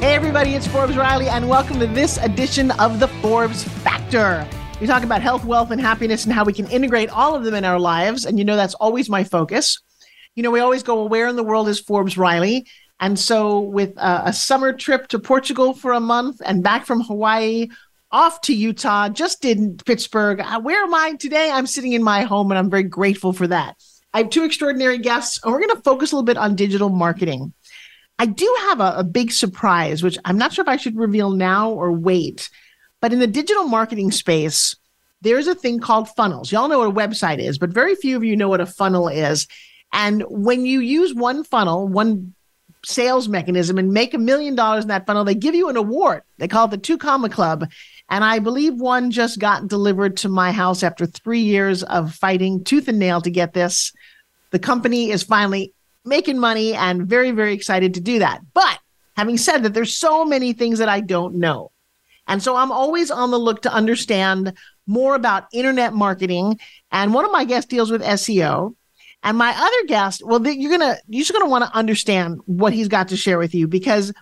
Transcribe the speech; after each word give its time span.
Hey, 0.00 0.14
everybody, 0.14 0.54
it's 0.54 0.66
Forbes 0.66 0.96
Riley, 0.96 1.28
and 1.28 1.46
welcome 1.46 1.78
to 1.78 1.86
this 1.86 2.16
edition 2.16 2.70
of 2.70 3.00
the 3.00 3.08
Forbes 3.20 3.64
Factor. 3.64 4.48
We 4.80 4.86
talk 4.86 5.02
about 5.02 5.20
health, 5.20 5.44
wealth, 5.44 5.72
and 5.72 5.80
happiness 5.80 6.24
and 6.24 6.32
how 6.32 6.42
we 6.42 6.54
can 6.54 6.66
integrate 6.70 7.10
all 7.10 7.34
of 7.34 7.44
them 7.44 7.52
in 7.54 7.66
our 7.66 7.78
lives. 7.78 8.24
And 8.24 8.38
you 8.38 8.46
know, 8.46 8.56
that's 8.56 8.72
always 8.72 9.10
my 9.10 9.24
focus. 9.24 9.78
You 10.34 10.42
know, 10.42 10.50
we 10.50 10.60
always 10.60 10.82
go, 10.82 10.94
well, 10.94 11.08
where 11.10 11.28
in 11.28 11.36
the 11.36 11.44
world 11.44 11.68
is 11.68 11.78
Forbes 11.78 12.16
Riley? 12.16 12.66
And 12.98 13.18
so, 13.18 13.60
with 13.60 13.92
uh, 13.98 14.22
a 14.24 14.32
summer 14.32 14.72
trip 14.72 15.08
to 15.08 15.18
Portugal 15.18 15.74
for 15.74 15.92
a 15.92 16.00
month 16.00 16.40
and 16.46 16.62
back 16.62 16.86
from 16.86 17.02
Hawaii, 17.02 17.68
off 18.10 18.40
to 18.42 18.56
Utah, 18.56 19.10
just 19.10 19.42
did 19.42 19.84
Pittsburgh. 19.84 20.40
Uh, 20.40 20.62
where 20.62 20.82
am 20.82 20.94
I 20.94 21.12
today? 21.16 21.50
I'm 21.50 21.66
sitting 21.66 21.92
in 21.92 22.02
my 22.02 22.22
home, 22.22 22.50
and 22.50 22.58
I'm 22.58 22.70
very 22.70 22.84
grateful 22.84 23.34
for 23.34 23.46
that. 23.48 23.76
I 24.14 24.18
have 24.22 24.30
two 24.30 24.44
extraordinary 24.44 24.96
guests, 24.96 25.38
and 25.44 25.52
we're 25.52 25.60
going 25.60 25.76
to 25.76 25.82
focus 25.82 26.12
a 26.12 26.16
little 26.16 26.24
bit 26.24 26.38
on 26.38 26.56
digital 26.56 26.88
marketing. 26.88 27.52
I 28.20 28.26
do 28.26 28.54
have 28.68 28.80
a, 28.80 28.96
a 28.98 29.04
big 29.04 29.32
surprise, 29.32 30.02
which 30.02 30.18
I'm 30.26 30.36
not 30.36 30.52
sure 30.52 30.60
if 30.60 30.68
I 30.68 30.76
should 30.76 30.94
reveal 30.94 31.30
now 31.30 31.70
or 31.70 31.90
wait. 31.90 32.50
But 33.00 33.14
in 33.14 33.18
the 33.18 33.26
digital 33.26 33.64
marketing 33.64 34.10
space, 34.10 34.76
there's 35.22 35.46
a 35.46 35.54
thing 35.54 35.80
called 35.80 36.06
funnels. 36.10 36.52
Y'all 36.52 36.68
know 36.68 36.80
what 36.80 36.88
a 36.88 37.08
website 37.08 37.38
is, 37.38 37.56
but 37.56 37.70
very 37.70 37.94
few 37.94 38.18
of 38.18 38.22
you 38.22 38.36
know 38.36 38.50
what 38.50 38.60
a 38.60 38.66
funnel 38.66 39.08
is. 39.08 39.46
And 39.94 40.22
when 40.28 40.66
you 40.66 40.80
use 40.80 41.14
one 41.14 41.44
funnel, 41.44 41.88
one 41.88 42.34
sales 42.84 43.26
mechanism, 43.26 43.78
and 43.78 43.94
make 43.94 44.12
a 44.12 44.18
million 44.18 44.54
dollars 44.54 44.84
in 44.84 44.88
that 44.88 45.06
funnel, 45.06 45.24
they 45.24 45.34
give 45.34 45.54
you 45.54 45.70
an 45.70 45.78
award. 45.78 46.22
They 46.36 46.46
call 46.46 46.66
it 46.66 46.72
the 46.72 46.76
Two 46.78 46.98
Comma 46.98 47.30
Club. 47.30 47.70
And 48.10 48.22
I 48.22 48.38
believe 48.38 48.74
one 48.74 49.10
just 49.12 49.38
got 49.38 49.66
delivered 49.66 50.18
to 50.18 50.28
my 50.28 50.52
house 50.52 50.82
after 50.82 51.06
three 51.06 51.40
years 51.40 51.84
of 51.84 52.14
fighting 52.14 52.64
tooth 52.64 52.86
and 52.86 52.98
nail 52.98 53.22
to 53.22 53.30
get 53.30 53.54
this. 53.54 53.94
The 54.50 54.58
company 54.58 55.10
is 55.10 55.22
finally 55.22 55.72
making 56.04 56.38
money 56.38 56.74
and 56.74 57.06
very, 57.06 57.30
very 57.30 57.52
excited 57.54 57.94
to 57.94 58.00
do 58.00 58.18
that. 58.20 58.40
But 58.54 58.78
having 59.16 59.36
said 59.36 59.62
that, 59.62 59.74
there's 59.74 59.94
so 59.94 60.24
many 60.24 60.52
things 60.52 60.78
that 60.78 60.88
I 60.88 61.00
don't 61.00 61.36
know. 61.36 61.70
And 62.26 62.42
so 62.42 62.56
I'm 62.56 62.72
always 62.72 63.10
on 63.10 63.30
the 63.30 63.38
look 63.38 63.62
to 63.62 63.72
understand 63.72 64.54
more 64.86 65.14
about 65.14 65.46
internet 65.52 65.92
marketing. 65.94 66.58
And 66.92 67.12
one 67.12 67.24
of 67.24 67.32
my 67.32 67.44
guests 67.44 67.68
deals 67.68 67.90
with 67.90 68.02
SEO. 68.02 68.74
And 69.22 69.36
my 69.36 69.52
other 69.54 69.86
guest, 69.86 70.22
well, 70.24 70.46
you're 70.46 70.70
gonna 70.70 70.96
you're 71.06 71.20
just 71.20 71.32
gonna 71.32 71.50
want 71.50 71.64
to 71.64 71.76
understand 71.76 72.40
what 72.46 72.72
he's 72.72 72.88
got 72.88 73.08
to 73.08 73.16
share 73.16 73.36
with 73.36 73.54
you 73.54 73.68
because 73.68 74.14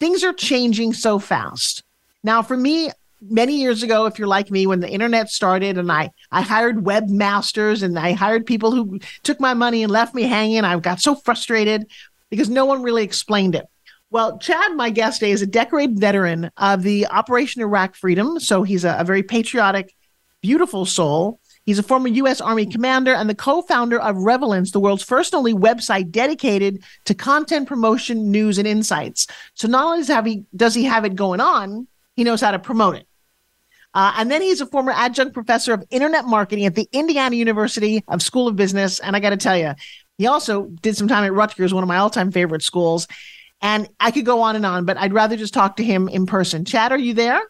things 0.00 0.24
are 0.24 0.32
changing 0.32 0.94
so 0.94 1.18
fast. 1.18 1.82
Now, 2.22 2.42
for 2.42 2.56
me, 2.56 2.90
many 3.28 3.56
years 3.56 3.82
ago, 3.82 4.06
if 4.06 4.18
you're 4.18 4.28
like 4.28 4.50
me, 4.50 4.66
when 4.66 4.80
the 4.80 4.88
internet 4.88 5.30
started 5.30 5.78
and 5.78 5.90
I, 5.90 6.10
I 6.30 6.42
hired 6.42 6.84
webmasters 6.84 7.82
and 7.82 7.98
I 7.98 8.12
hired 8.12 8.46
people 8.46 8.72
who 8.72 8.98
took 9.22 9.40
my 9.40 9.54
money 9.54 9.82
and 9.82 9.92
left 9.92 10.14
me 10.14 10.22
hanging, 10.22 10.64
I 10.64 10.78
got 10.78 11.00
so 11.00 11.14
frustrated 11.14 11.86
because 12.30 12.48
no 12.48 12.64
one 12.64 12.82
really 12.82 13.04
explained 13.04 13.54
it. 13.54 13.66
Well, 14.10 14.38
Chad, 14.38 14.76
my 14.76 14.90
guest 14.90 15.20
today, 15.20 15.32
is 15.32 15.42
a 15.42 15.46
decorated 15.46 15.98
veteran 15.98 16.50
of 16.56 16.82
the 16.82 17.06
Operation 17.08 17.62
Iraq 17.62 17.96
Freedom. 17.96 18.38
So 18.38 18.62
he's 18.62 18.84
a, 18.84 18.96
a 18.98 19.04
very 19.04 19.22
patriotic, 19.22 19.94
beautiful 20.42 20.86
soul. 20.86 21.40
He's 21.64 21.80
a 21.80 21.82
former 21.82 22.06
U.S. 22.08 22.40
Army 22.40 22.66
commander 22.66 23.12
and 23.12 23.28
the 23.28 23.34
co 23.34 23.62
founder 23.62 23.98
of 24.00 24.16
Relevance, 24.16 24.70
the 24.70 24.78
world's 24.78 25.02
first 25.02 25.32
and 25.32 25.38
only 25.38 25.52
website 25.52 26.12
dedicated 26.12 26.84
to 27.06 27.14
content 27.14 27.66
promotion, 27.66 28.30
news, 28.30 28.58
and 28.58 28.68
insights. 28.68 29.26
So 29.54 29.66
not 29.66 29.84
only 29.84 30.04
does, 30.04 30.24
he, 30.24 30.44
does 30.54 30.74
he 30.74 30.84
have 30.84 31.04
it 31.04 31.16
going 31.16 31.40
on, 31.40 31.88
he 32.14 32.22
knows 32.22 32.40
how 32.40 32.52
to 32.52 32.60
promote 32.60 32.94
it. 32.94 33.08
Uh, 33.96 34.12
and 34.18 34.30
then 34.30 34.42
he's 34.42 34.60
a 34.60 34.66
former 34.66 34.92
adjunct 34.92 35.32
professor 35.32 35.72
of 35.72 35.82
internet 35.88 36.26
marketing 36.26 36.66
at 36.66 36.74
the 36.74 36.86
Indiana 36.92 37.34
University 37.34 38.04
of 38.08 38.20
School 38.20 38.46
of 38.46 38.54
Business. 38.54 39.00
And 39.00 39.16
I 39.16 39.20
got 39.20 39.30
to 39.30 39.38
tell 39.38 39.56
you, 39.56 39.72
he 40.18 40.26
also 40.26 40.64
did 40.82 40.98
some 40.98 41.08
time 41.08 41.24
at 41.24 41.32
Rutgers, 41.32 41.72
one 41.72 41.82
of 41.82 41.88
my 41.88 41.96
all 41.96 42.10
time 42.10 42.30
favorite 42.30 42.62
schools. 42.62 43.08
And 43.62 43.88
I 43.98 44.10
could 44.10 44.26
go 44.26 44.42
on 44.42 44.54
and 44.54 44.66
on, 44.66 44.84
but 44.84 44.98
I'd 44.98 45.14
rather 45.14 45.34
just 45.34 45.54
talk 45.54 45.76
to 45.76 45.82
him 45.82 46.08
in 46.08 46.26
person. 46.26 46.66
Chad, 46.66 46.92
are 46.92 46.98
you 46.98 47.14
there? 47.14 47.40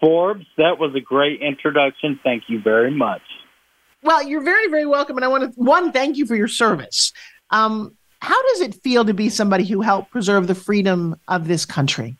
Forbes, 0.00 0.46
that 0.56 0.78
was 0.78 0.94
a 0.94 1.00
great 1.00 1.42
introduction. 1.42 2.18
Thank 2.24 2.44
you 2.48 2.58
very 2.58 2.90
much. 2.90 3.20
Well, 4.02 4.22
you're 4.22 4.42
very, 4.42 4.68
very 4.68 4.86
welcome. 4.86 5.16
And 5.16 5.24
I 5.24 5.28
want 5.28 5.54
to, 5.54 5.60
one, 5.60 5.92
thank 5.92 6.16
you 6.16 6.24
for 6.24 6.34
your 6.34 6.48
service. 6.48 7.12
Um, 7.50 7.94
how 8.20 8.40
does 8.52 8.62
it 8.62 8.74
feel 8.76 9.04
to 9.04 9.12
be 9.12 9.28
somebody 9.28 9.66
who 9.66 9.82
helped 9.82 10.12
preserve 10.12 10.46
the 10.46 10.54
freedom 10.54 11.14
of 11.28 11.46
this 11.46 11.66
country? 11.66 12.16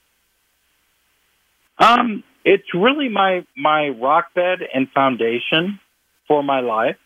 Um, 1.78 2.22
it's 2.44 2.74
really 2.74 3.08
my 3.08 3.46
my 3.56 3.88
rock 3.88 4.34
bed 4.34 4.60
and 4.74 4.88
foundation 4.90 5.78
for 6.28 6.42
my 6.42 6.60
life. 6.60 6.96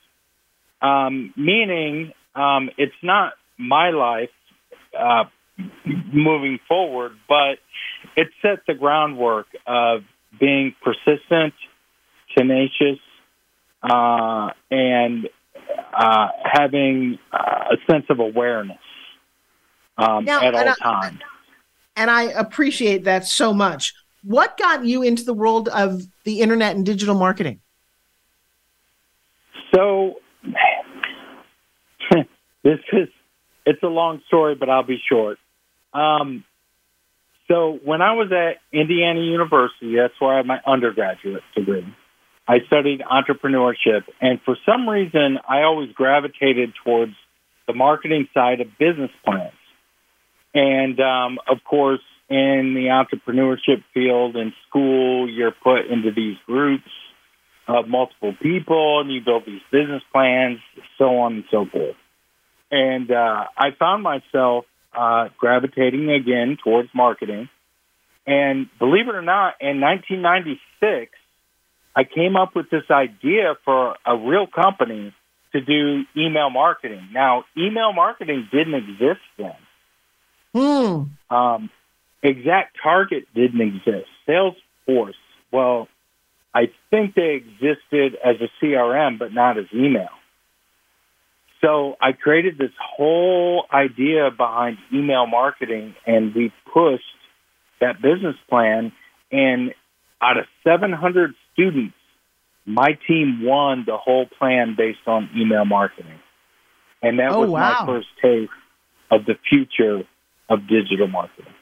Um, 0.82 1.32
meaning, 1.36 2.12
um, 2.34 2.70
it's 2.76 2.94
not 3.02 3.32
my 3.58 3.91
life 3.91 4.30
uh, 4.98 5.24
moving 6.12 6.58
forward, 6.69 7.12
but 7.28 7.58
it 8.16 8.28
set 8.42 8.60
the 8.66 8.74
groundwork 8.74 9.47
of 9.66 10.02
being 10.38 10.74
persistent, 10.82 11.54
tenacious, 12.36 13.00
uh, 13.82 14.50
and 14.70 15.28
uh, 15.94 16.28
having 16.44 17.18
uh, 17.32 17.72
a 17.72 17.91
sense 17.91 18.04
of 18.10 18.20
awareness 18.20 18.78
um, 19.97 20.24
now, 20.24 20.42
at 20.42 20.54
all 20.54 20.74
times. 20.74 21.20
And 21.97 22.10
I 22.10 22.24
appreciate 22.24 23.04
that 23.04 23.26
so 23.26 23.54
much. 23.54 23.94
What 24.26 24.59
got 24.59 24.84
you 24.84 25.04
into 25.04 25.22
the 25.22 25.32
world 25.32 25.69
of 25.69 26.03
the 26.25 26.41
internet 26.41 26.75
and 26.75 26.84
digital 26.84 27.14
marketing? 27.14 27.60
So, 29.72 30.14
this 32.65 32.81
is 32.92 33.09
it's 33.65 33.81
a 33.84 33.88
long 33.88 34.20
story, 34.26 34.56
but 34.56 34.69
I'll 34.69 34.82
be 34.82 34.98
short. 35.09 35.38
Um, 35.94 36.42
so 37.47 37.78
when 37.84 38.03
I 38.03 38.15
was 38.15 38.32
at 38.32 38.56
Indiana 38.76 39.20
University, 39.20 39.94
that's 39.94 40.15
where 40.19 40.34
I 40.34 40.36
had 40.38 40.47
my 40.47 40.59
undergraduate 40.66 41.44
degree. 41.54 41.86
I 42.48 42.59
studied 42.66 43.03
entrepreneurship, 43.03 44.03
and 44.20 44.41
for 44.44 44.56
some 44.66 44.88
reason, 44.88 45.38
I 45.48 45.62
always 45.62 45.92
gravitated 45.92 46.72
towards 46.84 47.12
the 47.69 47.75
marketing 47.75 48.26
side 48.34 48.60
of 48.60 48.66
business 48.76 49.12
plans. 49.25 49.53
And 50.53 50.98
um, 50.98 51.38
of 51.48 51.59
course, 51.62 52.00
in 52.28 52.75
the 52.75 52.88
entrepreneurship 52.91 53.84
field 53.94 54.37
in 54.37 54.53
school, 54.69 55.31
you're 55.31 55.53
put 55.53 55.87
into 55.87 56.10
these 56.10 56.37
groups 56.47 56.91
of 57.69 57.88
multiple 57.88 58.34
people 58.41 59.00
and 59.00 59.12
you 59.12 59.20
build 59.25 59.44
these 59.47 59.60
business 59.70 60.03
plans, 60.12 60.59
so 60.98 61.19
on 61.19 61.34
and 61.34 61.44
so 61.50 61.66
forth. 61.66 61.97
And 62.70 63.10
uh, 63.10 63.44
I 63.56 63.70
found 63.78 64.03
myself 64.03 64.65
uh, 64.97 65.28
gravitating 65.38 66.10
again 66.10 66.56
towards 66.62 66.88
marketing. 66.94 67.48
And 68.26 68.69
believe 68.78 69.09
it 69.09 69.15
or 69.15 69.22
not, 69.22 69.54
in 69.60 69.81
1996, 69.81 71.12
I 71.94 72.04
came 72.04 72.36
up 72.36 72.56
with 72.56 72.70
this 72.70 72.84
idea 72.91 73.54
for 73.65 73.97
a 74.04 74.16
real 74.16 74.47
company 74.47 75.15
to 75.53 75.60
do 75.60 76.03
email 76.16 76.50
marketing. 76.50 77.09
Now, 77.12 77.45
email 77.56 77.92
marketing 77.92 78.48
didn't 78.50 78.74
exist 78.74 79.21
then. 79.39 79.54
Hmm. 80.53 81.34
Um, 81.34 81.71
ExactTarget 82.24 83.27
didn't 83.34 83.60
exist. 83.60 84.09
Salesforce, 84.28 85.15
well, 85.53 85.89
I 86.54 86.71
think 86.91 87.15
they 87.15 87.34
existed 87.34 88.16
as 88.24 88.36
a 88.41 88.48
CRM, 88.65 89.18
but 89.18 89.33
not 89.33 89.59
as 89.59 89.66
email. 89.74 90.09
So 91.63 91.97
I 92.01 92.13
created 92.13 92.59
this 92.59 92.71
whole 92.80 93.65
idea 93.72 94.30
behind 94.30 94.78
email 94.92 95.27
marketing, 95.27 95.95
and 96.07 96.34
we 96.34 96.53
pushed 96.72 97.04
that 97.80 98.01
business 98.01 98.36
plan. 98.48 98.92
And 99.30 99.74
out 100.21 100.39
of 100.39 100.47
700 100.65 101.34
students, 101.53 101.95
my 102.65 102.98
team 103.07 103.42
won 103.42 103.84
the 103.86 103.97
whole 103.97 104.27
plan 104.27 104.74
based 104.77 105.07
on 105.07 105.30
email 105.36 105.65
marketing. 105.65 106.19
And 107.03 107.19
that 107.19 107.33
oh, 107.33 107.41
was 107.41 107.51
wow. 107.51 107.78
my 107.80 107.86
first 107.86 108.09
taste 108.22 108.51
of 109.10 109.24
the 109.24 109.34
future 109.48 110.03
of 110.48 110.66
digital 110.69 111.07
marketing. 111.07 111.53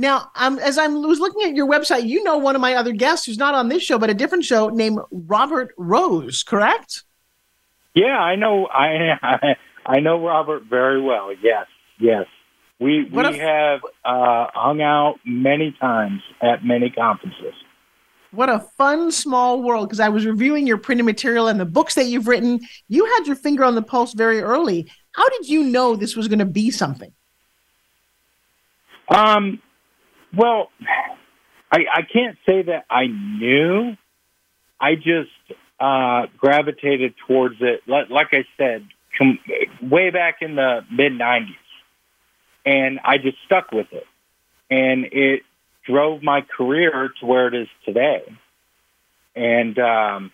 Now, 0.00 0.30
um, 0.34 0.58
as 0.60 0.78
I 0.78 0.86
was 0.86 1.20
looking 1.20 1.42
at 1.42 1.54
your 1.54 1.68
website, 1.68 2.08
you 2.08 2.24
know 2.24 2.38
one 2.38 2.54
of 2.54 2.62
my 2.62 2.72
other 2.72 2.92
guests 2.92 3.26
who's 3.26 3.36
not 3.36 3.54
on 3.54 3.68
this 3.68 3.82
show, 3.82 3.98
but 3.98 4.08
a 4.08 4.14
different 4.14 4.46
show 4.46 4.70
named 4.70 4.98
Robert 5.10 5.74
Rose, 5.76 6.42
correct? 6.42 7.04
Yeah, 7.92 8.18
I 8.18 8.34
know. 8.34 8.66
I 8.66 9.56
I 9.86 10.00
know 10.00 10.24
Robert 10.24 10.62
very 10.70 11.02
well. 11.02 11.34
Yes, 11.42 11.66
yes. 11.98 12.24
We 12.80 13.10
we 13.12 13.38
have 13.40 13.80
uh, 14.02 14.46
hung 14.54 14.80
out 14.80 15.16
many 15.26 15.76
times 15.78 16.22
at 16.40 16.64
many 16.64 16.88
conferences. 16.88 17.52
What 18.30 18.48
a 18.48 18.60
fun 18.78 19.12
small 19.12 19.62
world. 19.62 19.86
Because 19.86 20.00
I 20.00 20.08
was 20.08 20.24
reviewing 20.24 20.66
your 20.66 20.78
printed 20.78 21.04
material 21.04 21.46
and 21.46 21.60
the 21.60 21.66
books 21.66 21.94
that 21.96 22.06
you've 22.06 22.26
written. 22.26 22.60
You 22.88 23.04
had 23.04 23.26
your 23.26 23.36
finger 23.36 23.64
on 23.64 23.74
the 23.74 23.82
pulse 23.82 24.14
very 24.14 24.40
early. 24.40 24.90
How 25.12 25.28
did 25.28 25.46
you 25.50 25.62
know 25.62 25.94
this 25.94 26.16
was 26.16 26.26
going 26.26 26.38
to 26.38 26.46
be 26.46 26.70
something? 26.70 27.12
Um, 29.10 29.60
well, 30.36 30.70
I, 31.72 31.78
I 31.92 32.02
can't 32.02 32.36
say 32.48 32.62
that 32.62 32.84
I 32.90 33.06
knew. 33.06 33.96
I 34.80 34.94
just 34.94 35.58
uh, 35.78 36.26
gravitated 36.38 37.14
towards 37.26 37.56
it. 37.60 37.82
Like, 37.86 38.10
like 38.10 38.28
I 38.32 38.44
said, 38.56 38.86
com- 39.18 39.38
way 39.82 40.10
back 40.10 40.36
in 40.40 40.56
the 40.56 40.80
mid 40.90 41.12
'90s, 41.12 41.48
and 42.64 43.00
I 43.04 43.18
just 43.18 43.36
stuck 43.46 43.72
with 43.72 43.88
it, 43.92 44.06
and 44.70 45.06
it 45.12 45.42
drove 45.86 46.22
my 46.22 46.42
career 46.42 47.10
to 47.20 47.26
where 47.26 47.48
it 47.48 47.54
is 47.54 47.68
today. 47.84 48.22
And 49.34 49.78
um, 49.78 50.32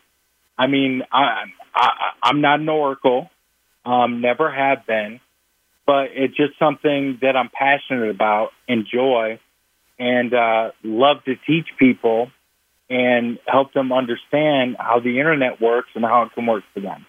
I 0.59 0.67
mean, 0.67 1.03
I, 1.13 1.45
I, 1.75 1.91
I'm 2.23 2.41
not 2.41 2.61
an 2.61 2.69
oracle, 2.69 3.31
um, 3.85 4.21
never 4.21 4.51
have 4.51 4.87
been 4.87 5.21
but 5.87 6.09
it's 6.13 6.37
just 6.37 6.59
something 6.59 7.19
that 7.23 7.37
I'm 7.37 7.49
passionate 7.49 8.11
about, 8.11 8.51
enjoy, 8.69 9.39
and 9.99 10.35
uh, 10.35 10.71
love 10.83 11.25
to 11.25 11.35
teach 11.47 11.67
people 11.79 12.31
and 12.89 13.39
help 13.47 13.73
them 13.73 13.93
understand 13.93 14.77
how 14.79 15.01
the 15.01 15.19
internet 15.19 15.61
works 15.61 15.89
and 15.95 16.05
how 16.05 16.23
it 16.23 16.33
can 16.35 16.47
work 16.47 16.65
for 16.73 16.81
them. 16.81 17.07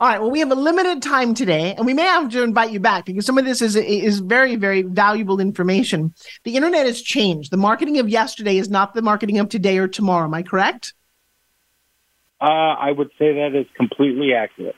All 0.00 0.08
right. 0.08 0.20
Well, 0.20 0.32
we 0.32 0.40
have 0.40 0.50
a 0.50 0.56
limited 0.56 1.00
time 1.00 1.32
today, 1.32 1.76
and 1.76 1.86
we 1.86 1.94
may 1.94 2.02
have 2.02 2.28
to 2.30 2.42
invite 2.42 2.72
you 2.72 2.80
back 2.80 3.04
because 3.04 3.24
some 3.24 3.38
of 3.38 3.44
this 3.44 3.62
is 3.62 3.76
is 3.76 4.18
very, 4.18 4.56
very 4.56 4.82
valuable 4.82 5.38
information. 5.38 6.12
The 6.42 6.56
internet 6.56 6.86
has 6.86 7.00
changed. 7.00 7.52
The 7.52 7.56
marketing 7.56 8.00
of 8.00 8.08
yesterday 8.08 8.58
is 8.58 8.68
not 8.68 8.94
the 8.94 9.02
marketing 9.02 9.38
of 9.38 9.48
today 9.48 9.78
or 9.78 9.86
tomorrow. 9.86 10.24
Am 10.24 10.34
I 10.34 10.42
correct? 10.42 10.94
Uh, 12.40 12.46
I 12.46 12.90
would 12.90 13.10
say 13.16 13.32
that 13.34 13.54
is 13.54 13.66
completely 13.76 14.34
accurate. 14.34 14.74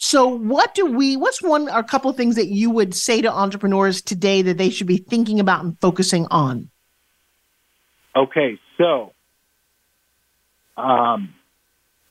So, 0.00 0.28
what 0.28 0.74
do 0.74 0.86
we? 0.86 1.16
What's 1.16 1.42
one 1.42 1.68
or 1.68 1.80
a 1.80 1.84
couple 1.84 2.08
of 2.08 2.16
things 2.16 2.36
that 2.36 2.46
you 2.46 2.70
would 2.70 2.94
say 2.94 3.20
to 3.20 3.32
entrepreneurs 3.32 4.00
today 4.00 4.42
that 4.42 4.56
they 4.56 4.70
should 4.70 4.86
be 4.86 4.98
thinking 4.98 5.40
about 5.40 5.64
and 5.64 5.78
focusing 5.80 6.24
on? 6.30 6.70
Okay, 8.14 8.60
so, 8.78 9.12
um, 10.76 11.34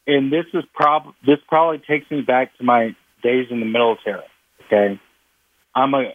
and 0.05 0.31
this 0.31 0.45
is 0.53 0.65
prob 0.73 1.13
this 1.25 1.37
probably 1.47 1.79
takes 1.79 2.11
me 2.11 2.21
back 2.21 2.55
to 2.57 2.65
my 2.65 2.93
days 3.23 3.47
in 3.49 3.61
the 3.61 3.65
military. 3.65 4.25
Okay, 4.65 4.99
I'm 5.73 5.93
a 5.93 6.11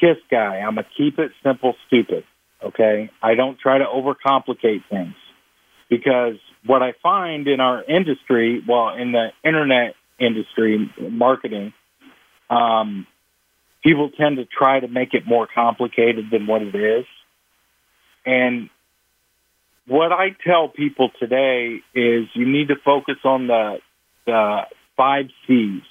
kiss 0.00 0.16
guy. 0.30 0.56
I'm 0.56 0.78
a 0.78 0.84
keep 0.96 1.18
it 1.18 1.32
simple, 1.42 1.74
stupid. 1.86 2.24
Okay, 2.64 3.10
I 3.22 3.34
don't 3.34 3.58
try 3.58 3.76
to 3.76 3.84
overcomplicate 3.84 4.84
things 4.88 5.14
because 5.90 6.36
what 6.64 6.82
I 6.82 6.94
find 7.02 7.46
in 7.46 7.60
our 7.60 7.84
industry, 7.84 8.62
well, 8.66 8.94
in 8.94 9.12
the 9.12 9.32
internet 9.44 9.96
industry, 10.18 10.90
marketing, 10.98 11.72
um, 12.50 13.06
people 13.82 14.10
tend 14.10 14.36
to 14.36 14.44
try 14.44 14.80
to 14.80 14.88
make 14.88 15.14
it 15.14 15.26
more 15.26 15.48
complicated 15.52 16.26
than 16.30 16.46
what 16.46 16.62
it 16.62 16.74
is. 16.74 17.04
And 18.24 18.70
what 19.86 20.12
I 20.12 20.36
tell 20.46 20.68
people 20.68 21.10
today 21.18 21.80
is 21.94 22.26
you 22.34 22.46
need 22.46 22.68
to 22.68 22.76
focus 22.84 23.16
on 23.24 23.48
the, 23.48 23.78
the 24.26 24.60
five 24.96 25.26
C's. 25.46 25.82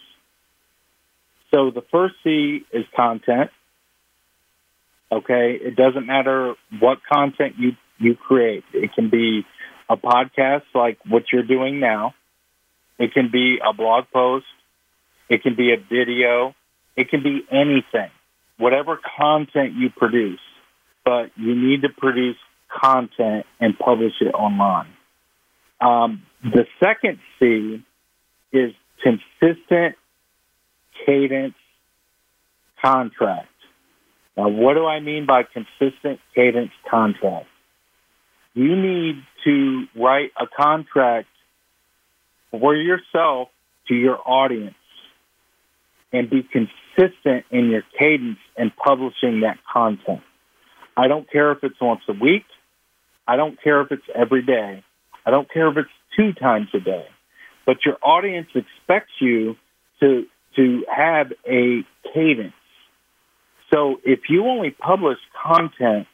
So 1.51 1.71
the 1.71 1.83
first 1.91 2.15
C 2.23 2.65
is 2.71 2.85
content. 2.95 3.51
Okay, 5.11 5.59
it 5.61 5.75
doesn't 5.75 6.05
matter 6.05 6.53
what 6.79 6.99
content 7.11 7.55
you 7.57 7.73
you 7.99 8.15
create. 8.15 8.63
It 8.73 8.93
can 8.93 9.09
be 9.09 9.45
a 9.89 9.97
podcast 9.97 10.63
like 10.73 10.97
what 11.07 11.23
you're 11.31 11.43
doing 11.43 11.79
now. 11.79 12.13
It 13.01 13.15
can 13.15 13.31
be 13.31 13.57
a 13.67 13.73
blog 13.73 14.05
post. 14.13 14.45
It 15.27 15.41
can 15.41 15.55
be 15.55 15.73
a 15.73 15.77
video. 15.77 16.53
It 16.95 17.09
can 17.09 17.23
be 17.23 17.41
anything, 17.49 18.11
whatever 18.59 18.99
content 19.17 19.73
you 19.73 19.89
produce. 19.89 20.39
But 21.03 21.31
you 21.35 21.55
need 21.55 21.81
to 21.81 21.89
produce 21.89 22.37
content 22.69 23.47
and 23.59 23.77
publish 23.77 24.13
it 24.21 24.35
online. 24.35 24.93
Um, 25.79 26.21
the 26.43 26.67
second 26.79 27.17
C 27.39 27.83
is 28.53 28.71
consistent 29.01 29.95
cadence 31.03 31.55
contract. 32.83 33.47
Now, 34.37 34.49
what 34.49 34.75
do 34.75 34.85
I 34.85 34.99
mean 34.99 35.25
by 35.25 35.41
consistent 35.41 36.19
cadence 36.35 36.71
contract? 36.87 37.47
You 38.53 38.75
need 38.75 39.23
to 39.45 39.85
write 39.95 40.33
a 40.39 40.45
contract 40.45 41.29
for 42.51 42.75
yourself 42.75 43.49
to 43.87 43.95
your 43.95 44.19
audience 44.25 44.75
and 46.13 46.29
be 46.29 46.43
consistent 46.43 47.45
in 47.51 47.69
your 47.69 47.83
cadence 47.97 48.39
and 48.57 48.71
publishing 48.75 49.41
that 49.41 49.57
content. 49.71 50.21
I 50.97 51.07
don't 51.07 51.29
care 51.31 51.51
if 51.51 51.59
it's 51.63 51.79
once 51.79 52.01
a 52.09 52.13
week. 52.13 52.43
I 53.27 53.37
don't 53.37 53.61
care 53.61 53.81
if 53.81 53.91
it's 53.91 54.03
every 54.13 54.43
day. 54.43 54.83
I 55.25 55.31
don't 55.31 55.51
care 55.51 55.69
if 55.69 55.77
it's 55.77 55.89
two 56.17 56.33
times 56.33 56.67
a 56.73 56.79
day. 56.79 57.05
But 57.65 57.77
your 57.85 57.97
audience 58.03 58.47
expects 58.53 59.11
you 59.19 59.55
to 60.01 60.25
to 60.57 60.83
have 60.93 61.31
a 61.47 61.85
cadence. 62.13 62.53
So 63.73 64.01
if 64.03 64.21
you 64.27 64.45
only 64.47 64.71
publish 64.71 65.17
content, 65.41 66.07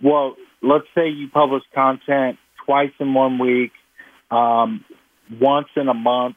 well, 0.00 0.36
let's 0.62 0.84
say 0.94 1.08
you 1.08 1.28
publish 1.28 1.62
content 1.74 2.38
twice 2.64 2.92
in 3.00 3.14
one 3.14 3.38
week, 3.38 3.72
um, 4.30 4.84
once 5.40 5.68
in 5.76 5.88
a 5.88 5.94
month, 5.94 6.36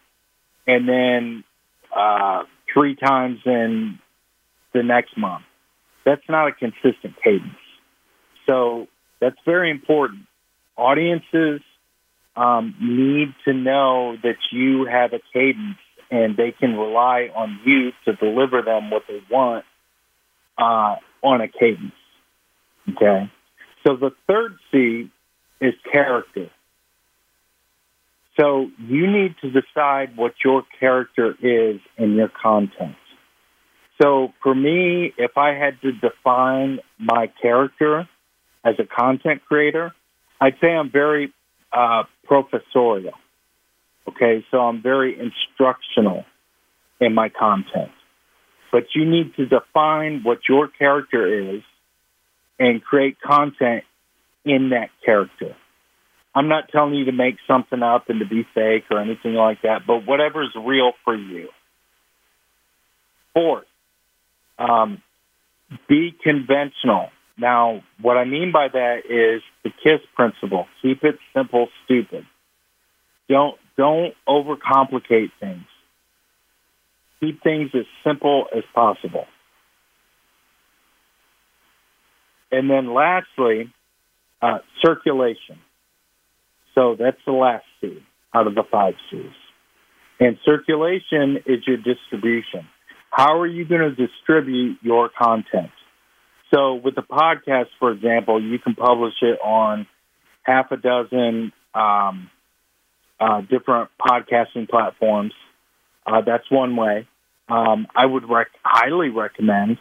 and 0.68 0.88
then 0.88 1.44
uh, 1.96 2.44
three 2.74 2.96
times 2.96 3.40
in 3.46 4.00
the 4.74 4.84
next 4.84 5.18
month. 5.18 5.44
That's 6.06 6.28
not 6.30 6.48
a 6.48 6.52
consistent 6.52 7.16
cadence. 7.24 7.54
So 8.48 8.88
that's 9.20 9.38
very 9.46 9.70
important. 9.70 10.22
Audiences 10.78 11.62
um, 12.36 12.76
need 12.82 13.34
to 13.46 13.54
know 13.54 14.18
that 14.24 14.38
you 14.52 14.86
have 14.86 15.14
a 15.14 15.20
cadence 15.34 15.78
and 16.10 16.36
they 16.36 16.52
can 16.52 16.78
rely 16.78 17.30
on 17.34 17.60
you 17.66 17.92
to 18.06 18.14
deliver 18.14 18.62
them 18.62 18.90
what 18.90 19.04
they 19.08 19.22
want 19.30 19.66
uh, 20.58 20.96
on 21.22 21.42
a 21.42 21.48
cadence. 21.48 21.94
Okay. 22.90 23.32
So 23.86 23.96
the 23.96 24.12
third 24.28 24.58
C 24.72 25.10
is 25.60 25.74
character. 25.92 26.50
So 28.42 28.72
you 28.80 29.06
need 29.06 29.36
to 29.42 29.52
decide 29.52 30.18
what 30.18 30.34
your 30.44 30.64
character 30.80 31.36
is 31.42 31.80
in 31.98 32.16
your 32.16 32.30
content. 32.30 32.96
So 34.02 34.34
for 34.42 34.56
me, 34.56 35.14
if 35.16 35.38
I 35.38 35.50
had 35.50 35.80
to 35.82 35.92
define 35.92 36.80
my 36.98 37.32
character 37.40 38.10
as 38.66 38.76
a 38.80 38.84
content 38.84 39.44
creator, 39.48 39.94
I'd 40.40 40.56
say 40.60 40.70
I'm 40.70 40.92
very 40.92 41.32
uh, 41.72 42.04
professorial. 42.24 43.14
Okay, 44.08 44.44
so 44.50 44.58
I'm 44.58 44.82
very 44.82 45.20
instructional 45.20 46.26
in 47.00 47.14
my 47.14 47.30
content. 47.30 47.92
But 48.72 48.86
you 48.96 49.06
need 49.06 49.36
to 49.36 49.46
define 49.46 50.22
what 50.24 50.40
your 50.50 50.68
character 50.68 51.54
is 51.56 51.62
and 52.58 52.84
create 52.84 53.22
content 53.22 53.84
in 54.46 54.70
that 54.72 54.90
character. 55.06 55.56
I'm 56.34 56.48
not 56.48 56.70
telling 56.70 56.94
you 56.94 57.06
to 57.06 57.12
make 57.12 57.36
something 57.46 57.84
up 57.84 58.10
and 58.10 58.20
to 58.20 58.26
be 58.26 58.48
fake 58.56 58.86
or 58.90 59.00
anything 59.00 59.34
like 59.34 59.64
that, 59.64 59.86
but 59.86 60.06
whatever's 60.06 60.56
real 60.56 60.94
for 61.04 61.16
you. 61.16 61.50
Fourth, 63.34 63.66
um, 64.58 65.02
be 65.88 66.16
conventional. 66.24 67.10
Now, 67.38 67.84
what 68.02 68.18
I 68.18 68.26
mean 68.26 68.52
by 68.52 68.68
that 68.70 69.06
is 69.10 69.42
the 69.64 69.72
KISS 69.84 70.02
principle. 70.16 70.68
Keep 70.82 71.04
it 71.04 71.18
simple, 71.34 71.70
stupid. 71.86 72.26
Don't 73.28 73.58
don't 73.78 74.14
overcomplicate 74.28 75.32
things. 75.40 75.66
Keep 77.20 77.42
things 77.42 77.72
as 77.74 77.86
simple 78.04 78.48
as 78.56 78.64
possible. 78.74 79.26
And 82.52 82.70
then 82.70 82.94
lastly, 82.94 83.72
uh, 84.42 84.60
circulation. 84.84 85.58
So 86.76 86.96
that's 86.98 87.18
the 87.26 87.34
last 87.34 87.66
C 87.80 87.98
out 88.34 88.48
of 88.48 88.56
the 88.56 88.64
five 88.72 88.94
C's. 89.10 89.26
And 90.20 90.38
circulation 90.46 91.38
is 91.46 91.66
your 91.66 91.78
distribution. 91.78 92.68
How 93.10 93.40
are 93.40 93.48
you 93.48 93.66
going 93.66 93.82
to 93.82 93.96
distribute 93.96 94.78
your 94.82 95.10
content? 95.10 95.72
So 96.54 96.76
with 96.76 96.96
the 96.96 97.02
podcast, 97.02 97.68
for 97.80 97.92
example, 97.92 98.42
you 98.42 98.60
can 98.60 98.76
publish 98.76 99.14
it 99.22 99.40
on 99.44 99.88
half 100.44 100.72
a 100.72 100.78
dozen 100.78 101.52
um, 101.74 102.30
uh, 103.20 103.42
different 103.42 103.90
podcasting 104.00 104.70
platforms. 104.70 105.34
Uh, 106.06 106.22
that's 106.26 106.50
one 106.50 106.76
way. 106.76 107.08
Um, 107.48 107.88
I 107.96 108.06
would 108.06 108.30
rec- 108.30 108.48
highly 108.64 109.10
recommend 109.10 109.78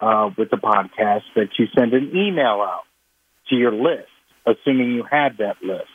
uh, 0.00 0.30
with 0.36 0.50
the 0.50 0.56
podcast 0.56 1.22
that 1.34 1.48
you 1.58 1.66
send 1.76 1.92
an 1.92 2.12
email 2.14 2.60
out 2.62 2.82
to 3.48 3.56
your 3.56 3.72
list, 3.72 4.08
assuming 4.46 4.92
you 4.92 5.04
have 5.10 5.38
that 5.38 5.56
list, 5.62 5.88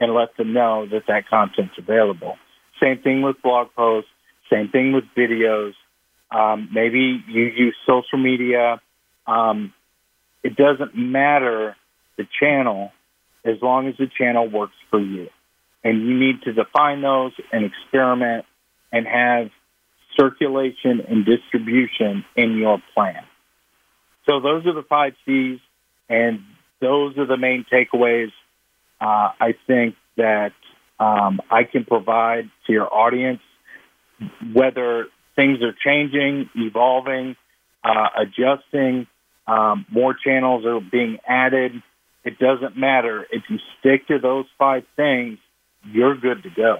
and 0.00 0.14
let 0.14 0.36
them 0.36 0.52
know 0.52 0.86
that 0.90 1.02
that 1.08 1.28
content's 1.28 1.74
available. 1.78 2.36
Same 2.80 2.98
thing 2.98 3.22
with 3.22 3.40
blog 3.42 3.68
posts. 3.74 4.10
Same 4.50 4.68
thing 4.68 4.92
with 4.92 5.04
videos. 5.16 5.72
Um, 6.30 6.68
maybe 6.72 7.22
you 7.28 7.44
use 7.44 7.76
social 7.86 8.18
media. 8.18 8.80
Um, 9.26 9.72
it 10.42 10.56
doesn't 10.56 10.96
matter 10.96 11.76
the 12.16 12.26
channel 12.40 12.92
as 13.44 13.56
long 13.62 13.88
as 13.88 13.96
the 13.98 14.06
channel 14.06 14.48
works 14.48 14.76
for 14.90 15.00
you. 15.00 15.28
And 15.84 16.06
you 16.06 16.18
need 16.18 16.42
to 16.42 16.52
define 16.52 17.02
those 17.02 17.32
and 17.52 17.64
experiment 17.64 18.44
and 18.92 19.06
have 19.06 19.50
circulation 20.18 21.00
and 21.08 21.24
distribution 21.24 22.24
in 22.36 22.56
your 22.56 22.78
plan. 22.94 23.22
So 24.28 24.40
those 24.40 24.66
are 24.66 24.74
the 24.74 24.82
five 24.82 25.14
C's, 25.24 25.60
and 26.08 26.40
those 26.80 27.16
are 27.16 27.26
the 27.26 27.36
main 27.36 27.64
takeaways 27.72 28.30
uh, 29.00 29.30
I 29.40 29.54
think 29.66 29.94
that 30.16 30.52
um, 30.98 31.40
I 31.50 31.64
can 31.64 31.84
provide 31.84 32.50
to 32.66 32.72
your 32.72 32.92
audience, 32.92 33.40
whether 34.52 35.06
things 35.36 35.62
are 35.62 35.72
changing, 35.72 36.50
evolving, 36.56 37.36
uh, 37.84 38.08
adjusting, 38.16 39.06
um, 39.46 39.86
more 39.90 40.14
channels 40.14 40.66
are 40.66 40.80
being 40.80 41.18
added. 41.26 41.82
It 42.24 42.38
doesn't 42.38 42.76
matter. 42.76 43.26
If 43.30 43.44
you 43.48 43.58
stick 43.78 44.08
to 44.08 44.18
those 44.18 44.46
five 44.58 44.84
things, 44.96 45.38
you're 45.84 46.16
good 46.16 46.42
to 46.42 46.50
go. 46.50 46.78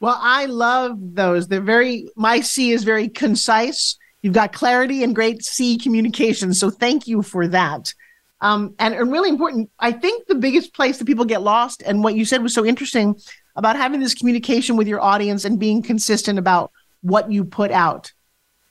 Well, 0.00 0.18
I 0.20 0.46
love 0.46 0.96
those. 0.98 1.48
They're 1.48 1.60
very, 1.60 2.08
my 2.16 2.40
C 2.40 2.72
is 2.72 2.84
very 2.84 3.08
concise. 3.08 3.98
You've 4.22 4.34
got 4.34 4.52
clarity 4.52 5.02
and 5.02 5.14
great 5.14 5.42
C 5.44 5.78
communication. 5.78 6.54
So 6.54 6.70
thank 6.70 7.06
you 7.06 7.22
for 7.22 7.48
that. 7.48 7.94
Um, 8.42 8.74
and, 8.78 8.94
and 8.94 9.12
really 9.12 9.28
important, 9.28 9.70
I 9.78 9.92
think 9.92 10.26
the 10.26 10.34
biggest 10.34 10.72
place 10.72 10.98
that 10.98 11.04
people 11.04 11.24
get 11.24 11.42
lost, 11.42 11.82
and 11.82 12.02
what 12.02 12.14
you 12.14 12.24
said 12.24 12.42
was 12.42 12.54
so 12.54 12.64
interesting 12.64 13.16
about 13.56 13.76
having 13.76 14.00
this 14.00 14.14
communication 14.14 14.76
with 14.76 14.88
your 14.88 15.00
audience 15.00 15.44
and 15.44 15.58
being 15.58 15.82
consistent 15.82 16.38
about 16.38 16.72
what 17.02 17.30
you 17.30 17.44
put 17.44 17.70
out. 17.70 18.12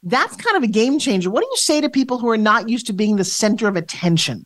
That's 0.02 0.36
kind 0.36 0.58
of 0.58 0.64
a 0.64 0.68
game 0.68 0.98
changer. 0.98 1.30
What 1.30 1.42
do 1.42 1.48
you 1.52 1.58
say 1.58 1.82
to 1.82 1.90
people 1.90 2.18
who 2.18 2.30
are 2.30 2.38
not 2.38 2.70
used 2.70 2.88
to 2.88 2.94
being 2.94 3.18
the 3.18 3.24
center 3.24 3.68
of 3.68 3.76
attention? 3.76 4.46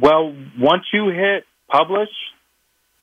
Well, 0.00 0.34
once 0.58 0.84
you 0.92 1.08
hit 1.08 1.44
publish 1.68 2.10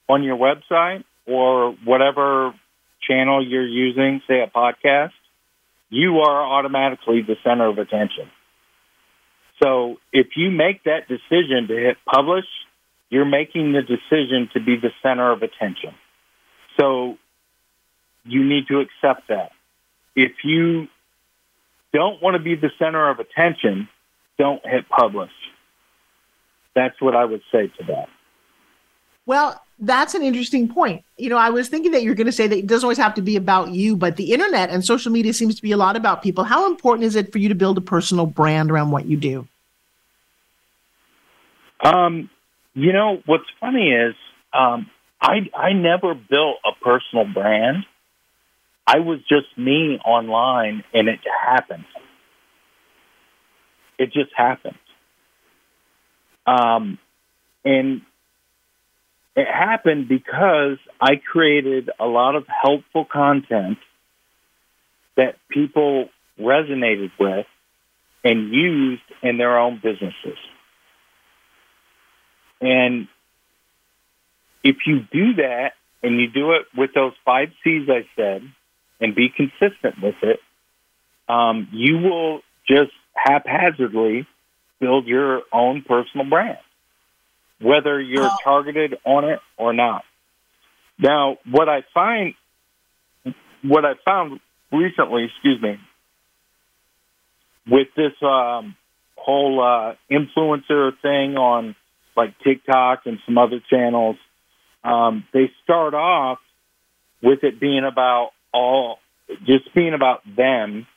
on 0.07 0.23
your 0.23 0.37
website 0.37 1.03
or 1.27 1.71
whatever 1.83 2.53
channel 3.01 3.45
you're 3.45 3.67
using, 3.67 4.21
say 4.27 4.41
a 4.41 4.47
podcast, 4.47 5.11
you 5.89 6.19
are 6.19 6.45
automatically 6.45 7.21
the 7.21 7.35
center 7.43 7.67
of 7.67 7.77
attention. 7.77 8.29
So 9.61 9.97
if 10.11 10.27
you 10.35 10.51
make 10.51 10.83
that 10.83 11.07
decision 11.07 11.67
to 11.67 11.75
hit 11.75 11.97
publish, 12.05 12.45
you're 13.09 13.25
making 13.25 13.73
the 13.73 13.81
decision 13.81 14.49
to 14.53 14.59
be 14.59 14.75
the 14.77 14.89
center 15.01 15.31
of 15.31 15.41
attention. 15.41 15.93
So 16.79 17.17
you 18.25 18.43
need 18.43 18.67
to 18.67 18.79
accept 18.79 19.29
that. 19.29 19.51
If 20.15 20.31
you 20.43 20.87
don't 21.93 22.21
want 22.21 22.35
to 22.35 22.43
be 22.43 22.55
the 22.55 22.71
center 22.77 23.09
of 23.09 23.19
attention, 23.19 23.87
don't 24.37 24.65
hit 24.65 24.89
publish. 24.89 25.31
That's 26.75 26.99
what 27.01 27.15
I 27.15 27.23
would 27.23 27.41
say 27.51 27.67
to 27.67 27.83
that. 27.87 28.09
Well, 29.25 29.61
that's 29.79 30.15
an 30.15 30.21
interesting 30.21 30.69
point. 30.69 31.03
You 31.17 31.29
know, 31.29 31.37
I 31.37 31.49
was 31.49 31.67
thinking 31.67 31.91
that 31.91 32.03
you're 32.03 32.15
going 32.15 32.27
to 32.27 32.31
say 32.31 32.47
that 32.47 32.57
it 32.57 32.67
doesn't 32.67 32.85
always 32.85 32.97
have 32.97 33.13
to 33.15 33.21
be 33.21 33.35
about 33.35 33.71
you, 33.71 33.95
but 33.95 34.15
the 34.15 34.31
internet 34.31 34.69
and 34.69 34.85
social 34.85 35.11
media 35.11 35.33
seems 35.33 35.55
to 35.55 35.61
be 35.61 35.71
a 35.71 35.77
lot 35.77 35.95
about 35.95 36.21
people. 36.21 36.43
How 36.43 36.67
important 36.67 37.05
is 37.05 37.15
it 37.15 37.31
for 37.31 37.39
you 37.39 37.49
to 37.49 37.55
build 37.55 37.77
a 37.77 37.81
personal 37.81 38.25
brand 38.25 38.71
around 38.71 38.91
what 38.91 39.05
you 39.05 39.17
do? 39.17 39.47
Um, 41.83 42.29
you 42.73 42.93
know, 42.93 43.21
what's 43.25 43.45
funny 43.59 43.91
is 43.91 44.15
um, 44.53 44.89
I 45.21 45.49
I 45.55 45.73
never 45.73 46.13
built 46.13 46.57
a 46.65 46.71
personal 46.83 47.25
brand. 47.25 47.85
I 48.87 48.99
was 48.99 49.19
just 49.27 49.47
me 49.57 49.99
online, 50.05 50.83
and 50.93 51.09
it 51.09 51.19
happened. 51.43 51.85
It 53.97 54.13
just 54.13 54.31
happened. 54.35 54.77
Um, 56.45 56.99
and 57.63 58.01
it 59.35 59.47
happened 59.47 60.07
because 60.07 60.77
I 60.99 61.15
created 61.17 61.89
a 61.99 62.05
lot 62.05 62.35
of 62.35 62.45
helpful 62.47 63.05
content 63.05 63.77
that 65.17 65.35
people 65.49 66.09
resonated 66.39 67.11
with 67.19 67.45
and 68.23 68.51
used 68.51 69.03
in 69.21 69.37
their 69.37 69.57
own 69.59 69.79
businesses. 69.81 70.37
And 72.61 73.07
if 74.63 74.77
you 74.87 75.01
do 75.11 75.35
that 75.35 75.73
and 76.01 76.19
you 76.19 76.29
do 76.29 76.53
it 76.53 76.63
with 76.75 76.93
those 76.93 77.13
five 77.23 77.49
C's 77.63 77.87
I 77.89 78.07
said 78.15 78.41
and 78.99 79.13
be 79.15 79.29
consistent 79.29 80.01
with 80.01 80.15
it, 80.23 80.39
um, 81.27 81.67
you 81.71 81.97
will 81.97 82.41
just 82.67 82.91
haphazardly 83.13 84.27
build 84.79 85.07
your 85.07 85.43
own 85.51 85.83
personal 85.83 86.27
brand, 86.27 86.57
whether 87.61 87.99
you're 88.01 88.25
oh. 88.25 88.37
targeted 88.43 88.95
on 89.05 89.25
it 89.25 89.39
or 89.57 89.73
not. 89.73 90.03
Now, 90.97 91.37
what 91.49 91.69
I 91.69 91.83
find, 91.93 92.33
what 93.63 93.85
I 93.85 93.93
found 94.05 94.39
recently, 94.71 95.25
excuse 95.25 95.61
me, 95.61 95.79
with 97.67 97.87
this 97.95 98.13
um, 98.21 98.75
whole 99.15 99.61
uh, 99.61 99.95
influencer 100.11 100.91
thing 101.01 101.37
on 101.37 101.75
like 102.15 102.37
TikTok 102.43 103.01
and 103.05 103.19
some 103.25 103.37
other 103.37 103.59
channels, 103.69 104.17
um, 104.83 105.25
they 105.33 105.51
start 105.63 105.93
off 105.93 106.39
with 107.21 107.43
it 107.43 107.59
being 107.59 107.83
about 107.83 108.31
all, 108.53 108.99
just 109.45 109.73
being 109.73 109.93
about 109.93 110.21
them 110.35 110.87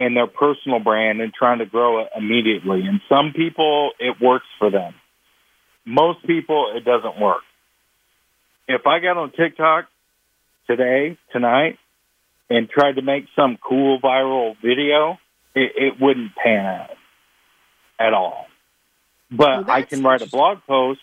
and 0.00 0.16
their 0.16 0.26
personal 0.26 0.80
brand 0.80 1.20
and 1.20 1.32
trying 1.32 1.58
to 1.58 1.66
grow 1.66 2.00
it 2.00 2.08
immediately. 2.16 2.82
And 2.86 3.00
some 3.08 3.32
people, 3.34 3.90
it 4.00 4.20
works 4.20 4.46
for 4.58 4.70
them. 4.70 4.94
Most 5.84 6.26
people, 6.26 6.72
it 6.74 6.84
doesn't 6.84 7.20
work. 7.20 7.42
If 8.66 8.86
I 8.86 9.00
got 9.00 9.16
on 9.16 9.32
TikTok 9.32 9.86
today, 10.66 11.18
tonight, 11.32 11.78
and 12.48 12.68
tried 12.68 12.96
to 12.96 13.02
make 13.02 13.26
some 13.36 13.58
cool 13.58 14.00
viral 14.00 14.56
video, 14.62 15.18
it, 15.54 15.72
it 15.76 16.00
wouldn't 16.00 16.34
pan 16.36 16.64
out 16.64 16.90
at 17.98 18.14
all. 18.14 18.46
But 19.30 19.66
well, 19.66 19.70
I 19.70 19.82
can 19.82 20.02
write 20.02 20.22
a 20.22 20.28
blog 20.28 20.58
post 20.66 21.00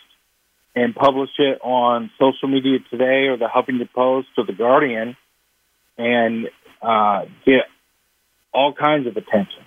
and 0.74 0.94
publish 0.94 1.30
it 1.38 1.60
on 1.62 2.10
social 2.18 2.48
media 2.48 2.78
today 2.90 3.26
or 3.28 3.36
the 3.36 3.46
Huffington 3.46 3.92
Post 3.92 4.28
or 4.38 4.44
the 4.44 4.52
Guardian 4.52 5.16
and 5.98 6.48
uh, 6.80 7.26
get 7.44 7.66
all 8.52 8.72
kinds 8.72 9.06
of 9.06 9.16
attention. 9.16 9.64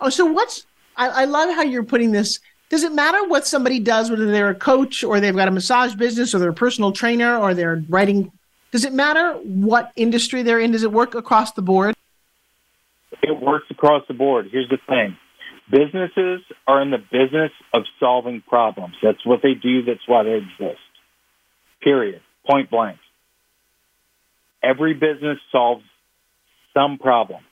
Oh, 0.00 0.10
so 0.10 0.26
what's 0.26 0.66
I, 0.96 1.08
I 1.08 1.24
love 1.24 1.54
how 1.54 1.62
you're 1.62 1.84
putting 1.84 2.12
this. 2.12 2.40
Does 2.74 2.82
it 2.82 2.92
matter 2.92 3.22
what 3.28 3.46
somebody 3.46 3.78
does, 3.78 4.10
whether 4.10 4.26
they're 4.26 4.48
a 4.48 4.54
coach 4.56 5.04
or 5.04 5.20
they've 5.20 5.36
got 5.36 5.46
a 5.46 5.52
massage 5.52 5.94
business 5.94 6.34
or 6.34 6.40
they're 6.40 6.50
a 6.50 6.52
personal 6.52 6.90
trainer 6.90 7.38
or 7.38 7.54
they're 7.54 7.84
writing? 7.88 8.32
Does 8.72 8.84
it 8.84 8.92
matter 8.92 9.34
what 9.44 9.92
industry 9.94 10.42
they're 10.42 10.58
in? 10.58 10.72
Does 10.72 10.82
it 10.82 10.90
work 10.90 11.14
across 11.14 11.52
the 11.52 11.62
board? 11.62 11.94
It 13.22 13.40
works 13.40 13.66
across 13.70 14.02
the 14.08 14.14
board. 14.14 14.48
Here's 14.50 14.68
the 14.68 14.78
thing 14.88 15.16
Businesses 15.70 16.40
are 16.66 16.82
in 16.82 16.90
the 16.90 16.98
business 16.98 17.52
of 17.72 17.84
solving 18.00 18.40
problems. 18.40 18.96
That's 19.00 19.24
what 19.24 19.38
they 19.40 19.54
do. 19.54 19.84
That's 19.84 20.08
why 20.08 20.24
they 20.24 20.34
exist. 20.38 20.82
Period. 21.80 22.22
Point 22.44 22.72
blank. 22.72 22.98
Every 24.64 24.94
business 24.94 25.38
solves 25.52 25.84
some 26.76 26.98
problem. 26.98 27.44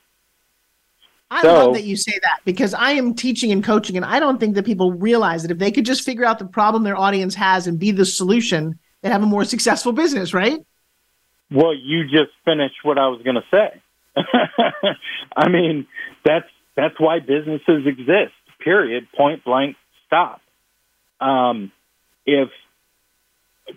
I 1.33 1.41
so, 1.41 1.53
love 1.53 1.73
that 1.73 1.83
you 1.83 1.95
say 1.95 2.13
that 2.21 2.41
because 2.45 2.75
I 2.75 2.91
am 2.91 3.15
teaching 3.15 3.51
and 3.51 3.63
coaching, 3.63 3.97
and 3.97 4.05
I 4.05 4.19
don't 4.19 4.39
think 4.39 4.53
that 4.53 4.65
people 4.65 4.91
realize 4.91 5.41
that 5.41 5.49
if 5.49 5.57
they 5.57 5.71
could 5.71 5.85
just 5.85 6.03
figure 6.03 6.23
out 6.23 6.37
the 6.37 6.45
problem 6.45 6.83
their 6.83 6.95
audience 6.95 7.33
has 7.33 7.65
and 7.65 7.79
be 7.79 7.89
the 7.89 8.05
solution, 8.05 8.77
they'd 9.01 9.09
have 9.09 9.23
a 9.23 9.25
more 9.25 9.43
successful 9.43 9.93
business, 9.93 10.31
right? 10.33 10.63
Well, 11.49 11.73
you 11.73 12.03
just 12.03 12.31
finished 12.45 12.75
what 12.83 12.99
I 12.99 13.07
was 13.07 13.21
going 13.23 13.37
to 13.37 13.43
say. 13.49 13.81
I 15.35 15.49
mean, 15.49 15.87
that's 16.23 16.45
that's 16.75 16.99
why 16.99 17.19
businesses 17.19 17.87
exist. 17.87 18.33
Period. 18.59 19.07
Point 19.17 19.43
blank. 19.43 19.75
Stop. 20.05 20.39
Um, 21.19 21.71
if 22.27 22.49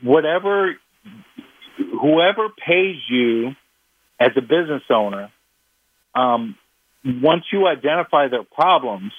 whatever, 0.03 0.77
whoever 1.79 2.49
pays 2.51 2.97
you 3.09 3.55
as 4.21 4.33
a 4.37 4.43
business 4.43 4.83
owner, 4.91 5.31
um, 6.15 6.57
once 7.07 7.45
you 7.53 7.67
identify 7.67 8.29
their 8.29 8.43
problems 8.43 9.13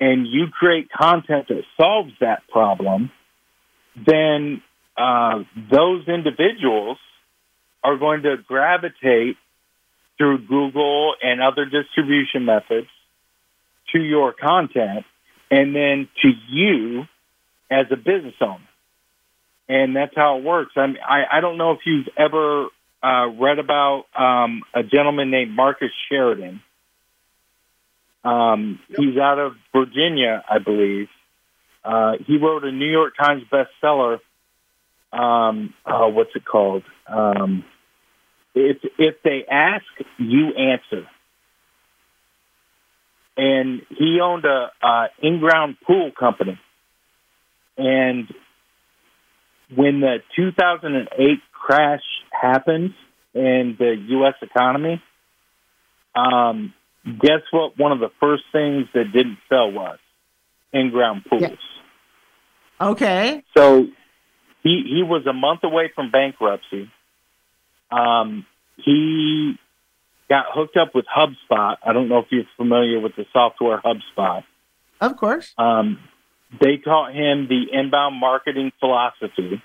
and 0.00 0.26
you 0.26 0.46
create 0.52 0.88
content 0.90 1.48
that 1.48 1.62
solves 1.76 2.12
that 2.20 2.42
problem, 2.48 3.10
then 4.06 4.62
uh, 4.96 5.42
those 5.70 6.06
individuals 6.08 6.98
are 7.82 7.96
going 7.96 8.22
to 8.22 8.36
gravitate 8.46 9.36
through 10.18 10.46
Google 10.46 11.14
and 11.22 11.40
other 11.40 11.64
distribution 11.64 12.44
methods 12.44 12.88
to 13.92 14.00
your 14.00 14.32
content 14.32 15.04
and 15.50 15.74
then 15.74 16.08
to 16.22 16.30
you 16.48 17.02
as 17.70 17.86
a 17.90 17.96
business 17.96 18.34
owner. 18.40 18.60
And 19.68 19.96
that's 19.96 20.14
how 20.14 20.38
it 20.38 20.44
works. 20.44 20.72
I 20.76 20.86
mean, 20.86 20.98
I, 21.06 21.38
I 21.38 21.40
don't 21.40 21.58
know 21.58 21.72
if 21.72 21.80
you've 21.84 22.08
ever 22.16 22.68
uh, 23.02 23.28
read 23.38 23.58
about 23.58 24.04
um, 24.16 24.62
a 24.74 24.82
gentleman 24.82 25.30
named 25.30 25.54
Marcus 25.54 25.90
Sheridan. 26.08 26.62
Um, 28.26 28.80
he's 28.88 29.16
out 29.18 29.38
of 29.38 29.52
Virginia, 29.72 30.42
I 30.50 30.58
believe. 30.58 31.08
Uh, 31.84 32.14
he 32.26 32.38
wrote 32.38 32.64
a 32.64 32.72
New 32.72 32.90
York 32.90 33.14
Times 33.16 33.44
bestseller. 33.52 34.18
Um, 35.12 35.72
oh, 35.86 36.08
what's 36.08 36.34
it 36.34 36.44
called? 36.44 36.82
Um, 37.06 37.64
if 38.54 38.78
if 38.98 39.22
they 39.22 39.44
ask, 39.48 39.84
you 40.18 40.48
answer. 40.54 41.06
And 43.36 43.82
he 43.90 44.18
owned 44.20 44.46
a, 44.46 44.72
a 44.82 45.06
in-ground 45.22 45.76
pool 45.86 46.10
company, 46.18 46.58
and 47.76 48.26
when 49.74 50.00
the 50.00 50.16
2008 50.34 51.38
crash 51.52 52.02
happened 52.30 52.94
in 53.34 53.76
the 53.78 53.94
U.S. 54.08 54.34
economy, 54.40 55.02
um, 56.14 56.72
guess 57.06 57.42
what? 57.50 57.78
One 57.78 57.92
of 57.92 58.00
the 58.00 58.10
first 58.20 58.44
things 58.52 58.86
that 58.94 59.12
didn't 59.12 59.38
sell 59.48 59.70
was 59.70 59.98
in-ground 60.72 61.24
pools. 61.28 61.42
Yeah. 61.42 62.88
Okay. 62.88 63.44
So 63.56 63.86
he 64.62 64.84
he 64.88 65.02
was 65.02 65.26
a 65.26 65.32
month 65.32 65.60
away 65.62 65.90
from 65.94 66.10
bankruptcy. 66.10 66.90
Um, 67.90 68.44
he 68.76 69.56
got 70.28 70.46
hooked 70.52 70.76
up 70.76 70.94
with 70.94 71.06
HubSpot. 71.06 71.76
I 71.82 71.92
don't 71.92 72.08
know 72.08 72.18
if 72.18 72.26
you're 72.30 72.44
familiar 72.56 73.00
with 73.00 73.14
the 73.16 73.24
software 73.32 73.80
HubSpot. 73.80 74.42
Of 75.00 75.16
course. 75.16 75.54
Um, 75.56 76.00
they 76.60 76.78
taught 76.78 77.14
him 77.14 77.48
the 77.48 77.66
inbound 77.72 78.16
marketing 78.16 78.72
philosophy, 78.80 79.62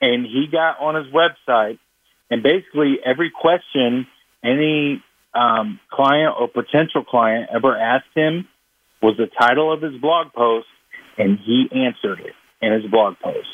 and 0.00 0.26
he 0.26 0.46
got 0.50 0.80
on 0.80 0.94
his 0.96 1.12
website, 1.12 1.78
and 2.30 2.42
basically 2.42 2.98
every 3.04 3.30
question 3.30 4.06
any 4.42 5.02
um, 5.34 5.80
client 5.90 6.34
or 6.38 6.48
potential 6.48 7.04
client 7.04 7.50
ever 7.54 7.76
asked 7.76 8.14
him 8.14 8.48
was 9.02 9.16
the 9.16 9.26
title 9.26 9.72
of 9.72 9.82
his 9.82 10.00
blog 10.00 10.32
post, 10.32 10.66
and 11.18 11.38
he 11.38 11.68
answered 11.72 12.20
it 12.20 12.32
in 12.62 12.72
his 12.72 12.90
blog 12.90 13.16
post. 13.22 13.48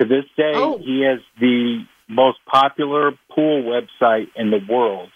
To 0.00 0.06
this 0.06 0.24
day, 0.36 0.52
oh. 0.54 0.78
he 0.78 1.02
has 1.02 1.20
the 1.38 1.84
most 2.08 2.38
popular 2.50 3.12
pool 3.34 3.62
website 3.62 4.28
in 4.36 4.50
the 4.50 4.60
world, 4.68 5.10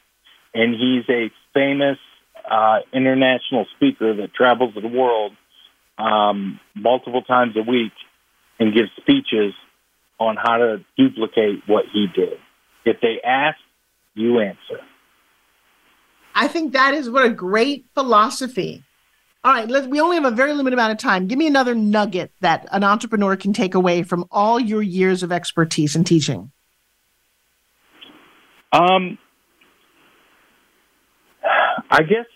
and 0.54 0.74
he's 0.74 1.08
a 1.08 1.30
famous 1.54 1.98
uh, 2.48 2.80
international 2.92 3.66
speaker 3.76 4.14
that 4.16 4.34
travels 4.34 4.74
the 4.74 4.88
world 4.88 5.32
um, 5.98 6.60
multiple 6.74 7.22
times 7.22 7.56
a 7.56 7.62
week 7.68 7.92
and 8.58 8.74
gives 8.74 8.90
speeches 9.00 9.54
on 10.18 10.36
how 10.36 10.56
to 10.56 10.84
duplicate 10.96 11.62
what 11.66 11.84
he 11.92 12.06
did. 12.14 12.38
If 12.84 13.00
they 13.00 13.20
ask, 13.24 13.58
you 14.14 14.40
answer. 14.40 14.82
I 16.36 16.48
think 16.48 16.74
that 16.74 16.92
is 16.92 17.08
what 17.08 17.24
a 17.24 17.30
great 17.30 17.86
philosophy. 17.94 18.84
All 19.42 19.52
right, 19.52 19.66
let's, 19.68 19.86
we 19.86 20.00
only 20.00 20.16
have 20.16 20.24
a 20.26 20.30
very 20.30 20.52
limited 20.52 20.74
amount 20.74 20.92
of 20.92 20.98
time. 20.98 21.26
Give 21.28 21.38
me 21.38 21.46
another 21.46 21.74
nugget 21.74 22.30
that 22.40 22.66
an 22.72 22.84
entrepreneur 22.84 23.36
can 23.36 23.54
take 23.54 23.74
away 23.74 24.02
from 24.02 24.26
all 24.30 24.60
your 24.60 24.82
years 24.82 25.22
of 25.22 25.32
expertise 25.32 25.96
in 25.96 26.04
teaching. 26.04 26.52
Um, 28.70 29.18
I 31.90 32.02
guess 32.02 32.26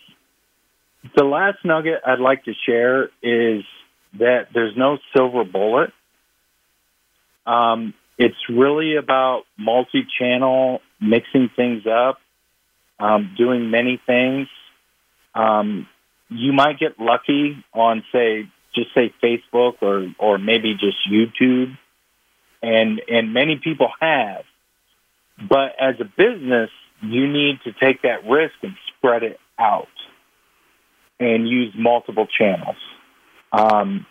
the 1.14 1.24
last 1.24 1.58
nugget 1.64 2.00
I'd 2.06 2.20
like 2.20 2.44
to 2.44 2.52
share 2.66 3.04
is 3.22 3.64
that 4.18 4.46
there's 4.54 4.76
no 4.76 4.96
silver 5.14 5.44
bullet. 5.44 5.90
Um, 7.46 7.92
it's 8.16 8.36
really 8.48 8.96
about 8.96 9.42
multi-channel, 9.58 10.80
mixing 11.00 11.50
things 11.54 11.82
up, 11.86 12.18
um, 13.00 13.34
doing 13.36 13.70
many 13.70 14.00
things. 14.06 14.48
Um, 15.34 15.88
you 16.28 16.52
might 16.52 16.78
get 16.78 16.98
lucky 16.98 17.64
on, 17.74 18.04
say, 18.12 18.48
just 18.74 18.94
say 18.94 19.12
Facebook 19.22 19.74
or 19.82 20.12
or 20.18 20.38
maybe 20.38 20.74
just 20.74 20.98
YouTube, 21.10 21.76
and 22.62 23.00
and 23.08 23.34
many 23.34 23.60
people 23.62 23.88
have. 24.00 24.44
But 25.48 25.72
as 25.80 25.96
a 26.00 26.04
business, 26.04 26.70
you 27.02 27.26
need 27.26 27.60
to 27.64 27.72
take 27.72 28.02
that 28.02 28.28
risk 28.28 28.54
and 28.62 28.74
spread 28.96 29.22
it 29.22 29.38
out 29.58 29.88
and 31.18 31.48
use 31.48 31.74
multiple 31.76 32.26
channels. 32.26 32.76
Um, 33.52 34.06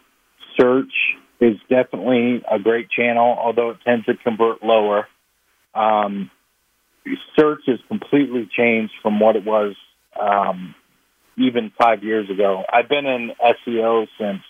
search 0.60 0.92
is 1.40 1.58
definitely 1.70 2.44
a 2.50 2.60
great 2.60 2.90
channel, 2.90 3.38
although 3.40 3.72
it 3.72 3.78
tends 3.86 4.06
to 4.06 4.16
convert 4.16 4.64
lower. 4.64 5.08
Um, 5.74 6.30
search 7.38 7.62
has 7.68 7.80
completely 7.88 8.50
changed 8.52 8.94
from 9.02 9.20
what 9.20 9.36
it 9.36 9.46
was 9.46 9.76
um, 10.20 10.76
even 11.38 11.72
five 11.78 12.04
years 12.04 12.30
ago. 12.30 12.64
I've 12.72 12.90
been 12.90 13.06
in 13.06 13.32
SEO 13.42 14.08
since 14.20 14.42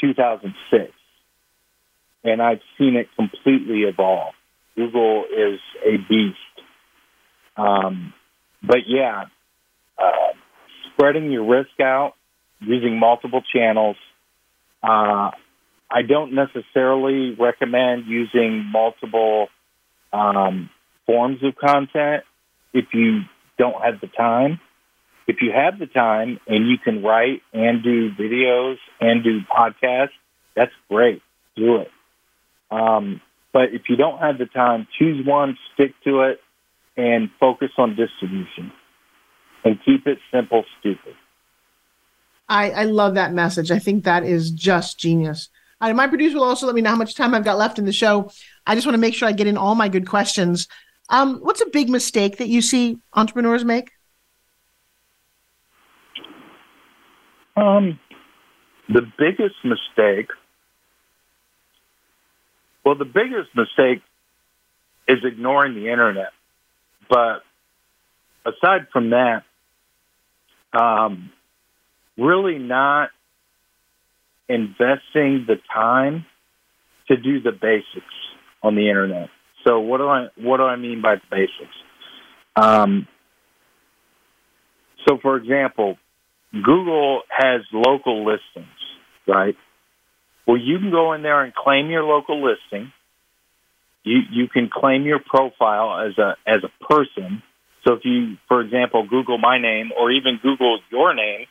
2006, 0.00 0.92
and 2.24 2.42
I've 2.42 2.60
seen 2.78 2.96
it 2.96 3.08
completely 3.16 3.82
evolve. 3.82 4.34
Google 4.76 5.24
is 5.24 5.60
a 5.84 5.96
beast. 6.08 6.36
Um, 7.56 8.12
but 8.62 8.88
yeah, 8.88 9.24
uh, 9.98 10.32
spreading 10.92 11.30
your 11.30 11.46
risk 11.46 11.80
out 11.80 12.14
using 12.60 12.98
multiple 12.98 13.42
channels. 13.54 13.96
Uh, 14.82 15.30
I 15.90 16.02
don't 16.08 16.32
necessarily 16.34 17.36
recommend 17.38 18.06
using 18.06 18.64
multiple 18.72 19.48
um, 20.12 20.70
forms 21.06 21.42
of 21.42 21.56
content 21.56 22.24
if 22.72 22.86
you 22.92 23.22
don't 23.58 23.80
have 23.82 24.00
the 24.00 24.06
time. 24.08 24.60
If 25.26 25.36
you 25.40 25.52
have 25.52 25.78
the 25.78 25.86
time 25.86 26.40
and 26.46 26.68
you 26.68 26.78
can 26.78 27.02
write 27.02 27.42
and 27.52 27.82
do 27.82 28.10
videos 28.12 28.76
and 29.00 29.22
do 29.22 29.40
podcasts, 29.42 30.10
that's 30.54 30.72
great. 30.88 31.22
Do 31.56 31.76
it. 31.76 31.90
Um, 32.70 33.20
but 33.52 33.72
if 33.72 33.82
you 33.88 33.96
don't 33.96 34.18
have 34.18 34.38
the 34.38 34.46
time, 34.46 34.88
choose 34.98 35.24
one, 35.24 35.58
stick 35.74 35.94
to 36.04 36.22
it, 36.22 36.40
and 36.96 37.30
focus 37.38 37.70
on 37.78 37.94
distribution. 37.94 38.72
And 39.64 39.78
keep 39.84 40.06
it 40.06 40.18
simple, 40.32 40.64
stupid. 40.80 41.14
I, 42.48 42.70
I 42.70 42.84
love 42.84 43.14
that 43.14 43.32
message. 43.32 43.70
I 43.70 43.78
think 43.78 44.04
that 44.04 44.24
is 44.24 44.50
just 44.50 44.98
genius. 44.98 45.48
My 45.80 46.06
producer 46.06 46.36
will 46.36 46.44
also 46.44 46.66
let 46.66 46.74
me 46.74 46.80
know 46.80 46.90
how 46.90 46.96
much 46.96 47.14
time 47.14 47.34
I've 47.34 47.44
got 47.44 47.58
left 47.58 47.78
in 47.78 47.84
the 47.86 47.92
show. 47.92 48.30
I 48.66 48.74
just 48.74 48.86
want 48.86 48.94
to 48.94 49.00
make 49.00 49.14
sure 49.14 49.28
I 49.28 49.32
get 49.32 49.46
in 49.46 49.56
all 49.56 49.74
my 49.74 49.88
good 49.88 50.06
questions. 50.06 50.68
Um, 51.08 51.38
what's 51.40 51.60
a 51.60 51.68
big 51.68 51.88
mistake 51.88 52.38
that 52.38 52.48
you 52.48 52.62
see 52.62 52.98
entrepreneurs 53.12 53.64
make? 53.64 53.90
Um, 57.56 57.98
the 58.88 59.02
biggest 59.18 59.56
mistake. 59.64 60.28
Well, 62.84 62.94
the 62.94 63.04
biggest 63.04 63.54
mistake 63.54 64.02
is 65.08 65.18
ignoring 65.24 65.74
the 65.74 65.90
internet. 65.90 66.32
But 67.08 67.42
aside 68.46 68.86
from 68.92 69.10
that, 69.10 69.44
um, 70.72 71.30
really 72.16 72.58
not 72.58 73.10
investing 74.48 75.44
the 75.46 75.58
time 75.72 76.26
to 77.08 77.16
do 77.16 77.40
the 77.40 77.52
basics 77.52 78.14
on 78.62 78.74
the 78.74 78.88
internet. 78.88 79.28
So 79.66 79.80
what 79.80 79.98
do 79.98 80.08
I 80.08 80.28
what 80.36 80.58
do 80.58 80.64
I 80.64 80.76
mean 80.76 81.02
by 81.02 81.16
basics? 81.30 81.76
Um, 82.56 83.06
so 85.06 85.18
for 85.20 85.36
example, 85.36 85.98
Google 86.52 87.22
has 87.28 87.62
local 87.72 88.24
listings, 88.24 88.68
right? 89.26 89.56
Well, 90.46 90.58
you 90.58 90.78
can 90.78 90.90
go 90.90 91.12
in 91.12 91.22
there 91.22 91.42
and 91.42 91.54
claim 91.54 91.90
your 91.90 92.02
local 92.02 92.44
listing. 92.44 92.92
You 94.04 94.20
you 94.30 94.48
can 94.48 94.68
claim 94.68 95.04
your 95.04 95.20
profile 95.20 96.06
as 96.06 96.18
a 96.18 96.36
as 96.46 96.62
a 96.64 96.84
person. 96.84 97.42
So 97.86 97.94
if 97.94 98.04
you, 98.04 98.36
for 98.48 98.60
example, 98.60 99.06
Google 99.08 99.38
my 99.38 99.58
name 99.58 99.90
or 99.98 100.12
even 100.12 100.38
Google 100.40 100.78
your 100.90 101.14
name, 101.14 101.46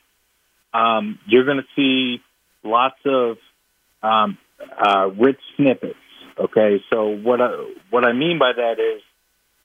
um, 0.74 1.20
you're 1.28 1.44
going 1.44 1.58
to 1.58 1.68
see 1.76 2.22
lots 2.64 2.96
of 3.06 3.38
um, 4.02 4.38
uh, 4.82 5.08
rich 5.08 5.40
snippets. 5.58 5.96
Okay, 6.40 6.82
so 6.90 7.10
what 7.10 7.42
I, 7.42 7.50
what 7.90 8.06
I 8.06 8.14
mean 8.14 8.40
by 8.40 8.52
that 8.56 8.80
is 8.80 9.02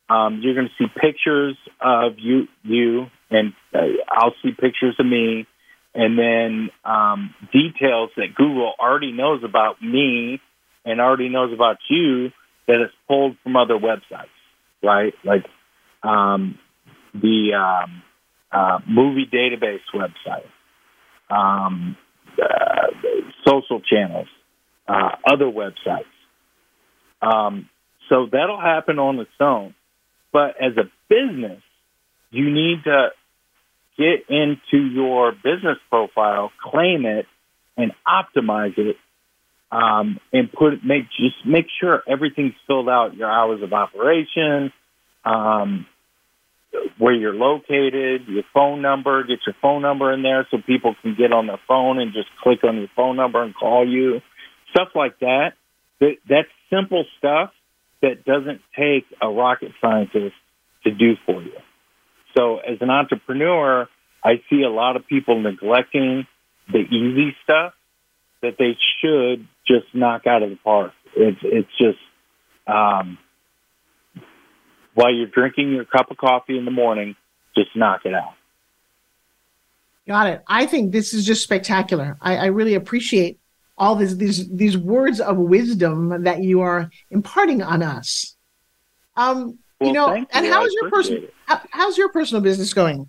um, 0.09 0.40
you're 0.42 0.55
going 0.55 0.68
to 0.68 0.85
see 0.85 0.90
pictures 1.00 1.57
of 1.81 2.14
you, 2.18 2.46
you, 2.62 3.07
and 3.31 3.52
uh, 3.74 3.79
I'll 4.09 4.35
see 4.42 4.50
pictures 4.52 4.96
of 4.98 5.07
me, 5.07 5.46
and 5.94 6.18
then 6.18 6.70
um, 6.85 7.35
details 7.52 8.11
that 8.16 8.35
Google 8.35 8.72
already 8.79 9.12
knows 9.12 9.42
about 9.44 9.83
me 9.83 10.40
and 10.85 11.00
already 11.00 11.29
knows 11.29 11.52
about 11.52 11.79
you 11.90 12.31
that 12.68 12.81
it's 12.81 12.94
pulled 13.09 13.37
from 13.42 13.57
other 13.57 13.74
websites, 13.74 14.29
right? 14.83 15.14
Like 15.24 15.44
um, 16.02 16.59
the 17.14 17.55
um, 17.55 18.02
uh, 18.52 18.79
movie 18.88 19.26
database 19.26 19.81
website, 19.94 20.46
um, 21.31 21.96
uh, 22.40 22.87
social 23.46 23.81
channels, 23.81 24.29
uh, 24.88 25.11
other 25.26 25.46
websites. 25.46 26.05
Um, 27.22 27.68
so 28.09 28.26
that'll 28.31 28.61
happen 28.61 28.98
on 28.98 29.18
its 29.18 29.31
own. 29.40 29.74
But 30.33 30.57
as 30.61 30.76
a 30.76 30.90
business, 31.09 31.62
you 32.31 32.50
need 32.50 32.85
to 32.85 33.09
get 33.96 34.29
into 34.29 34.85
your 34.85 35.33
business 35.33 35.79
profile, 35.88 36.52
claim 36.62 37.07
it, 37.07 37.26
and 37.76 37.92
optimize 38.07 38.76
it, 38.79 38.96
um, 39.70 40.20
and 40.33 40.52
put 40.52 40.85
make 40.85 41.05
just 41.18 41.44
make 41.44 41.66
sure 41.81 42.02
everything's 42.07 42.55
filled 42.66 42.88
out. 42.88 43.14
Your 43.14 43.31
hours 43.31 43.62
of 43.62 43.72
operation, 43.72 44.72
um, 45.24 45.87
where 46.98 47.14
you're 47.14 47.35
located, 47.35 48.29
your 48.29 48.44
phone 48.55 48.83
number. 48.83 49.24
Get 49.24 49.40
your 49.46 49.57
phone 49.61 49.83
number 49.83 50.12
in 50.12 50.22
there 50.22 50.46
so 50.50 50.59
people 50.64 50.94
can 51.02 51.14
get 51.16 51.33
on 51.33 51.46
their 51.46 51.61
phone 51.66 51.98
and 51.98 52.12
just 52.12 52.29
click 52.42 52.62
on 52.64 52.76
your 52.76 52.88
phone 52.94 53.16
number 53.16 53.42
and 53.42 53.55
call 53.55 53.87
you. 53.87 54.20
Stuff 54.70 54.88
like 54.94 55.18
that. 55.20 55.55
That 56.00 56.16
that's 56.29 56.48
simple 56.70 57.05
stuff 57.18 57.50
that 58.02 58.24
doesn't 58.24 58.61
take 58.76 59.05
a 59.20 59.29
rocket 59.29 59.72
scientist 59.81 60.35
to 60.85 60.90
do 60.90 61.14
for 61.24 61.42
you. 61.42 61.52
So 62.37 62.59
as 62.59 62.79
an 62.81 62.90
entrepreneur, 62.90 63.88
I 64.22 64.42
see 64.50 64.62
a 64.62 64.68
lot 64.68 64.96
of 64.96 65.07
people 65.07 65.40
neglecting 65.40 66.26
the 66.70 66.81
easy 66.81 67.35
stuff 67.44 67.72
that 68.42 68.57
they 68.59 68.76
should 69.00 69.46
just 69.66 69.87
knock 69.94 70.26
out 70.26 70.42
of 70.42 70.50
the 70.50 70.57
park. 70.57 70.92
It's 71.16 71.38
it's 71.42 71.70
just 71.79 71.98
um, 72.66 73.18
while 74.94 75.14
you're 75.14 75.29
drinking 75.29 75.72
your 75.72 75.85
cup 75.85 76.11
of 76.11 76.16
coffee 76.16 76.59
in 76.59 76.64
the 76.64 76.70
morning, 76.70 77.16
just 77.57 77.70
knock 77.74 78.02
it 78.05 78.14
out. 78.14 78.35
Got 80.07 80.29
it. 80.29 80.42
I 80.46 80.66
think 80.66 80.92
this 80.92 81.14
is 81.14 81.24
just 81.26 81.42
spectacular. 81.42 82.16
I, 82.20 82.37
I 82.37 82.46
really 82.46 82.74
appreciate 82.74 83.40
all 83.79 83.95
these 83.97 84.17
these 84.17 84.49
these 84.49 84.77
words 84.77 85.21
of 85.21 85.37
wisdom 85.37 86.25
that 86.25 86.43
you 86.43 86.61
are 86.61 86.91
imparting 87.11 87.62
on 87.62 87.83
us. 87.83 88.37
Um, 89.17 89.59
well, 89.81 89.89
you 89.89 89.93
know, 89.93 90.15
you. 90.15 90.27
and 90.33 90.47
how's 90.47 90.73
your 90.73 90.91
personal 90.91 91.23
how, 91.47 91.61
how's 91.71 91.99
your 91.99 92.09
personal 92.09 92.43
business 92.43 92.73
going? 92.73 93.09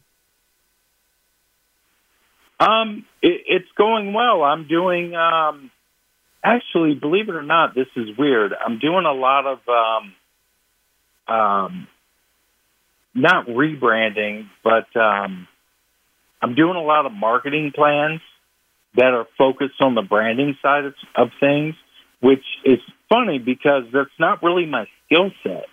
Um, 2.60 3.06
it, 3.22 3.42
it's 3.48 3.72
going 3.78 4.14
well. 4.14 4.44
I'm 4.44 4.68
doing 4.68 5.16
um, 5.16 5.72
actually, 6.44 6.96
believe 6.96 7.30
it 7.30 7.36
or 7.36 7.44
not, 7.44 7.76
this 7.76 7.88
is 7.96 8.18
weird. 8.18 8.54
I'm 8.54 8.80
doing 8.80 9.06
a 9.06 9.14
lot 9.14 9.46
of 9.46 9.60
um, 11.28 11.36
um, 11.36 11.88
not 13.14 13.48
rebranding, 13.48 14.50
but 14.64 14.94
um, 14.96 15.48
I'm 16.42 16.56
doing 16.56 16.76
a 16.76 16.82
lot 16.82 17.06
of 17.06 17.12
marketing 17.12 17.72
plans 17.76 18.22
that 18.98 19.14
are 19.14 19.28
focused 19.38 19.80
on 19.80 19.96
the 19.96 20.02
branding 20.02 20.58
side 20.62 20.86
of, 20.86 20.94
of 21.16 21.30
things, 21.40 21.76
which 22.20 22.44
is 22.66 22.80
funny 23.10 23.40
because 23.40 23.84
that's 23.94 24.10
not 24.20 24.44
really 24.44 24.66
my 24.66 24.86
skill 25.06 25.32
set. 25.44 25.66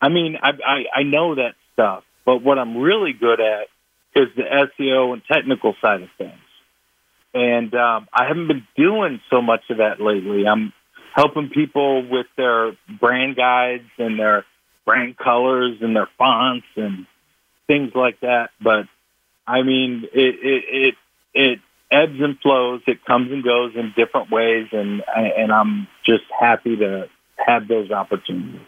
I 0.00 0.08
mean, 0.10 0.36
I, 0.40 0.50
I, 0.50 1.00
I 1.00 1.02
know 1.02 1.34
that 1.34 1.54
stuff, 1.72 2.04
but 2.24 2.42
what 2.42 2.58
I'm 2.58 2.76
really 2.76 3.12
good 3.12 3.40
at 3.40 3.68
is 4.14 4.28
the 4.36 4.42
SEO 4.42 5.14
and 5.14 5.22
technical 5.30 5.74
side 5.80 6.02
of 6.02 6.08
things. 6.18 6.32
And 7.34 7.74
um, 7.74 8.08
I 8.12 8.26
haven't 8.28 8.48
been 8.48 8.66
doing 8.76 9.20
so 9.30 9.42
much 9.42 9.62
of 9.70 9.78
that 9.78 10.00
lately. 10.00 10.46
I'm 10.46 10.72
helping 11.14 11.48
people 11.48 12.08
with 12.08 12.26
their 12.36 12.72
brand 13.00 13.36
guides 13.36 13.88
and 13.98 14.18
their 14.18 14.44
brand 14.84 15.16
colors 15.16 15.78
and 15.80 15.94
their 15.96 16.08
fonts 16.18 16.66
and 16.76 17.06
things 17.66 17.92
like 17.94 18.20
that. 18.20 18.50
But 18.62 18.86
I 19.46 19.62
mean, 19.62 20.04
it 20.12 20.34
it 20.42 20.64
it, 20.68 20.94
it 21.34 21.58
ebbs 21.90 22.20
and 22.20 22.38
flows. 22.40 22.82
It 22.86 23.04
comes 23.04 23.30
and 23.30 23.42
goes 23.42 23.72
in 23.74 23.92
different 23.96 24.30
ways, 24.30 24.68
and 24.72 25.02
and 25.14 25.52
I'm 25.52 25.88
just 26.04 26.24
happy 26.38 26.76
to 26.76 27.08
have 27.36 27.68
those 27.68 27.90
opportunities. 27.90 28.60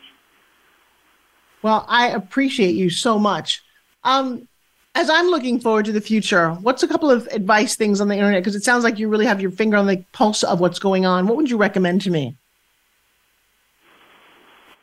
Well, 1.62 1.84
I 1.88 2.08
appreciate 2.08 2.74
you 2.74 2.90
so 2.90 3.18
much. 3.18 3.62
Um, 4.04 4.46
as 4.94 5.10
I'm 5.10 5.26
looking 5.26 5.60
forward 5.60 5.84
to 5.86 5.92
the 5.92 6.00
future, 6.00 6.52
what's 6.52 6.82
a 6.82 6.88
couple 6.88 7.10
of 7.10 7.26
advice 7.28 7.76
things 7.76 8.00
on 8.00 8.08
the 8.08 8.14
internet? 8.14 8.42
Because 8.42 8.54
it 8.54 8.64
sounds 8.64 8.84
like 8.84 8.98
you 8.98 9.08
really 9.08 9.26
have 9.26 9.40
your 9.40 9.50
finger 9.50 9.76
on 9.76 9.86
the 9.86 10.04
pulse 10.12 10.42
of 10.42 10.60
what's 10.60 10.78
going 10.78 11.06
on. 11.06 11.26
What 11.26 11.36
would 11.36 11.50
you 11.50 11.56
recommend 11.56 12.02
to 12.02 12.10
me? 12.10 12.36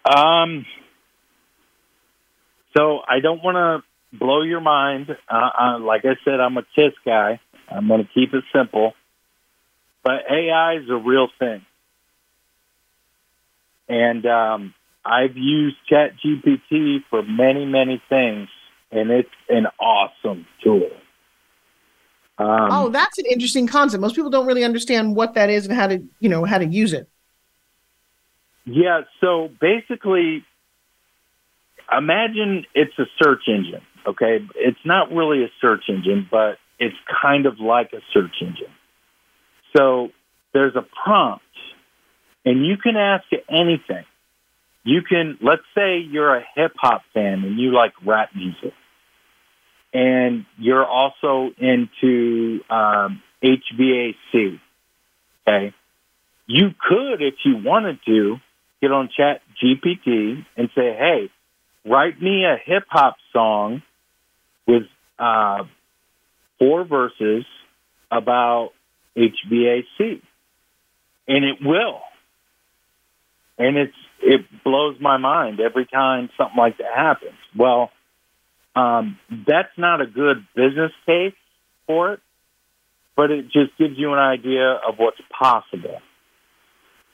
Um, 0.05 0.65
so 2.75 2.99
I 3.07 3.19
don't 3.19 3.43
want 3.43 3.55
to 3.55 4.17
blow 4.17 4.43
your 4.43 4.61
mind. 4.61 5.17
Uh, 5.29 5.49
uh, 5.59 5.79
like 5.79 6.05
I 6.05 6.15
said, 6.23 6.39
I'm 6.39 6.57
a 6.57 6.63
KISS 6.75 6.93
guy. 7.05 7.39
I'm 7.69 7.87
going 7.87 8.03
to 8.03 8.09
keep 8.13 8.33
it 8.33 8.43
simple. 8.53 8.93
But 10.03 10.21
AI 10.29 10.75
is 10.75 10.89
a 10.89 10.95
real 10.95 11.27
thing. 11.39 11.65
And 13.87 14.25
um, 14.25 14.73
I've 15.03 15.35
used 15.35 15.77
ChatGPT 15.91 17.03
for 17.09 17.23
many, 17.23 17.65
many 17.65 18.01
things, 18.09 18.49
and 18.91 19.11
it's 19.11 19.29
an 19.49 19.67
awesome 19.79 20.45
tool. 20.63 20.89
Um, 22.37 22.67
oh, 22.71 22.89
that's 22.89 23.17
an 23.17 23.25
interesting 23.31 23.67
concept. 23.67 24.01
Most 24.01 24.15
people 24.15 24.29
don't 24.29 24.45
really 24.45 24.63
understand 24.63 25.15
what 25.15 25.35
that 25.35 25.49
is 25.49 25.67
and 25.67 25.75
how 25.75 25.87
to, 25.87 26.03
you 26.19 26.29
know, 26.29 26.43
how 26.43 26.57
to 26.57 26.65
use 26.65 26.93
it. 26.93 27.07
Yeah. 28.65 29.01
So 29.21 29.49
basically, 29.61 30.43
imagine 31.95 32.65
it's 32.73 32.97
a 32.99 33.05
search 33.21 33.43
engine. 33.47 33.81
Okay, 34.07 34.39
it's 34.55 34.79
not 34.85 35.11
really 35.11 35.43
a 35.43 35.49
search 35.61 35.85
engine, 35.89 36.27
but 36.29 36.57
it's 36.79 36.95
kind 37.21 37.45
of 37.45 37.59
like 37.59 37.91
a 37.93 37.99
search 38.13 38.35
engine. 38.41 38.73
So 39.75 40.09
there's 40.53 40.75
a 40.75 40.85
prompt, 41.03 41.43
and 42.45 42.65
you 42.65 42.77
can 42.77 42.95
ask 42.95 43.25
it 43.31 43.43
anything. 43.49 44.05
You 44.83 45.01
can, 45.01 45.37
let's 45.41 45.63
say 45.75 45.97
you're 45.99 46.35
a 46.35 46.43
hip 46.55 46.73
hop 46.77 47.01
fan 47.13 47.43
and 47.43 47.59
you 47.59 47.73
like 47.73 47.93
rap 48.05 48.29
music, 48.35 48.73
and 49.93 50.45
you're 50.57 50.85
also 50.85 51.49
into 51.57 52.59
um, 52.69 53.21
HVAC. 53.43 54.59
Okay, 55.47 55.73
you 56.47 56.69
could, 56.87 57.21
if 57.21 57.35
you 57.43 57.57
wanted 57.63 57.99
to, 58.05 58.37
get 58.81 58.91
on 58.91 59.09
Chat 59.15 59.41
GPT 59.61 60.45
and 60.55 60.69
say, 60.75 60.93
"Hey, 60.93 61.29
write 61.85 62.21
me 62.21 62.45
a 62.45 62.57
hip 62.63 62.83
hop 62.89 63.15
song 63.33 63.81
with 64.67 64.83
uh, 65.17 65.63
four 66.59 66.83
verses 66.83 67.45
about 68.11 68.71
HVAC, 69.17 70.21
and 71.27 71.45
it 71.45 71.57
will. 71.61 72.01
And 73.57 73.77
it's 73.77 73.93
it 74.21 74.41
blows 74.63 74.97
my 74.99 75.17
mind 75.17 75.59
every 75.59 75.85
time 75.85 76.29
something 76.37 76.57
like 76.57 76.77
that 76.77 76.93
happens. 76.95 77.37
Well, 77.57 77.91
um, 78.75 79.17
that's 79.47 79.77
not 79.77 80.01
a 80.01 80.07
good 80.07 80.45
business 80.55 80.91
case 81.05 81.33
for 81.87 82.13
it, 82.13 82.19
but 83.15 83.31
it 83.31 83.45
just 83.45 83.77
gives 83.77 83.97
you 83.97 84.13
an 84.13 84.19
idea 84.19 84.71
of 84.71 84.95
what's 84.97 85.21
possible. 85.29 86.01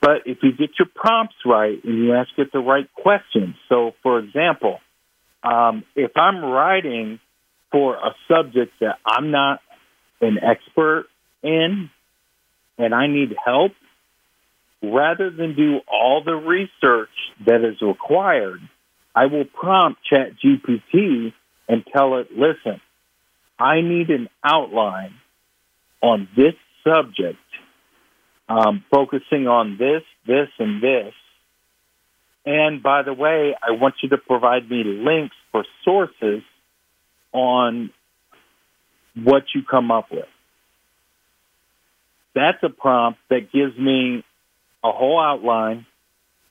But 0.00 0.22
if 0.26 0.38
you 0.42 0.50
get 0.50 0.70
your 0.78 0.88
prompts 0.92 1.36
right 1.46 1.78
and 1.84 2.04
you 2.04 2.14
ask 2.14 2.30
it 2.36 2.50
the 2.52 2.58
right 2.58 2.92
questions, 2.92 3.54
so 3.68 3.92
for 4.02 4.18
example, 4.18 4.80
um, 5.44 5.84
if 5.94 6.12
I'm 6.16 6.44
writing 6.44 7.20
for 7.72 7.96
a 7.96 8.14
subject 8.28 8.74
that 8.80 8.98
I'm 9.04 9.30
not 9.30 9.60
an 10.20 10.38
expert 10.38 11.06
in 11.42 11.90
and 12.78 12.94
I 12.94 13.06
need 13.06 13.34
help, 13.44 13.72
rather 14.82 15.30
than 15.30 15.56
do 15.56 15.80
all 15.90 16.22
the 16.24 16.34
research 16.34 17.10
that 17.46 17.64
is 17.64 17.80
required, 17.80 18.60
I 19.14 19.26
will 19.26 19.44
prompt 19.44 20.00
ChatGPT 20.10 21.32
and 21.68 21.84
tell 21.92 22.18
it, 22.18 22.28
listen, 22.32 22.80
I 23.58 23.80
need 23.80 24.10
an 24.10 24.28
outline 24.44 25.14
on 26.02 26.28
this 26.36 26.54
subject, 26.84 27.38
um, 28.48 28.84
focusing 28.90 29.46
on 29.46 29.76
this, 29.78 30.02
this, 30.26 30.48
and 30.58 30.82
this. 30.82 31.14
And 32.44 32.82
by 32.82 33.02
the 33.02 33.14
way, 33.14 33.54
I 33.62 33.72
want 33.72 33.96
you 34.02 34.08
to 34.10 34.18
provide 34.18 34.68
me 34.68 34.82
links 34.84 35.36
for 35.52 35.64
sources 35.84 36.42
on 37.32 37.90
what 39.14 39.44
you 39.54 39.62
come 39.68 39.90
up 39.90 40.10
with. 40.10 40.26
That's 42.34 42.62
a 42.62 42.70
prompt 42.70 43.18
that 43.28 43.52
gives 43.52 43.76
me 43.78 44.24
a 44.82 44.90
whole 44.90 45.20
outline 45.20 45.86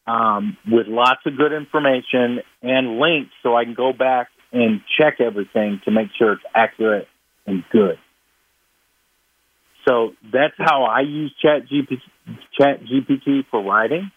um, 0.08 0.58
with 0.70 0.88
lots 0.88 1.22
of 1.26 1.38
good 1.38 1.54
information 1.54 2.42
and 2.62 3.00
links 3.00 3.32
so 3.44 3.56
I 3.56 3.64
can 3.64 3.74
go 3.74 3.94
back 3.94 4.30
and 4.52 4.82
check 5.00 5.20
everything 5.20 5.82
to 5.86 5.92
make 5.92 6.10
sure 6.18 6.34
it's 6.34 6.44
accurate 6.54 7.08
and 7.46 7.64
good. 7.72 7.98
So 9.88 10.14
that's 10.32 10.54
how 10.58 10.84
I 10.84 11.02
use 11.02 11.34
Chat 11.42 11.68
GPT, 11.68 12.02
Chat 12.58 12.82
GPT 12.84 13.46
for 13.50 13.64
writing. 13.64 14.12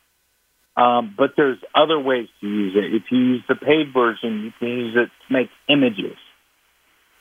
Um, 0.76 1.14
but 1.16 1.30
there's 1.36 1.58
other 1.74 1.98
ways 1.98 2.28
to 2.40 2.46
use 2.46 2.74
it. 2.76 2.92
If 2.94 3.04
you 3.10 3.18
use 3.18 3.42
the 3.48 3.54
paid 3.54 3.92
version, 3.94 4.42
you 4.42 4.52
can 4.58 4.68
use 4.68 4.96
it 4.96 5.10
to 5.26 5.32
make 5.32 5.48
images. 5.68 6.16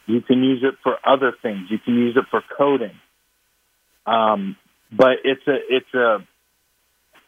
You 0.06 0.22
can 0.22 0.44
use 0.44 0.63
it 0.63 0.76
for 0.84 0.98
other 1.06 1.34
things. 1.42 1.68
You 1.70 1.80
can 1.80 1.96
use 1.96 2.18
it 2.18 2.26
for 2.30 2.42
coding. 2.58 3.00
Um, 4.06 4.58
but 4.92 5.18
it's 5.24 5.48
a 5.48 5.58
it's 5.70 5.94
a 5.94 6.20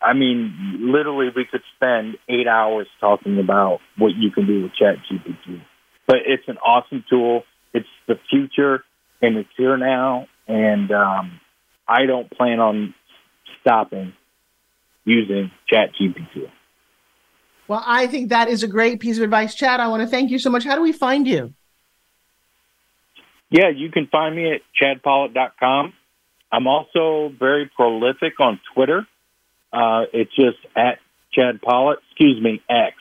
I 0.01 0.13
mean, 0.13 0.91
literally, 0.91 1.29
we 1.35 1.45
could 1.45 1.63
spend 1.75 2.17
eight 2.29 2.47
hours 2.47 2.87
talking 2.99 3.39
about 3.39 3.79
what 3.97 4.11
you 4.15 4.29
can 4.29 4.45
do 4.45 4.63
with 4.63 4.71
ChatGPT. 4.79 5.61
But 6.05 6.17
it's 6.25 6.43
an 6.47 6.57
awesome 6.57 7.03
tool. 7.09 7.43
It's 7.73 7.87
the 8.07 8.19
future, 8.29 8.83
and 9.21 9.37
it's 9.37 9.49
here 9.57 9.77
now. 9.77 10.27
And 10.47 10.91
um, 10.91 11.39
I 11.87 12.05
don't 12.05 12.29
plan 12.29 12.59
on 12.59 12.93
stopping 13.61 14.13
using 15.05 15.49
ChatGPT. 15.71 16.51
Well, 17.67 17.83
I 17.83 18.05
think 18.05 18.29
that 18.29 18.47
is 18.47 18.61
a 18.61 18.67
great 18.67 18.99
piece 18.99 19.17
of 19.17 19.23
advice, 19.23 19.55
Chad. 19.55 19.79
I 19.79 19.87
want 19.87 20.03
to 20.03 20.07
thank 20.07 20.29
you 20.29 20.37
so 20.37 20.51
much. 20.51 20.63
How 20.63 20.75
do 20.75 20.81
we 20.81 20.91
find 20.91 21.27
you? 21.27 21.53
Yeah, 23.49 23.69
you 23.69 23.91
can 23.91 24.07
find 24.07 24.35
me 24.35 24.51
at 24.51 24.61
chadpollitt.com. 24.81 25.93
I'm 26.51 26.67
also 26.67 27.31
very 27.37 27.69
prolific 27.75 28.39
on 28.39 28.59
Twitter. 28.73 29.05
Uh, 29.71 30.03
it's 30.13 30.33
just 30.35 30.57
at 30.75 30.99
Chad 31.33 31.61
Pollitt. 31.61 31.99
Excuse 32.11 32.41
me, 32.41 32.61
X. 32.69 32.95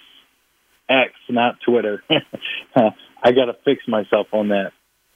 X, 0.89 1.13
not 1.29 1.57
Twitter. 1.65 2.03
I 2.77 3.33
got 3.33 3.47
to 3.47 3.57
fix 3.65 3.87
myself 3.89 4.27
on 4.33 4.49
that. 4.49 4.73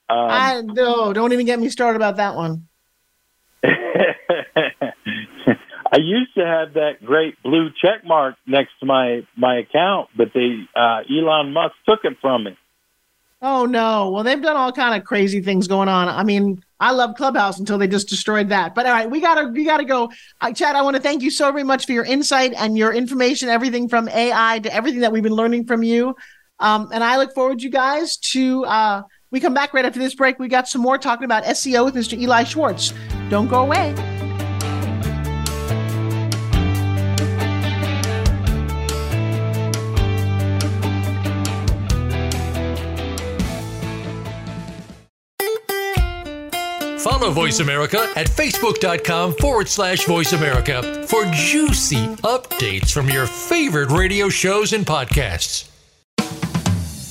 Um, 0.09 0.31
I 0.31 0.62
no, 0.62 1.12
don't 1.12 1.33
even 1.33 1.45
get 1.45 1.59
me 1.59 1.69
started 1.69 1.97
about 1.97 2.17
that 2.17 2.35
one. 2.35 2.67
I 5.91 5.97
used 5.99 6.35
to 6.37 6.47
have 6.47 6.75
that 6.75 7.05
great 7.05 7.43
blue 7.43 7.69
check 7.83 8.05
mark 8.05 8.37
next 8.47 8.71
to 8.81 8.87
my 8.87 9.27
my 9.37 9.59
account, 9.59 10.09
but 10.17 10.29
they 10.35 10.61
uh, 10.75 11.01
Elon 11.11 11.53
Musk 11.53 11.75
took 11.87 12.01
it 12.05 12.17
from 12.21 12.45
me. 12.45 12.57
Oh 13.40 13.66
no! 13.66 14.11
Well, 14.11 14.24
they've 14.24 14.42
done 14.42 14.57
all 14.57 14.72
kind 14.72 15.01
of 15.01 15.07
crazy 15.07 15.40
things 15.40 15.68
going 15.68 15.88
on. 15.88 16.09
I 16.09 16.24
mean, 16.24 16.61
I 16.81 16.90
love 16.90 17.14
Clubhouse 17.16 17.61
until 17.61 17.79
they 17.79 17.87
just 17.87 18.09
destroyed 18.09 18.48
that. 18.48 18.74
But 18.74 18.87
all 18.87 18.92
right, 18.92 19.09
we 19.09 19.20
gotta 19.20 19.48
we 19.48 19.64
gotta 19.64 19.85
go. 19.85 20.11
Uh, 20.40 20.53
Chad, 20.53 20.74
I 20.74 20.83
want 20.83 20.96
to 20.96 21.03
thank 21.03 21.22
you 21.22 21.31
so 21.31 21.53
very 21.53 21.62
much 21.62 21.87
for 21.87 21.92
your 21.92 22.05
insight 22.05 22.53
and 22.57 22.77
your 22.77 22.92
information, 22.92 23.48
everything 23.48 23.88
from 23.88 24.09
AI 24.09 24.59
to 24.61 24.74
everything 24.74 25.01
that 25.01 25.12
we've 25.12 25.22
been 25.22 25.33
learning 25.33 25.66
from 25.66 25.85
you. 25.85 26.16
Um, 26.59 26.88
and 26.92 27.05
I 27.05 27.16
look 27.16 27.33
forward, 27.33 27.62
you 27.62 27.70
guys, 27.70 28.16
to 28.16 28.64
uh, 28.64 29.03
we 29.31 29.38
come 29.38 29.55
back 29.55 29.72
right 29.72 29.85
after 29.85 30.01
this 30.01 30.16
break. 30.16 30.40
We 30.40 30.48
got 30.48 30.66
some 30.66 30.83
more 30.83 30.98
talking 30.98 31.24
about 31.24 31.44
SEO 31.44 31.85
with 31.85 31.94
Mr. 31.94 32.18
Eli 32.18 32.42
Schwartz. 32.42 32.92
Don't 33.29 33.46
go 33.46 33.62
away. 33.62 33.94
Follow 47.18 47.33
Voice 47.33 47.59
America 47.59 48.09
at 48.14 48.28
facebook.com 48.28 49.33
forward 49.35 49.66
slash 49.68 50.07
voice 50.07 50.33
America 50.33 51.04
for 51.09 51.24
juicy 51.33 52.07
updates 52.18 52.92
from 52.92 53.09
your 53.09 53.26
favorite 53.26 53.90
radio 53.90 54.28
shows 54.28 54.72
and 54.72 54.87
podcasts. 54.87 55.68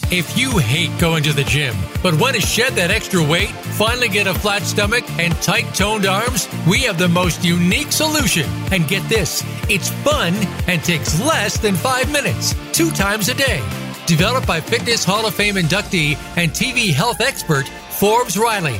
If 0.09 0.37
you 0.37 0.59
hate 0.59 0.97
going 0.97 1.23
to 1.23 1.33
the 1.33 1.43
gym, 1.43 1.75
but 2.01 2.17
want 2.21 2.37
to 2.37 2.41
shed 2.41 2.71
that 2.75 2.89
extra 2.89 3.21
weight, 3.21 3.49
finally 3.49 4.07
get 4.07 4.27
a 4.27 4.33
flat 4.33 4.61
stomach, 4.61 5.03
and 5.19 5.35
tight 5.41 5.73
toned 5.75 6.05
arms, 6.05 6.47
we 6.65 6.83
have 6.83 6.97
the 6.97 7.09
most 7.09 7.43
unique 7.43 7.91
solution. 7.91 8.49
And 8.71 8.87
get 8.87 9.03
this 9.09 9.43
it's 9.67 9.89
fun 9.89 10.33
and 10.67 10.81
takes 10.85 11.19
less 11.19 11.57
than 11.57 11.75
five 11.75 12.09
minutes, 12.13 12.55
two 12.71 12.91
times 12.91 13.27
a 13.27 13.33
day. 13.33 13.61
Developed 14.05 14.47
by 14.47 14.61
Fitness 14.61 15.03
Hall 15.03 15.25
of 15.25 15.35
Fame 15.35 15.55
inductee 15.55 16.15
and 16.37 16.51
TV 16.51 16.93
health 16.93 17.19
expert 17.19 17.67
Forbes 17.89 18.37
Riley. 18.37 18.79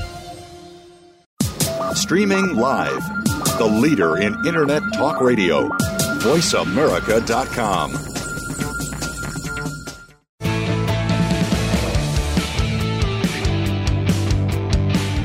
Streaming 2.11 2.57
live. 2.57 3.01
The 3.57 3.65
leader 3.65 4.17
in 4.17 4.35
Internet 4.45 4.83
talk 4.91 5.21
radio. 5.21 5.69
VoiceAmerica.com. 6.19 7.91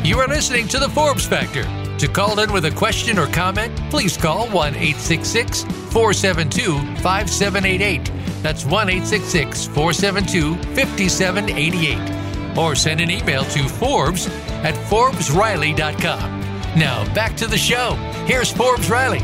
You 0.05 0.21
are 0.21 0.29
listening 0.29 0.69
to 0.69 0.79
The 0.79 0.89
Forbes 0.91 1.27
Factor. 1.27 1.65
To 1.99 2.07
call 2.07 2.39
in 2.39 2.53
with 2.53 2.67
a 2.67 2.71
question 2.71 3.19
or 3.19 3.27
comment, 3.27 3.77
please 3.91 4.17
call 4.17 4.47
1 4.51 4.77
866 4.77 5.65
472 5.65 6.79
5788. 7.03 8.13
That's 8.45 8.65
1 8.65 8.89
866 8.89 9.67
472 9.67 10.55
5788. 10.77 12.57
Or 12.57 12.77
send 12.77 13.01
an 13.01 13.11
email 13.11 13.43
to 13.43 13.69
Forbes 13.69 14.29
at 14.63 14.77
ForbesRiley.com. 14.89 16.36
Now, 16.77 17.11
back 17.15 17.39
to 17.39 17.47
the 17.47 17.57
show. 17.57 17.95
Here's 18.27 18.53
Forbes 18.53 18.91
Riley. 18.91 19.21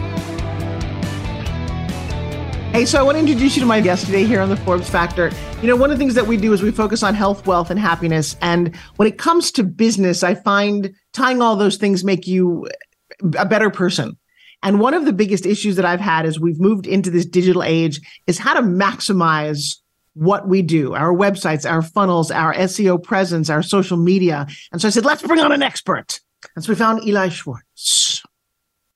Hey, 2.73 2.87
so 2.87 2.99
I 2.99 3.03
want 3.03 3.17
to 3.17 3.19
introduce 3.19 3.55
you 3.55 3.61
to 3.61 3.67
my 3.67 3.83
guest 3.83 4.07
today 4.07 4.25
here 4.25 4.41
on 4.41 4.49
the 4.49 4.57
Forbes 4.57 4.89
Factor. 4.89 5.31
You 5.61 5.69
know, 5.69 5.77
one 5.77 5.91
of 5.91 5.99
the 5.99 6.03
things 6.03 6.15
that 6.15 6.27
we 6.27 6.39
do 6.39 6.55
is 6.55 6.63
we 6.63 6.71
focus 6.71 7.03
on 7.03 7.15
health, 7.15 7.47
wealth, 7.47 7.69
and 7.71 7.79
happiness. 7.79 8.37
And 8.41 8.75
when 8.97 9.07
it 9.07 9.19
comes 9.19 9.53
to 9.53 9.65
business, 9.65 10.23
I 10.23 10.35
find 10.35 10.95
tying 11.13 11.43
all 11.43 11.55
those 11.55 11.77
things 11.77 12.03
make 12.03 12.27
you 12.27 12.67
a 13.37 13.45
better 13.45 13.69
person. 13.69 14.17
And 14.63 14.81
one 14.81 14.95
of 14.95 15.05
the 15.05 15.13
biggest 15.13 15.45
issues 15.45 15.77
that 15.77 15.85
I've 15.85 16.01
had 16.01 16.25
as 16.25 16.41
we've 16.41 16.59
moved 16.59 16.87
into 16.87 17.11
this 17.11 17.27
digital 17.27 17.63
age 17.63 18.01
is 18.27 18.39
how 18.39 18.55
to 18.55 18.63
maximize 18.63 19.77
what 20.15 20.49
we 20.49 20.63
do, 20.63 20.95
our 20.95 21.13
websites, 21.13 21.71
our 21.71 21.83
funnels, 21.83 22.31
our 22.31 22.55
SEO 22.55 23.03
presence, 23.03 23.51
our 23.51 23.63
social 23.63 23.99
media. 23.99 24.47
And 24.73 24.81
so 24.81 24.89
I 24.89 24.91
said, 24.91 25.05
let's 25.05 25.21
bring 25.21 25.41
on 25.41 25.53
an 25.53 25.63
expert. 25.63 26.19
And 26.55 26.65
so 26.65 26.73
we 26.73 26.77
found 26.77 27.07
Eli 27.07 27.29
Schwartz. 27.29 28.23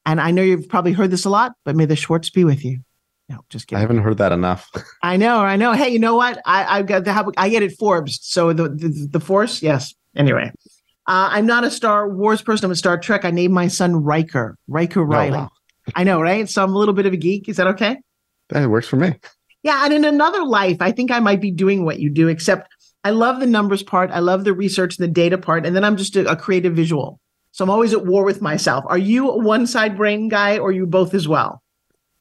And 0.04 0.20
I 0.20 0.30
know 0.30 0.42
you've 0.42 0.68
probably 0.68 0.92
heard 0.92 1.10
this 1.10 1.24
a 1.24 1.30
lot, 1.30 1.52
but 1.64 1.74
may 1.74 1.84
the 1.84 1.96
Schwartz 1.96 2.30
be 2.30 2.44
with 2.44 2.64
you. 2.64 2.78
No, 3.28 3.40
just 3.50 3.66
kidding. 3.66 3.78
I 3.78 3.80
haven't 3.80 3.98
heard 3.98 4.18
that 4.18 4.30
enough. 4.32 4.70
I 5.02 5.16
know, 5.16 5.40
I 5.40 5.56
know. 5.56 5.72
Hey, 5.72 5.88
you 5.88 5.98
know 5.98 6.14
what? 6.14 6.40
I, 6.44 6.78
I've 6.78 6.86
got 6.86 7.04
the 7.04 7.32
I 7.36 7.48
get 7.48 7.62
it 7.62 7.76
Forbes. 7.76 8.20
So 8.22 8.52
the 8.52 8.68
the, 8.68 9.08
the 9.10 9.20
Force, 9.20 9.62
yes. 9.62 9.94
Anyway, 10.14 10.52
uh, 11.08 11.28
I'm 11.32 11.46
not 11.46 11.64
a 11.64 11.70
Star 11.70 12.08
Wars 12.08 12.40
person. 12.40 12.66
I'm 12.66 12.70
a 12.70 12.76
Star 12.76 12.98
Trek. 12.98 13.24
I 13.24 13.30
named 13.30 13.52
my 13.52 13.66
son 13.66 13.96
Riker, 13.96 14.56
Riker 14.68 15.04
Riley. 15.04 15.38
Oh, 15.38 15.40
wow. 15.40 15.50
I 15.94 16.04
know, 16.04 16.20
right? 16.20 16.48
So 16.48 16.62
I'm 16.62 16.74
a 16.74 16.78
little 16.78 16.94
bit 16.94 17.06
of 17.06 17.12
a 17.12 17.16
geek. 17.16 17.48
Is 17.48 17.56
that 17.56 17.66
okay? 17.68 17.96
That 18.50 18.68
works 18.70 18.86
for 18.86 18.96
me. 18.96 19.14
Yeah, 19.62 19.84
and 19.84 19.92
in 19.92 20.04
another 20.04 20.44
life, 20.44 20.76
I 20.80 20.92
think 20.92 21.10
I 21.10 21.18
might 21.18 21.40
be 21.40 21.50
doing 21.50 21.84
what 21.84 21.98
you 21.98 22.10
do, 22.10 22.28
except 22.28 22.68
I 23.02 23.10
love 23.10 23.40
the 23.40 23.46
numbers 23.46 23.82
part. 23.82 24.10
I 24.12 24.20
love 24.20 24.44
the 24.44 24.52
research 24.52 24.98
and 24.98 25.04
the 25.04 25.12
data 25.12 25.38
part, 25.38 25.66
and 25.66 25.74
then 25.74 25.84
I'm 25.84 25.96
just 25.96 26.14
a, 26.14 26.30
a 26.30 26.36
creative 26.36 26.74
visual. 26.74 27.20
So 27.56 27.64
I'm 27.64 27.70
always 27.70 27.94
at 27.94 28.04
war 28.04 28.22
with 28.22 28.42
myself. 28.42 28.84
Are 28.86 28.98
you 28.98 29.30
a 29.30 29.38
one 29.38 29.66
side 29.66 29.96
brain 29.96 30.28
guy 30.28 30.58
or 30.58 30.72
you 30.72 30.84
both 30.84 31.14
as 31.14 31.26
well? 31.26 31.62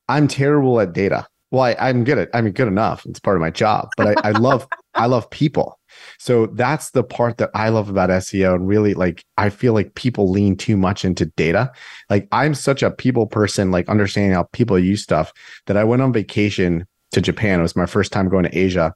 I'm 0.07 0.29
terrible 0.29 0.79
at 0.79 0.93
data. 0.93 1.27
Well, 1.51 1.63
I, 1.63 1.89
am 1.89 2.05
good 2.05 2.17
at, 2.17 2.29
I 2.33 2.39
mean, 2.39 2.53
good 2.53 2.69
enough. 2.69 3.05
It's 3.05 3.19
part 3.19 3.35
of 3.35 3.41
my 3.41 3.49
job, 3.49 3.89
but 3.97 4.17
I, 4.25 4.29
I 4.29 4.31
love, 4.39 4.65
I 4.93 5.07
love 5.07 5.29
people. 5.31 5.77
So 6.19 6.45
that's 6.45 6.91
the 6.91 7.03
part 7.03 7.35
that 7.39 7.49
I 7.53 7.67
love 7.67 7.89
about 7.89 8.11
SEO. 8.11 8.55
And 8.55 8.65
really, 8.65 8.93
like, 8.93 9.25
I 9.37 9.49
feel 9.49 9.73
like 9.73 9.95
people 9.95 10.31
lean 10.31 10.55
too 10.55 10.77
much 10.77 11.03
into 11.03 11.25
data. 11.25 11.69
Like, 12.09 12.29
I'm 12.31 12.53
such 12.53 12.81
a 12.81 12.89
people 12.89 13.27
person, 13.27 13.71
like, 13.71 13.89
understanding 13.89 14.31
how 14.31 14.43
people 14.53 14.79
use 14.79 15.03
stuff 15.03 15.33
that 15.65 15.75
I 15.75 15.83
went 15.83 16.01
on 16.01 16.13
vacation 16.13 16.87
to 17.11 17.19
Japan. 17.19 17.59
It 17.59 17.63
was 17.63 17.75
my 17.75 17.87
first 17.87 18.13
time 18.13 18.29
going 18.29 18.45
to 18.45 18.57
Asia. 18.57 18.93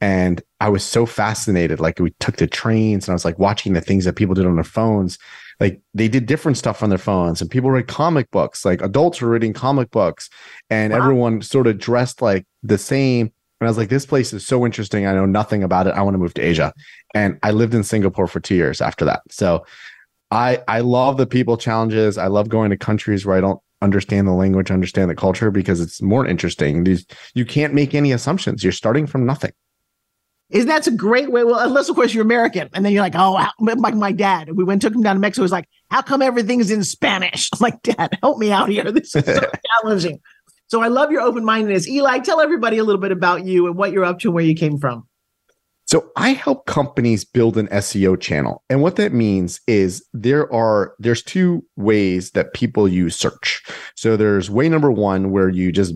And 0.00 0.40
I 0.58 0.70
was 0.70 0.84
so 0.84 1.04
fascinated. 1.04 1.80
Like, 1.80 1.98
we 1.98 2.14
took 2.18 2.36
the 2.36 2.46
trains 2.46 3.06
and 3.06 3.12
I 3.12 3.14
was 3.14 3.26
like 3.26 3.38
watching 3.38 3.74
the 3.74 3.82
things 3.82 4.06
that 4.06 4.16
people 4.16 4.34
did 4.34 4.46
on 4.46 4.54
their 4.54 4.64
phones. 4.64 5.18
Like, 5.62 5.80
they 5.94 6.08
did 6.08 6.26
different 6.26 6.58
stuff 6.58 6.82
on 6.82 6.88
their 6.88 6.98
phones, 6.98 7.40
and 7.40 7.48
people 7.48 7.70
read 7.70 7.86
comic 7.86 8.28
books. 8.32 8.64
Like, 8.64 8.82
adults 8.82 9.20
were 9.20 9.30
reading 9.30 9.52
comic 9.52 9.90
books, 9.92 10.28
and 10.68 10.92
Wow. 10.92 10.98
everyone 10.98 11.40
sort 11.40 11.66
of 11.68 11.78
dressed 11.78 12.20
like 12.20 12.44
the 12.64 12.78
same. 12.78 13.26
And 13.60 13.68
I 13.68 13.70
was 13.70 13.78
like, 13.78 13.88
this 13.88 14.04
place 14.04 14.32
is 14.32 14.44
so 14.44 14.66
interesting. 14.66 15.06
I 15.06 15.12
know 15.12 15.24
nothing 15.24 15.62
about 15.62 15.86
it. 15.86 15.94
I 15.94 16.02
want 16.02 16.14
to 16.14 16.18
move 16.18 16.34
to 16.34 16.42
Asia. 16.42 16.72
And 17.14 17.38
I 17.44 17.52
lived 17.52 17.74
in 17.74 17.84
Singapore 17.84 18.26
for 18.26 18.40
two 18.40 18.56
years 18.56 18.80
after 18.80 19.04
that. 19.04 19.22
So 19.30 19.64
I 20.32 20.60
I 20.66 20.80
love 20.80 21.16
the 21.16 21.26
people 21.26 21.56
challenges. 21.56 22.18
I 22.18 22.26
love 22.26 22.48
going 22.48 22.70
to 22.70 22.76
countries 22.76 23.24
where 23.24 23.36
I 23.36 23.40
don't 23.40 23.60
understand 23.80 24.26
the 24.26 24.32
language, 24.32 24.70
understand 24.72 25.10
the 25.10 25.14
culture 25.14 25.50
because 25.52 25.80
it's 25.80 26.02
more 26.02 26.26
interesting. 26.26 26.82
These 26.84 27.06
you 27.34 27.44
can't 27.44 27.72
make 27.72 27.94
any 27.94 28.10
assumptions. 28.10 28.64
You're 28.64 28.72
starting 28.72 29.06
from 29.06 29.26
nothing. 29.26 29.52
Isn't 30.52 30.68
that's 30.68 30.86
a 30.86 30.92
great 30.92 31.32
way? 31.32 31.44
Well, 31.44 31.58
unless 31.58 31.88
of 31.88 31.96
course 31.96 32.12
you're 32.12 32.24
American, 32.24 32.68
and 32.74 32.84
then 32.84 32.92
you're 32.92 33.02
like, 33.02 33.14
oh, 33.16 33.36
how, 33.36 33.50
like 33.58 33.94
my 33.94 34.12
dad. 34.12 34.50
We 34.54 34.64
went 34.64 34.82
took 34.82 34.94
him 34.94 35.02
down 35.02 35.16
to 35.16 35.20
Mexico. 35.20 35.44
He's 35.44 35.52
like, 35.52 35.68
how 35.90 36.02
come 36.02 36.20
everything's 36.20 36.70
in 36.70 36.84
Spanish? 36.84 37.48
I'm 37.52 37.58
like, 37.60 37.82
Dad, 37.82 38.18
help 38.22 38.38
me 38.38 38.52
out 38.52 38.68
here. 38.68 38.90
This 38.92 39.16
is 39.16 39.24
so 39.24 39.40
challenging. 39.82 40.20
So 40.68 40.82
I 40.82 40.88
love 40.88 41.10
your 41.10 41.22
open 41.22 41.44
mindedness. 41.44 41.88
Eli, 41.88 42.18
tell 42.20 42.40
everybody 42.40 42.78
a 42.78 42.84
little 42.84 43.00
bit 43.00 43.12
about 43.12 43.44
you 43.44 43.66
and 43.66 43.76
what 43.76 43.92
you're 43.92 44.04
up 44.04 44.18
to 44.20 44.28
and 44.28 44.34
where 44.34 44.44
you 44.44 44.54
came 44.54 44.78
from. 44.78 45.06
So 45.86 46.10
I 46.16 46.30
help 46.30 46.64
companies 46.66 47.24
build 47.24 47.58
an 47.58 47.68
SEO 47.68 48.18
channel. 48.18 48.62
And 48.70 48.80
what 48.80 48.96
that 48.96 49.12
means 49.12 49.60
is 49.66 50.06
there 50.14 50.50
are 50.50 50.94
there's 50.98 51.22
two 51.22 51.64
ways 51.76 52.30
that 52.30 52.54
people 52.54 52.88
use 52.88 53.16
search. 53.16 53.62
So 53.96 54.16
there's 54.16 54.50
way 54.50 54.68
number 54.68 54.90
1 54.90 55.30
where 55.30 55.50
you 55.50 55.72
just 55.72 55.94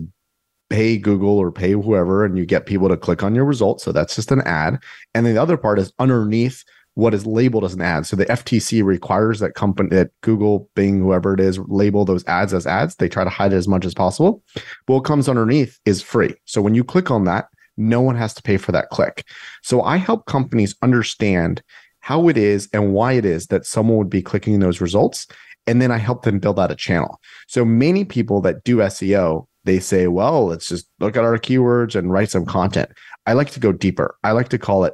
pay 0.69 0.97
Google 0.97 1.37
or 1.37 1.51
pay 1.51 1.71
whoever 1.71 2.25
and 2.25 2.37
you 2.37 2.45
get 2.45 2.65
people 2.65 2.89
to 2.89 2.97
click 2.97 3.23
on 3.23 3.35
your 3.35 3.45
results. 3.45 3.83
So 3.83 3.91
that's 3.91 4.15
just 4.15 4.31
an 4.31 4.41
ad. 4.41 4.79
And 5.13 5.25
then 5.25 5.35
the 5.35 5.41
other 5.41 5.57
part 5.57 5.79
is 5.79 5.93
underneath 5.99 6.63
what 6.97 7.13
is 7.13 7.27
labeled 7.27 7.63
as 7.63 7.75
an 7.75 7.81
ad. 7.81 8.07
So 8.07 8.15
the 8.15 8.25
FTC 8.25 8.83
requires 8.83 9.39
that 9.39 9.53
company 9.53 9.89
that 9.89 10.09
Google, 10.21 10.67
Bing, 10.75 10.99
whoever 10.99 11.35
it 11.35 11.39
is, 11.39 11.59
label 11.67 12.05
those 12.05 12.25
ads 12.25 12.55
as 12.55 12.65
ads. 12.65 12.95
They 12.95 13.07
try 13.07 13.23
to 13.23 13.29
hide 13.29 13.53
it 13.53 13.57
as 13.57 13.67
much 13.67 13.85
as 13.85 13.93
possible. 13.93 14.41
But 14.55 14.93
what 14.93 15.05
comes 15.05 15.29
underneath 15.29 15.79
is 15.85 16.01
free. 16.01 16.33
So 16.45 16.59
when 16.59 16.73
you 16.73 16.83
click 16.83 17.11
on 17.11 17.25
that, 17.25 17.49
no 17.77 18.01
one 18.01 18.15
has 18.15 18.33
to 18.33 18.41
pay 18.41 18.57
for 18.57 18.71
that 18.71 18.89
click. 18.89 19.25
So 19.61 19.83
I 19.83 19.97
help 19.97 20.25
companies 20.25 20.75
understand 20.81 21.61
how 21.99 22.29
it 22.29 22.37
is 22.37 22.67
and 22.73 22.93
why 22.93 23.13
it 23.13 23.25
is 23.25 23.47
that 23.47 23.67
someone 23.67 23.97
would 23.99 24.09
be 24.09 24.23
clicking 24.23 24.59
those 24.59 24.81
results. 24.81 25.27
And 25.67 25.81
then 25.81 25.91
I 25.91 25.97
help 25.97 26.23
them 26.23 26.39
build 26.39 26.59
out 26.59 26.71
a 26.71 26.75
channel. 26.75 27.19
So 27.47 27.63
many 27.63 28.05
people 28.05 28.41
that 28.41 28.63
do 28.63 28.77
SEO, 28.77 29.45
they 29.67 29.79
say, 29.79 30.07
well, 30.07 30.47
let's 30.47 30.67
just 30.67 30.87
look 30.99 31.15
at 31.15 31.23
our 31.23 31.37
keywords 31.37 31.95
and 31.95 32.11
write 32.11 32.31
some 32.31 32.45
content. 32.45 32.89
I 33.27 33.33
like 33.33 33.51
to 33.51 33.59
go 33.59 33.71
deeper. 33.71 34.17
I 34.23 34.31
like 34.31 34.49
to 34.49 34.57
call 34.57 34.85
it 34.85 34.93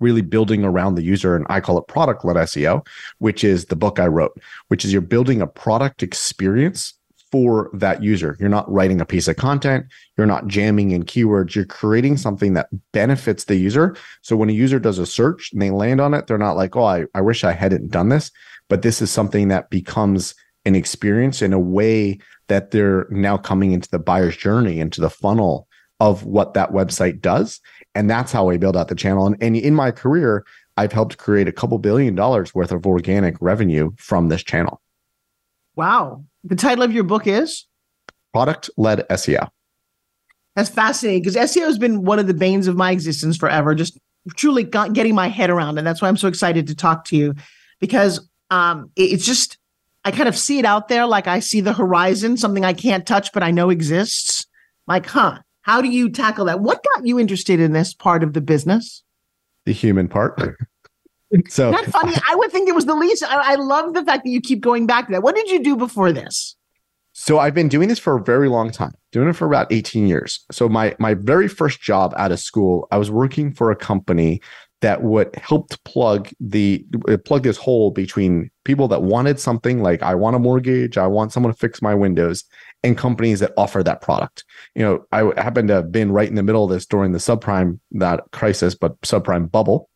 really 0.00 0.22
building 0.22 0.64
around 0.64 0.96
the 0.96 1.02
user. 1.02 1.36
And 1.36 1.46
I 1.48 1.60
call 1.60 1.78
it 1.78 1.86
product 1.86 2.24
led 2.24 2.36
SEO, 2.36 2.84
which 3.18 3.44
is 3.44 3.66
the 3.66 3.76
book 3.76 4.00
I 4.00 4.06
wrote, 4.06 4.36
which 4.68 4.84
is 4.84 4.92
you're 4.92 5.00
building 5.02 5.40
a 5.40 5.46
product 5.46 6.02
experience 6.02 6.94
for 7.30 7.70
that 7.72 8.02
user. 8.02 8.36
You're 8.38 8.50
not 8.50 8.70
writing 8.70 9.00
a 9.00 9.06
piece 9.06 9.26
of 9.26 9.36
content, 9.36 9.86
you're 10.18 10.26
not 10.26 10.48
jamming 10.48 10.90
in 10.90 11.04
keywords, 11.04 11.54
you're 11.54 11.64
creating 11.64 12.18
something 12.18 12.52
that 12.54 12.68
benefits 12.92 13.44
the 13.44 13.56
user. 13.56 13.96
So 14.20 14.36
when 14.36 14.50
a 14.50 14.52
user 14.52 14.78
does 14.78 14.98
a 14.98 15.06
search 15.06 15.50
and 15.52 15.62
they 15.62 15.70
land 15.70 16.00
on 16.00 16.12
it, 16.12 16.26
they're 16.26 16.36
not 16.36 16.56
like, 16.56 16.76
oh, 16.76 16.84
I, 16.84 17.04
I 17.14 17.22
wish 17.22 17.42
I 17.42 17.52
hadn't 17.52 17.90
done 17.90 18.10
this. 18.10 18.30
But 18.68 18.82
this 18.82 19.00
is 19.00 19.10
something 19.10 19.48
that 19.48 19.70
becomes 19.70 20.34
an 20.64 20.74
experience 20.74 21.42
in 21.42 21.52
a 21.52 21.58
way 21.58 22.18
that 22.48 22.70
they're 22.70 23.06
now 23.10 23.36
coming 23.36 23.72
into 23.72 23.88
the 23.90 23.98
buyer's 23.98 24.36
journey, 24.36 24.80
into 24.80 25.00
the 25.00 25.10
funnel 25.10 25.66
of 26.00 26.24
what 26.24 26.54
that 26.54 26.70
website 26.70 27.20
does. 27.20 27.60
And 27.94 28.10
that's 28.10 28.32
how 28.32 28.50
I 28.50 28.56
build 28.56 28.76
out 28.76 28.88
the 28.88 28.94
channel. 28.94 29.26
And, 29.26 29.36
and 29.40 29.56
in 29.56 29.74
my 29.74 29.90
career, 29.90 30.44
I've 30.76 30.92
helped 30.92 31.18
create 31.18 31.48
a 31.48 31.52
couple 31.52 31.78
billion 31.78 32.14
dollars 32.14 32.54
worth 32.54 32.72
of 32.72 32.86
organic 32.86 33.36
revenue 33.40 33.90
from 33.98 34.28
this 34.28 34.42
channel. 34.42 34.80
Wow. 35.76 36.24
The 36.44 36.56
title 36.56 36.82
of 36.84 36.92
your 36.92 37.04
book 37.04 37.26
is? 37.26 37.66
Product 38.32 38.70
led 38.76 39.06
SEO. 39.10 39.48
That's 40.56 40.68
fascinating 40.68 41.22
because 41.22 41.36
SEO 41.36 41.66
has 41.66 41.78
been 41.78 42.02
one 42.04 42.18
of 42.18 42.26
the 42.26 42.34
banes 42.34 42.66
of 42.66 42.76
my 42.76 42.90
existence 42.90 43.36
forever, 43.36 43.74
just 43.74 43.98
truly 44.36 44.64
got, 44.64 44.92
getting 44.92 45.14
my 45.14 45.28
head 45.28 45.50
around. 45.50 45.78
And 45.78 45.86
that's 45.86 46.02
why 46.02 46.08
I'm 46.08 46.16
so 46.16 46.28
excited 46.28 46.66
to 46.66 46.74
talk 46.74 47.04
to 47.06 47.16
you 47.16 47.34
because 47.80 48.28
um, 48.50 48.90
it- 48.96 49.12
it's 49.12 49.24
just, 49.24 49.58
I 50.04 50.10
kind 50.10 50.28
of 50.28 50.36
see 50.36 50.58
it 50.58 50.64
out 50.64 50.88
there 50.88 51.06
like 51.06 51.26
I 51.26 51.38
see 51.40 51.60
the 51.60 51.72
horizon, 51.72 52.36
something 52.36 52.64
I 52.64 52.72
can't 52.72 53.06
touch, 53.06 53.32
but 53.32 53.42
I 53.42 53.50
know 53.50 53.70
exists. 53.70 54.46
Like, 54.86 55.06
huh, 55.06 55.38
how 55.62 55.80
do 55.80 55.88
you 55.88 56.10
tackle 56.10 56.46
that? 56.46 56.60
What 56.60 56.84
got 56.94 57.06
you 57.06 57.18
interested 57.20 57.60
in 57.60 57.72
this 57.72 57.94
part 57.94 58.24
of 58.24 58.32
the 58.32 58.40
business? 58.40 59.04
The 59.64 59.72
human 59.72 60.08
part. 60.08 60.40
so 61.48 61.70
Not 61.70 61.86
funny. 61.86 62.14
I 62.28 62.34
would 62.34 62.50
think 62.50 62.68
it 62.68 62.74
was 62.74 62.86
the 62.86 62.94
least. 62.94 63.22
I, 63.22 63.52
I 63.52 63.54
love 63.54 63.94
the 63.94 64.04
fact 64.04 64.24
that 64.24 64.30
you 64.30 64.40
keep 64.40 64.60
going 64.60 64.86
back 64.86 65.06
to 65.06 65.12
that. 65.12 65.22
What 65.22 65.36
did 65.36 65.48
you 65.50 65.62
do 65.62 65.76
before 65.76 66.12
this? 66.12 66.56
So 67.12 67.38
I've 67.38 67.54
been 67.54 67.68
doing 67.68 67.88
this 67.88 67.98
for 67.98 68.16
a 68.16 68.22
very 68.22 68.48
long 68.48 68.70
time, 68.70 68.94
doing 69.12 69.28
it 69.28 69.34
for 69.34 69.46
about 69.46 69.70
18 69.70 70.08
years. 70.08 70.44
So 70.50 70.68
my 70.68 70.96
my 70.98 71.14
very 71.14 71.46
first 71.46 71.80
job 71.80 72.14
out 72.16 72.32
of 72.32 72.40
school, 72.40 72.88
I 72.90 72.96
was 72.96 73.10
working 73.10 73.52
for 73.52 73.70
a 73.70 73.76
company 73.76 74.40
that 74.82 75.02
would 75.02 75.34
helped 75.36 75.82
plug 75.84 76.28
the 76.40 76.84
uh, 77.08 77.16
plug 77.16 77.44
this 77.44 77.56
hole 77.56 77.90
between 77.90 78.50
people 78.64 78.88
that 78.88 79.02
wanted 79.02 79.40
something 79.40 79.80
like 79.82 80.02
I 80.02 80.14
want 80.14 80.36
a 80.36 80.40
mortgage, 80.40 80.98
I 80.98 81.06
want 81.06 81.32
someone 81.32 81.52
to 81.52 81.58
fix 81.58 81.80
my 81.80 81.94
windows, 81.94 82.44
and 82.82 82.98
companies 82.98 83.40
that 83.40 83.52
offer 83.56 83.82
that 83.82 84.02
product. 84.02 84.44
You 84.74 84.82
know, 84.82 85.06
I 85.12 85.40
happened 85.40 85.68
to 85.68 85.74
have 85.74 85.92
been 85.92 86.12
right 86.12 86.28
in 86.28 86.34
the 86.34 86.42
middle 86.42 86.64
of 86.64 86.70
this 86.70 86.84
during 86.84 87.12
the 87.12 87.18
subprime 87.18 87.78
that 87.92 88.24
crisis, 88.32 88.74
but 88.74 89.00
subprime 89.00 89.50
bubble. 89.50 89.88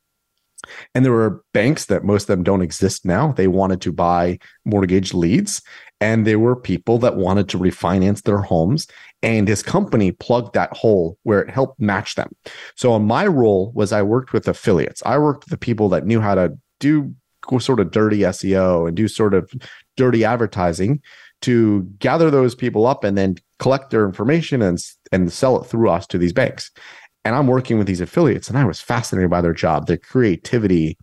And 0.94 1.04
there 1.04 1.12
were 1.12 1.44
banks 1.52 1.86
that 1.86 2.04
most 2.04 2.22
of 2.22 2.28
them 2.28 2.42
don't 2.42 2.62
exist 2.62 3.04
now. 3.04 3.32
They 3.32 3.46
wanted 3.46 3.80
to 3.82 3.92
buy 3.92 4.38
mortgage 4.64 5.14
leads, 5.14 5.62
and 6.00 6.26
there 6.26 6.38
were 6.38 6.56
people 6.56 6.98
that 6.98 7.16
wanted 7.16 7.48
to 7.50 7.58
refinance 7.58 8.22
their 8.22 8.38
homes. 8.38 8.86
And 9.22 9.48
this 9.48 9.62
company 9.62 10.12
plugged 10.12 10.54
that 10.54 10.72
hole 10.76 11.18
where 11.22 11.40
it 11.40 11.50
helped 11.50 11.80
match 11.80 12.14
them. 12.14 12.30
So, 12.76 12.98
my 12.98 13.26
role 13.26 13.72
was 13.74 13.92
I 13.92 14.02
worked 14.02 14.32
with 14.32 14.46
affiliates. 14.46 15.02
I 15.06 15.18
worked 15.18 15.44
with 15.44 15.50
the 15.50 15.58
people 15.58 15.88
that 15.90 16.06
knew 16.06 16.20
how 16.20 16.34
to 16.34 16.56
do 16.80 17.14
sort 17.60 17.80
of 17.80 17.92
dirty 17.92 18.18
SEO 18.18 18.88
and 18.88 18.96
do 18.96 19.06
sort 19.08 19.32
of 19.32 19.50
dirty 19.96 20.24
advertising 20.24 21.00
to 21.42 21.82
gather 22.00 22.30
those 22.30 22.54
people 22.54 22.86
up 22.86 23.04
and 23.04 23.16
then 23.16 23.36
collect 23.58 23.90
their 23.90 24.04
information 24.04 24.60
and 24.62 24.78
and 25.12 25.32
sell 25.32 25.60
it 25.60 25.66
through 25.66 25.88
us 25.88 26.06
to 26.08 26.18
these 26.18 26.32
banks 26.32 26.70
and 27.26 27.34
I'm 27.34 27.48
working 27.48 27.76
with 27.76 27.88
these 27.88 28.00
affiliates, 28.00 28.48
and 28.48 28.56
I 28.56 28.64
was 28.64 28.80
fascinated 28.80 29.30
by 29.30 29.40
their 29.40 29.52
job, 29.52 29.88
their 29.88 29.96
creativity 29.96 30.96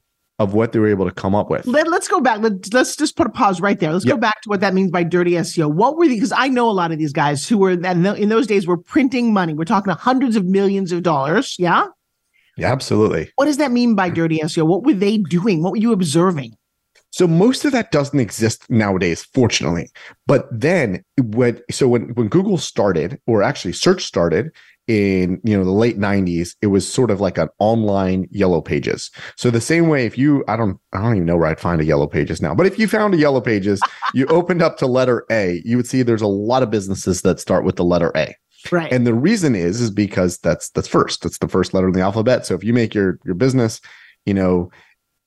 of 0.43 0.53
what 0.53 0.71
they 0.71 0.79
were 0.79 0.87
able 0.87 1.05
to 1.05 1.11
come 1.11 1.33
up 1.33 1.49
with. 1.49 1.65
Let, 1.65 1.87
us 1.87 2.07
go 2.07 2.19
back. 2.19 2.39
Let, 2.41 2.71
let's 2.73 2.95
just 2.95 3.15
put 3.15 3.25
a 3.25 3.29
pause 3.29 3.61
right 3.61 3.79
there. 3.79 3.91
Let's 3.91 4.05
go 4.05 4.17
back 4.17 4.41
to 4.41 4.49
what 4.49 4.59
that 4.59 4.73
means 4.73 4.91
by 4.91 5.03
dirty 5.03 5.31
SEO. 5.31 5.73
What 5.73 5.97
were 5.97 6.07
the, 6.07 6.15
because 6.15 6.33
I 6.33 6.49
know 6.49 6.69
a 6.69 6.71
lot 6.71 6.91
of 6.91 6.99
these 6.99 7.13
guys 7.13 7.47
who 7.47 7.57
were 7.57 7.71
in, 7.71 8.05
in 8.05 8.29
those 8.29 8.45
days 8.45 8.67
were 8.67 8.77
printing 8.77 9.33
money. 9.33 9.53
We're 9.53 9.65
talking 9.65 9.93
hundreds 9.93 10.35
of 10.35 10.45
millions 10.45 10.91
of 10.91 11.01
dollars. 11.01 11.55
Yeah. 11.57 11.87
Yeah, 12.57 12.71
absolutely. 12.71 13.31
What 13.35 13.45
does 13.45 13.57
that 13.57 13.71
mean 13.71 13.95
by 13.95 14.11
mm. 14.11 14.15
dirty 14.15 14.39
SEO? 14.39 14.67
What 14.67 14.83
were 14.83 14.93
they 14.93 15.17
doing? 15.17 15.63
What 15.63 15.71
were 15.71 15.77
you 15.77 15.91
observing? 15.91 16.55
So 17.13 17.27
most 17.27 17.63
of 17.63 17.71
that 17.73 17.91
doesn't 17.91 18.19
exist 18.19 18.67
nowadays, 18.71 19.23
fortunately. 19.23 19.91
But 20.25 20.47
then 20.51 21.03
when 21.17 21.61
so 21.69 21.87
when 21.87 22.09
when 22.15 22.27
Google 22.27 22.57
started, 22.57 23.19
or 23.27 23.43
actually 23.43 23.73
search 23.73 24.03
started 24.03 24.51
in 24.87 25.39
you 25.43 25.57
know 25.57 25.63
the 25.63 25.71
late 25.71 25.97
90s, 25.97 26.55
it 26.61 26.67
was 26.67 26.87
sort 26.87 27.11
of 27.11 27.21
like 27.21 27.37
an 27.37 27.49
online 27.59 28.27
yellow 28.31 28.61
pages. 28.61 29.11
So 29.35 29.49
the 29.49 29.61
same 29.61 29.87
way 29.87 30.05
if 30.05 30.17
you 30.17 30.43
I 30.47 30.55
don't 30.57 30.79
I 30.91 31.01
don't 31.01 31.15
even 31.15 31.25
know 31.25 31.37
where 31.37 31.47
I'd 31.47 31.59
find 31.59 31.81
a 31.81 31.85
yellow 31.85 32.07
pages 32.07 32.41
now, 32.41 32.53
but 32.53 32.65
if 32.65 32.77
you 32.77 32.87
found 32.87 33.13
a 33.13 33.17
yellow 33.17 33.41
pages, 33.41 33.81
you 34.13 34.25
opened 34.27 34.61
up 34.61 34.77
to 34.77 34.87
letter 34.87 35.25
A, 35.31 35.61
you 35.65 35.77
would 35.77 35.87
see 35.87 36.01
there's 36.01 36.21
a 36.21 36.27
lot 36.27 36.63
of 36.63 36.71
businesses 36.71 37.21
that 37.21 37.39
start 37.39 37.63
with 37.63 37.77
the 37.77 37.85
letter 37.85 38.11
A. 38.15 38.35
Right. 38.71 38.91
And 38.91 39.05
the 39.05 39.13
reason 39.13 39.55
is 39.55 39.81
is 39.81 39.91
because 39.91 40.37
that's 40.37 40.69
that's 40.69 40.87
first. 40.87 41.23
That's 41.23 41.37
the 41.37 41.47
first 41.47 41.73
letter 41.73 41.87
in 41.87 41.93
the 41.93 42.01
alphabet. 42.01 42.45
So 42.45 42.55
if 42.55 42.63
you 42.63 42.73
make 42.73 42.93
your 42.93 43.19
your 43.25 43.35
business, 43.35 43.81
you 44.25 44.33
know, 44.33 44.71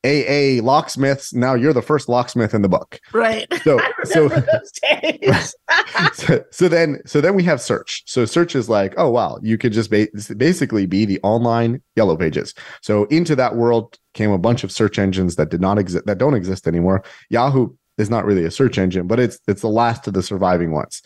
AA 0.05 0.63
locksmiths, 0.63 1.35
now 1.35 1.55
you're 1.55 1.73
the 1.73 1.83
first 1.83 2.09
locksmith 2.09 2.55
in 2.55 2.63
the 2.63 2.69
book. 2.69 3.01
right. 3.13 3.47
So 3.63 3.81
so 4.05 4.25
Remember 4.25 4.47
those 4.53 4.73
days. 5.03 5.57
so, 6.15 6.45
so 6.51 6.69
then 6.69 7.01
so 7.07 7.21
then 7.21 7.35
we 7.35 7.43
have 7.45 7.61
search. 7.61 8.03
So 8.07 8.25
search 8.25 8.55
is 8.55 8.69
like, 8.69 8.95
oh 8.97 9.11
wow, 9.11 9.39
you 9.43 9.59
could 9.59 9.73
just 9.73 9.91
ba- 9.91 10.09
basically 10.37 10.87
be 10.87 11.05
the 11.05 11.21
online 11.23 11.83
yellow 11.97 12.17
pages. 12.17 12.55
So 12.83 13.05
into 13.05 13.35
that 13.37 13.57
world 13.57 13.99
came 14.15 14.31
a 14.31 14.39
bunch 14.39 14.65
of 14.65 14.71
search 14.71 14.99
engines 14.99 15.37
that 15.37 15.51
did 15.51 15.61
not 15.61 15.79
exist 15.79 16.07
that 16.07 16.19
don't 16.19 16.35
exist 16.35 16.67
anymore. 16.69 17.03
Yahoo 17.31 17.75
is 17.99 18.11
not 18.11 18.25
really 18.25 18.45
a 18.45 18.51
search 18.51 18.79
engine, 18.79 19.07
but 19.07 19.19
it's 19.19 19.39
it's 19.49 19.63
the 19.63 19.69
last 19.69 20.07
of 20.07 20.15
the 20.15 20.23
surviving 20.23 20.73
ones. 20.73 21.03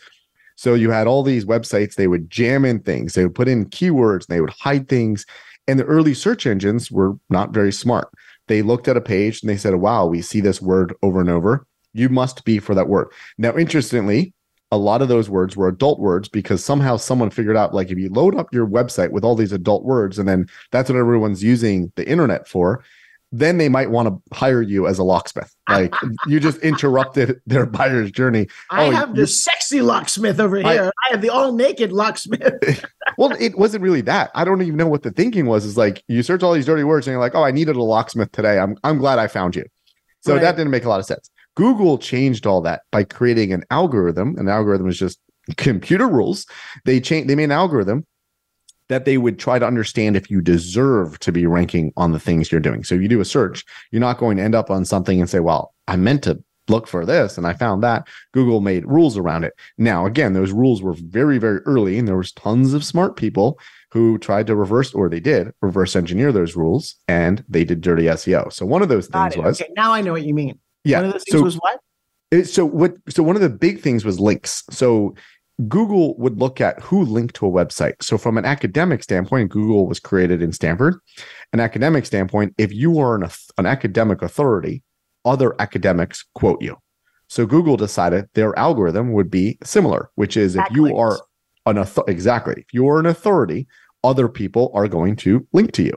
So 0.55 0.75
you 0.75 0.91
had 0.91 1.07
all 1.07 1.23
these 1.23 1.45
websites, 1.45 1.95
they 1.95 2.07
would 2.07 2.29
jam 2.29 2.65
in 2.65 2.81
things, 2.81 3.13
they 3.13 3.23
would 3.23 3.33
put 3.33 3.47
in 3.47 3.65
keywords, 3.65 4.27
and 4.27 4.35
they 4.35 4.41
would 4.41 4.51
hide 4.51 4.87
things. 4.87 5.25
And 5.67 5.79
the 5.79 5.85
early 5.85 6.13
search 6.13 6.45
engines 6.45 6.91
were 6.91 7.15
not 7.29 7.51
very 7.51 7.71
smart. 7.71 8.09
They 8.51 8.61
looked 8.61 8.89
at 8.89 8.97
a 8.97 9.01
page 9.01 9.41
and 9.41 9.49
they 9.49 9.55
said, 9.55 9.75
wow, 9.75 10.05
we 10.05 10.21
see 10.21 10.41
this 10.41 10.61
word 10.61 10.93
over 11.01 11.21
and 11.21 11.29
over. 11.29 11.65
You 11.93 12.09
must 12.09 12.43
be 12.43 12.59
for 12.59 12.75
that 12.75 12.89
word. 12.89 13.07
Now, 13.37 13.55
interestingly, 13.55 14.33
a 14.73 14.77
lot 14.77 15.01
of 15.01 15.07
those 15.07 15.29
words 15.29 15.55
were 15.55 15.69
adult 15.69 16.01
words 16.01 16.27
because 16.27 16.61
somehow 16.61 16.97
someone 16.97 17.29
figured 17.29 17.55
out 17.55 17.73
like 17.73 17.91
if 17.91 17.97
you 17.97 18.09
load 18.09 18.35
up 18.35 18.53
your 18.53 18.67
website 18.67 19.11
with 19.11 19.23
all 19.23 19.35
these 19.35 19.53
adult 19.53 19.85
words 19.85 20.19
and 20.19 20.27
then 20.27 20.47
that's 20.69 20.89
what 20.89 20.97
everyone's 20.99 21.41
using 21.41 21.93
the 21.95 22.05
internet 22.05 22.45
for 22.45 22.83
then 23.33 23.57
they 23.57 23.69
might 23.69 23.89
want 23.89 24.09
to 24.09 24.35
hire 24.35 24.61
you 24.61 24.87
as 24.87 24.99
a 24.99 25.03
locksmith 25.03 25.55
like 25.69 25.93
you 26.27 26.37
just 26.37 26.57
interrupted 26.63 27.39
their 27.45 27.65
buyer's 27.65 28.11
journey 28.11 28.45
I 28.69 28.87
Oh, 28.87 28.91
have 28.91 29.15
the 29.15 29.25
sexy 29.27 29.81
locksmith 29.81 30.37
over 30.41 30.57
I- 30.57 30.73
here. 30.73 30.91
I 31.07 31.11
have 31.11 31.21
the 31.21 31.29
all 31.29 31.53
naked 31.53 31.93
locksmith. 31.93 32.53
well 33.21 33.37
it 33.39 33.55
wasn't 33.55 33.83
really 33.83 34.01
that. 34.01 34.31
I 34.33 34.43
don't 34.43 34.63
even 34.63 34.77
know 34.77 34.87
what 34.87 35.03
the 35.03 35.11
thinking 35.11 35.45
was. 35.45 35.63
Is 35.63 35.77
like 35.77 36.03
you 36.07 36.23
search 36.23 36.41
all 36.41 36.53
these 36.53 36.65
dirty 36.65 36.83
words 36.83 37.05
and 37.05 37.13
you're 37.13 37.21
like 37.21 37.35
oh 37.35 37.43
i 37.43 37.51
needed 37.51 37.75
a 37.75 37.83
locksmith 37.83 38.31
today. 38.31 38.57
I'm, 38.57 38.75
I'm 38.83 38.97
glad 38.97 39.19
i 39.19 39.27
found 39.27 39.55
you. 39.55 39.63
So 40.21 40.33
Right. 40.33 40.41
that 40.41 40.57
didn't 40.57 40.71
make 40.71 40.85
a 40.85 40.89
lot 40.89 40.99
of 40.99 41.05
sense. 41.05 41.29
Google 41.55 41.99
changed 41.99 42.47
all 42.47 42.61
that 42.61 42.81
by 42.91 43.03
creating 43.03 43.53
an 43.53 43.63
algorithm. 43.69 44.35
An 44.37 44.49
algorithm 44.49 44.87
is 44.87 44.97
just 44.97 45.19
computer 45.57 46.07
rules. 46.07 46.47
They 46.85 46.99
changed 46.99 47.29
they 47.29 47.35
made 47.35 47.45
an 47.45 47.51
algorithm 47.51 48.07
that 48.89 49.05
they 49.05 49.19
would 49.19 49.37
try 49.37 49.59
to 49.59 49.67
understand 49.67 50.17
if 50.17 50.31
you 50.31 50.41
deserve 50.41 51.19
to 51.19 51.31
be 51.31 51.45
ranking 51.45 51.93
on 51.97 52.13
the 52.13 52.19
things 52.19 52.51
you're 52.51 52.59
doing. 52.59 52.83
So 52.83 52.95
if 52.95 53.01
you 53.03 53.07
do 53.07 53.21
a 53.21 53.25
search 53.25 53.63
you're 53.91 53.99
not 53.99 54.17
going 54.17 54.37
to 54.37 54.43
end 54.43 54.55
up 54.55 54.71
on 54.71 54.83
something 54.83 55.19
and 55.21 55.29
say 55.29 55.41
well 55.41 55.75
i 55.87 55.95
meant 55.95 56.23
to 56.23 56.43
look 56.67 56.87
for 56.87 57.05
this 57.05 57.37
and 57.37 57.45
i 57.47 57.53
found 57.53 57.81
that 57.83 58.07
google 58.33 58.61
made 58.61 58.85
rules 58.85 59.17
around 59.17 59.43
it 59.43 59.53
now 59.77 60.05
again 60.05 60.33
those 60.33 60.51
rules 60.51 60.81
were 60.81 60.93
very 60.93 61.37
very 61.37 61.59
early 61.61 61.97
and 61.97 62.07
there 62.07 62.17
was 62.17 62.31
tons 62.33 62.73
of 62.73 62.83
smart 62.83 63.15
people 63.15 63.59
who 63.91 64.17
tried 64.19 64.47
to 64.47 64.55
reverse 64.55 64.93
or 64.93 65.09
they 65.09 65.19
did 65.19 65.51
reverse 65.61 65.95
engineer 65.95 66.31
those 66.31 66.55
rules 66.55 66.95
and 67.07 67.43
they 67.49 67.63
did 67.63 67.81
dirty 67.81 68.03
seo 68.03 68.51
so 68.53 68.65
one 68.65 68.81
of 68.81 68.89
those 68.89 69.07
Got 69.07 69.33
things 69.33 69.43
it. 69.43 69.45
was 69.47 69.61
Okay, 69.61 69.71
now 69.75 69.91
I 69.91 70.01
know 70.01 70.11
what 70.13 70.23
you 70.23 70.33
mean. 70.33 70.59
yeah 70.83 70.97
One 70.99 71.05
of 71.07 71.13
those 71.13 71.23
things 71.23 71.39
so 71.39 71.43
was 71.43 71.55
what? 71.55 71.79
it- 72.31 72.45
so 72.45 72.65
what 72.65 72.93
so 73.09 73.23
one 73.23 73.35
of 73.35 73.41
the 73.41 73.49
big 73.49 73.81
things 73.81 74.05
was 74.05 74.19
links 74.19 74.63
so 74.69 75.13
google 75.67 76.17
would 76.17 76.39
look 76.39 76.61
at 76.61 76.79
who 76.81 77.03
linked 77.03 77.35
to 77.35 77.45
a 77.45 77.49
website 77.51 77.93
so 78.01 78.17
from 78.17 78.37
an 78.37 78.45
academic 78.45 79.03
standpoint 79.03 79.51
google 79.51 79.85
was 79.87 79.99
created 79.99 80.41
in 80.41 80.51
stanford 80.51 80.95
an 81.53 81.59
academic 81.59 82.05
standpoint 82.05 82.53
if 82.57 82.71
you 82.73 82.97
are 82.99 83.15
an, 83.15 83.27
an 83.57 83.65
academic 83.65 84.21
authority 84.21 84.81
other 85.25 85.55
academics 85.59 86.25
quote 86.35 86.61
you 86.61 86.77
so 87.27 87.45
google 87.45 87.77
decided 87.77 88.29
their 88.33 88.57
algorithm 88.57 89.13
would 89.13 89.29
be 89.29 89.57
similar 89.63 90.09
which 90.15 90.37
is 90.37 90.55
if 90.55 90.65
you 90.71 90.95
are 90.95 91.19
an 91.65 91.77
author 91.77 92.03
exactly 92.07 92.55
if 92.57 92.73
you 92.73 92.87
are 92.87 92.99
an 92.99 93.05
authority 93.05 93.67
other 94.03 94.27
people 94.27 94.71
are 94.73 94.87
going 94.87 95.15
to 95.15 95.47
link 95.53 95.71
to 95.71 95.83
you 95.83 95.93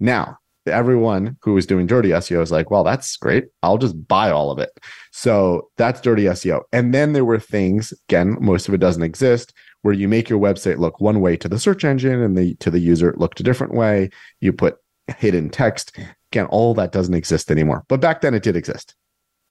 now 0.00 0.38
everyone 0.66 1.36
who 1.42 1.54
was 1.54 1.66
doing 1.66 1.86
dirty 1.86 2.10
SEO 2.10 2.42
is 2.42 2.52
like, 2.52 2.70
well, 2.70 2.84
that's 2.84 3.16
great. 3.16 3.46
I'll 3.62 3.78
just 3.78 4.08
buy 4.08 4.30
all 4.30 4.50
of 4.50 4.58
it. 4.58 4.70
So 5.12 5.68
that's 5.76 6.00
dirty 6.00 6.24
SEO. 6.24 6.62
And 6.72 6.94
then 6.94 7.12
there 7.12 7.24
were 7.24 7.38
things, 7.38 7.92
again, 8.08 8.36
most 8.40 8.68
of 8.68 8.74
it 8.74 8.80
doesn't 8.80 9.02
exist, 9.02 9.52
where 9.82 9.94
you 9.94 10.08
make 10.08 10.28
your 10.28 10.40
website 10.40 10.78
look 10.78 11.00
one 11.00 11.20
way 11.20 11.36
to 11.36 11.48
the 11.48 11.58
search 11.58 11.84
engine 11.84 12.22
and 12.22 12.36
the 12.36 12.54
to 12.56 12.70
the 12.70 12.78
user 12.78 13.10
it 13.10 13.18
looked 13.18 13.40
a 13.40 13.44
different 13.44 13.74
way. 13.74 14.10
You 14.40 14.52
put 14.52 14.76
hidden 15.18 15.50
text. 15.50 15.96
Again, 16.34 16.46
all 16.46 16.74
that 16.74 16.90
doesn't 16.90 17.14
exist 17.14 17.50
anymore. 17.50 17.84
But 17.88 18.00
back 18.00 18.20
then 18.20 18.34
it 18.34 18.42
did 18.42 18.56
exist. 18.56 18.94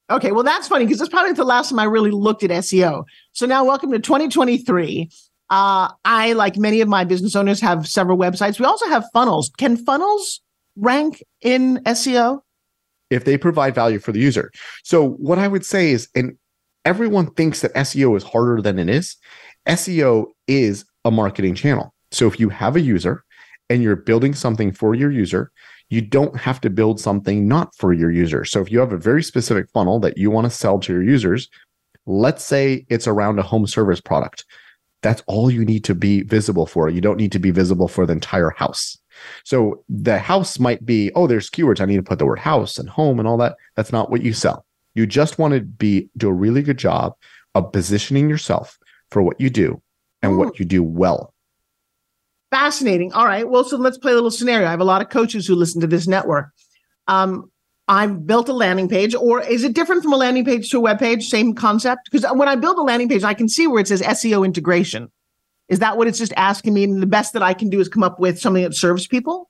Okay, 0.09 0.31
well, 0.31 0.43
that's 0.43 0.67
funny 0.67 0.85
because 0.85 0.99
that's 0.99 1.09
probably 1.09 1.31
the 1.31 1.45
last 1.45 1.69
time 1.69 1.79
I 1.79 1.85
really 1.85 2.11
looked 2.11 2.43
at 2.43 2.49
SEO. 2.49 3.05
So 3.31 3.45
now, 3.45 3.63
welcome 3.63 3.91
to 3.91 3.99
2023. 3.99 5.09
Uh, 5.49 5.89
I, 6.03 6.33
like 6.33 6.57
many 6.57 6.81
of 6.81 6.89
my 6.89 7.05
business 7.05 7.37
owners, 7.37 7.61
have 7.61 7.87
several 7.87 8.17
websites. 8.17 8.59
We 8.59 8.65
also 8.65 8.87
have 8.87 9.05
funnels. 9.13 9.49
Can 9.57 9.77
funnels 9.77 10.41
rank 10.75 11.23
in 11.41 11.77
SEO? 11.85 12.41
if 13.13 13.25
they 13.25 13.37
provide 13.37 13.75
value 13.75 13.99
for 13.99 14.11
the 14.11 14.19
user. 14.19 14.51
So 14.83 15.07
what 15.07 15.37
I 15.37 15.47
would 15.47 15.65
say 15.65 15.91
is, 15.91 16.09
and 16.15 16.35
everyone 16.83 17.31
thinks 17.31 17.61
that 17.61 17.73
SEO 17.75 18.17
is 18.17 18.23
harder 18.23 18.61
than 18.61 18.79
it 18.79 18.89
is. 18.89 19.15
SEO 19.67 20.25
is 20.47 20.83
a 21.05 21.11
marketing 21.11 21.53
channel. 21.53 21.93
So 22.11 22.27
if 22.27 22.39
you 22.39 22.49
have 22.49 22.75
a 22.75 22.81
user 22.81 23.23
and 23.69 23.83
you're 23.83 23.95
building 23.95 24.33
something 24.33 24.71
for 24.71 24.95
your 24.95 25.11
user, 25.11 25.51
you 25.93 26.01
don't 26.01 26.35
have 26.35 26.59
to 26.59 26.71
build 26.71 26.99
something 26.99 27.47
not 27.47 27.75
for 27.75 27.93
your 27.93 28.09
user. 28.09 28.43
So 28.45 28.59
if 28.59 28.71
you 28.71 28.79
have 28.79 28.93
a 28.93 28.97
very 28.97 29.21
specific 29.21 29.69
funnel 29.69 29.99
that 29.99 30.17
you 30.17 30.31
want 30.31 30.45
to 30.45 30.49
sell 30.49 30.79
to 30.79 30.91
your 30.91 31.03
users, 31.03 31.49
let's 32.07 32.43
say 32.43 32.83
it's 32.89 33.07
around 33.07 33.37
a 33.37 33.43
home 33.43 33.67
service 33.67 34.01
product. 34.01 34.43
That's 35.03 35.21
all 35.27 35.51
you 35.51 35.63
need 35.63 35.83
to 35.83 35.93
be 35.93 36.23
visible 36.23 36.65
for. 36.65 36.89
You 36.89 36.99
don't 36.99 37.17
need 37.17 37.31
to 37.33 37.39
be 37.39 37.51
visible 37.51 37.87
for 37.87 38.07
the 38.07 38.13
entire 38.13 38.49
house. 38.49 38.97
So 39.43 39.83
the 39.87 40.17
house 40.17 40.57
might 40.57 40.83
be, 40.83 41.11
oh, 41.13 41.27
there's 41.27 41.51
keywords. 41.51 41.79
I 41.79 41.85
need 41.85 41.97
to 41.97 42.03
put 42.03 42.17
the 42.17 42.25
word 42.25 42.39
house 42.39 42.79
and 42.79 42.89
home 42.89 43.19
and 43.19 43.27
all 43.27 43.37
that. 43.37 43.55
That's 43.75 43.91
not 43.91 44.09
what 44.09 44.23
you 44.23 44.33
sell. 44.33 44.65
You 44.95 45.05
just 45.05 45.37
want 45.37 45.53
to 45.53 45.61
be 45.61 46.09
do 46.17 46.27
a 46.27 46.33
really 46.33 46.63
good 46.63 46.79
job 46.79 47.13
of 47.53 47.71
positioning 47.71 48.31
yourself 48.31 48.79
for 49.11 49.21
what 49.21 49.39
you 49.39 49.51
do 49.51 49.79
and 50.23 50.39
what 50.39 50.49
hmm. 50.49 50.55
you 50.63 50.65
do 50.65 50.81
well. 50.81 51.32
Fascinating. 52.53 53.11
All 53.13 53.25
right. 53.25 53.49
Well, 53.49 53.63
so 53.63 53.77
let's 53.77 53.97
play 53.97 54.11
a 54.11 54.15
little 54.15 54.29
scenario. 54.29 54.67
I 54.67 54.69
have 54.71 54.79
a 54.79 54.83
lot 54.83 55.01
of 55.01 55.09
coaches 55.09 55.47
who 55.47 55.55
listen 55.55 55.81
to 55.81 55.87
this 55.87 56.05
network. 56.05 56.51
Um, 57.07 57.51
I've 57.87 58.27
built 58.27 58.47
a 58.47 58.53
landing 58.53 58.87
page, 58.87 59.15
or 59.15 59.41
is 59.41 59.63
it 59.63 59.73
different 59.73 60.03
from 60.03 60.13
a 60.13 60.17
landing 60.17 60.45
page 60.45 60.69
to 60.69 60.77
a 60.77 60.81
web 60.81 60.99
page? 60.99 61.29
Same 61.29 61.55
concept? 61.55 62.11
Because 62.11 62.31
when 62.31 62.47
I 62.47 62.55
build 62.55 62.77
a 62.77 62.83
landing 62.83 63.09
page, 63.09 63.23
I 63.23 63.33
can 63.33 63.49
see 63.49 63.65
where 63.65 63.81
it 63.81 63.87
says 63.87 64.03
SEO 64.03 64.45
integration. 64.45 65.11
Is 65.67 65.79
that 65.79 65.97
what 65.97 66.07
it's 66.07 66.19
just 66.19 66.31
asking 66.37 66.75
me? 66.75 66.83
And 66.83 67.01
the 67.01 67.07
best 67.07 67.33
that 67.33 67.41
I 67.41 67.55
can 67.55 67.71
do 67.71 67.79
is 67.79 67.89
come 67.89 68.03
up 68.03 68.19
with 68.19 68.39
something 68.39 68.61
that 68.61 68.75
serves 68.75 69.07
people? 69.07 69.49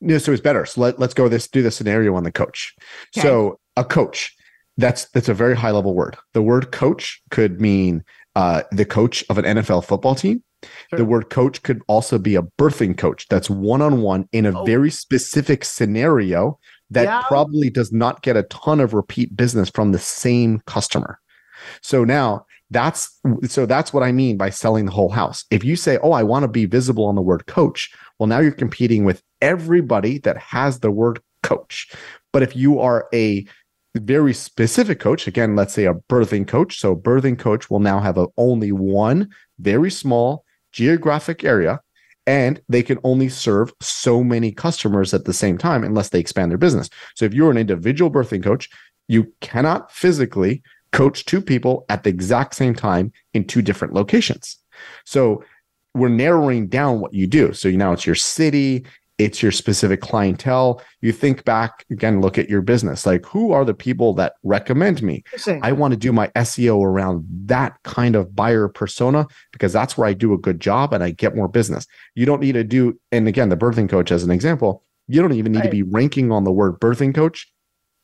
No, 0.00 0.16
so 0.16 0.32
it's 0.32 0.40
better. 0.40 0.64
So 0.64 0.80
let, 0.80 0.98
let's 0.98 1.12
go 1.12 1.28
this 1.28 1.46
do 1.46 1.60
the 1.60 1.70
scenario 1.70 2.14
on 2.14 2.24
the 2.24 2.32
coach. 2.32 2.74
Okay. 3.14 3.28
So 3.28 3.60
a 3.76 3.84
coach, 3.84 4.34
that's 4.78 5.04
that's 5.10 5.28
a 5.28 5.34
very 5.34 5.54
high 5.54 5.70
level 5.70 5.94
word. 5.94 6.16
The 6.32 6.40
word 6.40 6.72
coach 6.72 7.20
could 7.30 7.60
mean 7.60 8.02
uh, 8.36 8.62
the 8.72 8.86
coach 8.86 9.22
of 9.28 9.36
an 9.36 9.44
NFL 9.44 9.84
football 9.84 10.14
team. 10.14 10.42
Sure. 10.90 10.98
The 10.98 11.04
word 11.04 11.30
coach 11.30 11.62
could 11.62 11.82
also 11.88 12.18
be 12.18 12.34
a 12.36 12.42
birthing 12.58 12.96
coach. 12.96 13.26
That's 13.28 13.50
one 13.50 13.82
on 13.82 14.02
one 14.02 14.28
in 14.32 14.46
a 14.46 14.60
Oh. 14.60 14.64
very 14.64 14.90
specific 14.90 15.64
scenario 15.64 16.58
that 16.90 17.04
Yeah. 17.04 17.22
probably 17.26 17.70
does 17.70 17.92
not 17.92 18.22
get 18.22 18.36
a 18.36 18.42
ton 18.44 18.80
of 18.80 18.94
repeat 18.94 19.36
business 19.36 19.68
from 19.70 19.92
the 19.92 19.98
same 19.98 20.60
customer. 20.66 21.18
So 21.80 22.04
now 22.04 22.44
that's 22.70 23.18
so 23.46 23.66
that's 23.66 23.92
what 23.92 24.02
I 24.02 24.12
mean 24.12 24.36
by 24.36 24.50
selling 24.50 24.86
the 24.86 24.92
whole 24.92 25.10
house. 25.10 25.44
If 25.50 25.62
you 25.64 25.76
say, 25.76 25.98
"Oh, 26.02 26.12
I 26.12 26.22
want 26.22 26.42
to 26.44 26.48
be 26.48 26.64
visible 26.64 27.04
on 27.04 27.14
the 27.14 27.22
word 27.22 27.46
coach," 27.46 27.90
well, 28.18 28.26
now 28.26 28.40
you're 28.40 28.50
competing 28.52 29.04
with 29.04 29.22
everybody 29.40 30.18
that 30.18 30.38
has 30.38 30.80
the 30.80 30.90
word 30.90 31.20
coach. 31.42 31.90
But 32.32 32.42
if 32.42 32.56
you 32.56 32.78
are 32.80 33.08
a 33.12 33.44
very 33.94 34.32
specific 34.32 35.00
coach, 35.00 35.26
again, 35.26 35.54
let's 35.54 35.74
say 35.74 35.84
a 35.84 35.94
birthing 35.94 36.46
coach, 36.48 36.78
so 36.80 36.96
birthing 36.96 37.38
coach 37.38 37.68
will 37.70 37.80
now 37.80 38.00
have 38.00 38.16
a, 38.16 38.26
only 38.38 38.72
one 38.72 39.28
very 39.60 39.90
small 39.90 40.44
geographic 40.72 41.44
area 41.44 41.80
and 42.26 42.60
they 42.68 42.82
can 42.82 42.98
only 43.04 43.28
serve 43.28 43.72
so 43.80 44.22
many 44.22 44.52
customers 44.52 45.12
at 45.12 45.24
the 45.24 45.32
same 45.32 45.58
time 45.58 45.82
unless 45.82 46.10
they 46.10 46.20
expand 46.20 46.50
their 46.50 46.58
business. 46.58 46.88
So 47.16 47.24
if 47.24 47.34
you're 47.34 47.50
an 47.50 47.56
individual 47.56 48.10
birthing 48.10 48.42
coach, 48.42 48.68
you 49.08 49.32
cannot 49.40 49.90
physically 49.90 50.62
coach 50.92 51.24
two 51.24 51.40
people 51.40 51.84
at 51.88 52.04
the 52.04 52.10
exact 52.10 52.54
same 52.54 52.74
time 52.74 53.12
in 53.34 53.44
two 53.44 53.62
different 53.62 53.94
locations. 53.94 54.58
So 55.04 55.42
we're 55.94 56.08
narrowing 56.08 56.68
down 56.68 57.00
what 57.00 57.12
you 57.12 57.26
do. 57.26 57.52
So 57.52 57.70
now 57.70 57.92
it's 57.92 58.06
your 58.06 58.14
city, 58.14 58.86
it's 59.18 59.42
your 59.42 59.52
specific 59.52 60.00
clientele. 60.00 60.82
You 61.00 61.12
think 61.12 61.44
back 61.44 61.84
again, 61.90 62.20
look 62.20 62.38
at 62.38 62.48
your 62.48 62.62
business. 62.62 63.06
Like, 63.06 63.24
who 63.26 63.52
are 63.52 63.64
the 63.64 63.74
people 63.74 64.14
that 64.14 64.34
recommend 64.42 65.02
me? 65.02 65.22
I 65.62 65.72
want 65.72 65.92
to 65.92 65.98
do 65.98 66.12
my 66.12 66.28
SEO 66.28 66.82
around 66.84 67.24
that 67.46 67.76
kind 67.84 68.16
of 68.16 68.34
buyer 68.34 68.68
persona 68.68 69.26
because 69.52 69.72
that's 69.72 69.96
where 69.96 70.08
I 70.08 70.12
do 70.12 70.32
a 70.32 70.38
good 70.38 70.60
job 70.60 70.92
and 70.92 71.04
I 71.04 71.10
get 71.10 71.36
more 71.36 71.48
business. 71.48 71.86
You 72.14 72.26
don't 72.26 72.40
need 72.40 72.52
to 72.52 72.64
do, 72.64 72.98
and 73.10 73.28
again, 73.28 73.48
the 73.48 73.56
birthing 73.56 73.88
coach 73.88 74.10
as 74.10 74.24
an 74.24 74.30
example, 74.30 74.84
you 75.08 75.20
don't 75.20 75.32
even 75.32 75.52
need 75.52 75.64
to 75.64 75.68
be 75.68 75.82
ranking 75.82 76.32
on 76.32 76.44
the 76.44 76.52
word 76.52 76.80
birthing 76.80 77.14
coach 77.14 77.52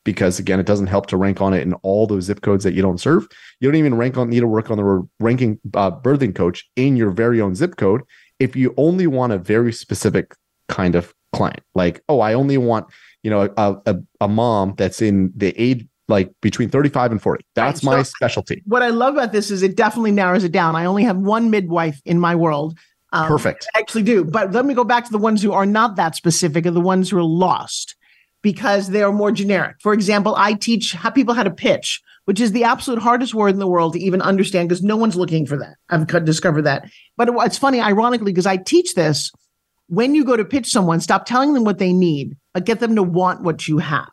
because 0.04 0.38
again, 0.38 0.60
it 0.60 0.66
doesn't 0.66 0.86
help 0.86 1.06
to 1.06 1.16
rank 1.16 1.40
on 1.40 1.52
it 1.54 1.62
in 1.62 1.74
all 1.74 2.06
those 2.06 2.24
zip 2.24 2.40
codes 2.42 2.64
that 2.64 2.74
you 2.74 2.82
don't 2.82 3.00
serve. 3.00 3.26
You 3.60 3.68
don't 3.68 3.78
even 3.78 3.94
rank 3.94 4.16
on 4.16 4.30
need 4.30 4.40
to 4.40 4.46
work 4.46 4.70
on 4.70 4.76
the 4.76 4.84
word 4.84 5.02
ranking 5.20 5.58
uh, 5.74 5.90
birthing 5.90 6.34
coach 6.34 6.68
in 6.76 6.96
your 6.96 7.10
very 7.10 7.40
own 7.40 7.54
zip 7.54 7.76
code 7.76 8.02
if 8.38 8.54
you 8.54 8.72
only 8.76 9.06
want 9.06 9.32
a 9.32 9.38
very 9.38 9.72
specific 9.72 10.34
kind 10.68 10.94
of 10.94 11.14
client. 11.32 11.60
Like, 11.74 12.02
oh, 12.08 12.20
I 12.20 12.34
only 12.34 12.58
want 12.58 12.86
you 13.22 13.30
know 13.30 13.52
a 13.56 13.76
a, 13.86 13.96
a 14.22 14.28
mom 14.28 14.74
that's 14.76 15.02
in 15.02 15.32
the 15.36 15.48
age 15.60 15.86
like 16.10 16.32
between 16.40 16.70
35 16.70 17.12
and 17.12 17.20
40 17.20 17.44
that's 17.54 17.84
Right, 17.84 17.96
my 17.98 18.02
specialty 18.02 18.62
what 18.64 18.82
I 18.82 18.88
love 18.88 19.12
about 19.14 19.32
this 19.32 19.50
is 19.50 19.62
it 19.62 19.76
definitely 19.76 20.12
narrows 20.12 20.42
it 20.42 20.52
down. 20.52 20.74
I 20.74 20.86
only 20.86 21.04
have 21.04 21.18
one 21.18 21.50
midwife 21.50 22.00
in 22.06 22.18
my 22.18 22.34
world. 22.34 22.78
Um, 23.12 23.28
perfect 23.28 23.66
I 23.74 23.80
actually 23.80 24.04
do. 24.04 24.24
But 24.24 24.52
let 24.52 24.64
me 24.64 24.72
go 24.74 24.84
back 24.84 25.04
to 25.06 25.10
the 25.12 25.18
ones 25.18 25.42
who 25.42 25.52
are 25.52 25.66
not 25.66 25.96
that 25.96 26.14
specific 26.16 26.64
and 26.64 26.74
the 26.76 26.80
ones 26.80 27.10
who 27.10 27.18
are 27.18 27.22
lost 27.22 27.94
because 28.42 28.88
they 28.88 29.02
are 29.02 29.12
more 29.12 29.32
generic. 29.32 29.76
For 29.80 29.92
example, 29.92 30.34
I 30.36 30.54
teach 30.54 30.92
how 30.92 31.10
people 31.10 31.34
how 31.34 31.42
to 31.42 31.50
pitch, 31.50 32.00
which 32.26 32.40
is 32.40 32.52
the 32.52 32.64
absolute 32.64 33.00
hardest 33.02 33.34
word 33.34 33.50
in 33.54 33.58
the 33.58 33.66
world 33.66 33.92
to 33.94 33.98
even 34.00 34.22
understand 34.22 34.68
because 34.68 34.82
no 34.82 34.96
one's 34.96 35.16
looking 35.16 35.44
for 35.46 35.56
that. 35.58 35.74
I've 35.90 36.06
discovered 36.24 36.62
that. 36.62 36.88
But 37.16 37.28
it- 37.28 37.34
it's 37.40 37.58
funny, 37.58 37.80
ironically, 37.80 38.32
because 38.32 38.46
I 38.46 38.56
teach 38.58 38.94
this, 38.94 39.30
when 39.88 40.14
you 40.14 40.24
go 40.24 40.36
to 40.36 40.44
pitch 40.44 40.68
someone, 40.68 41.00
stop 41.00 41.26
telling 41.26 41.54
them 41.54 41.64
what 41.64 41.78
they 41.78 41.92
need, 41.92 42.36
but 42.54 42.64
get 42.64 42.80
them 42.80 42.94
to 42.94 43.02
want 43.02 43.42
what 43.42 43.66
you 43.66 43.78
have. 43.78 44.08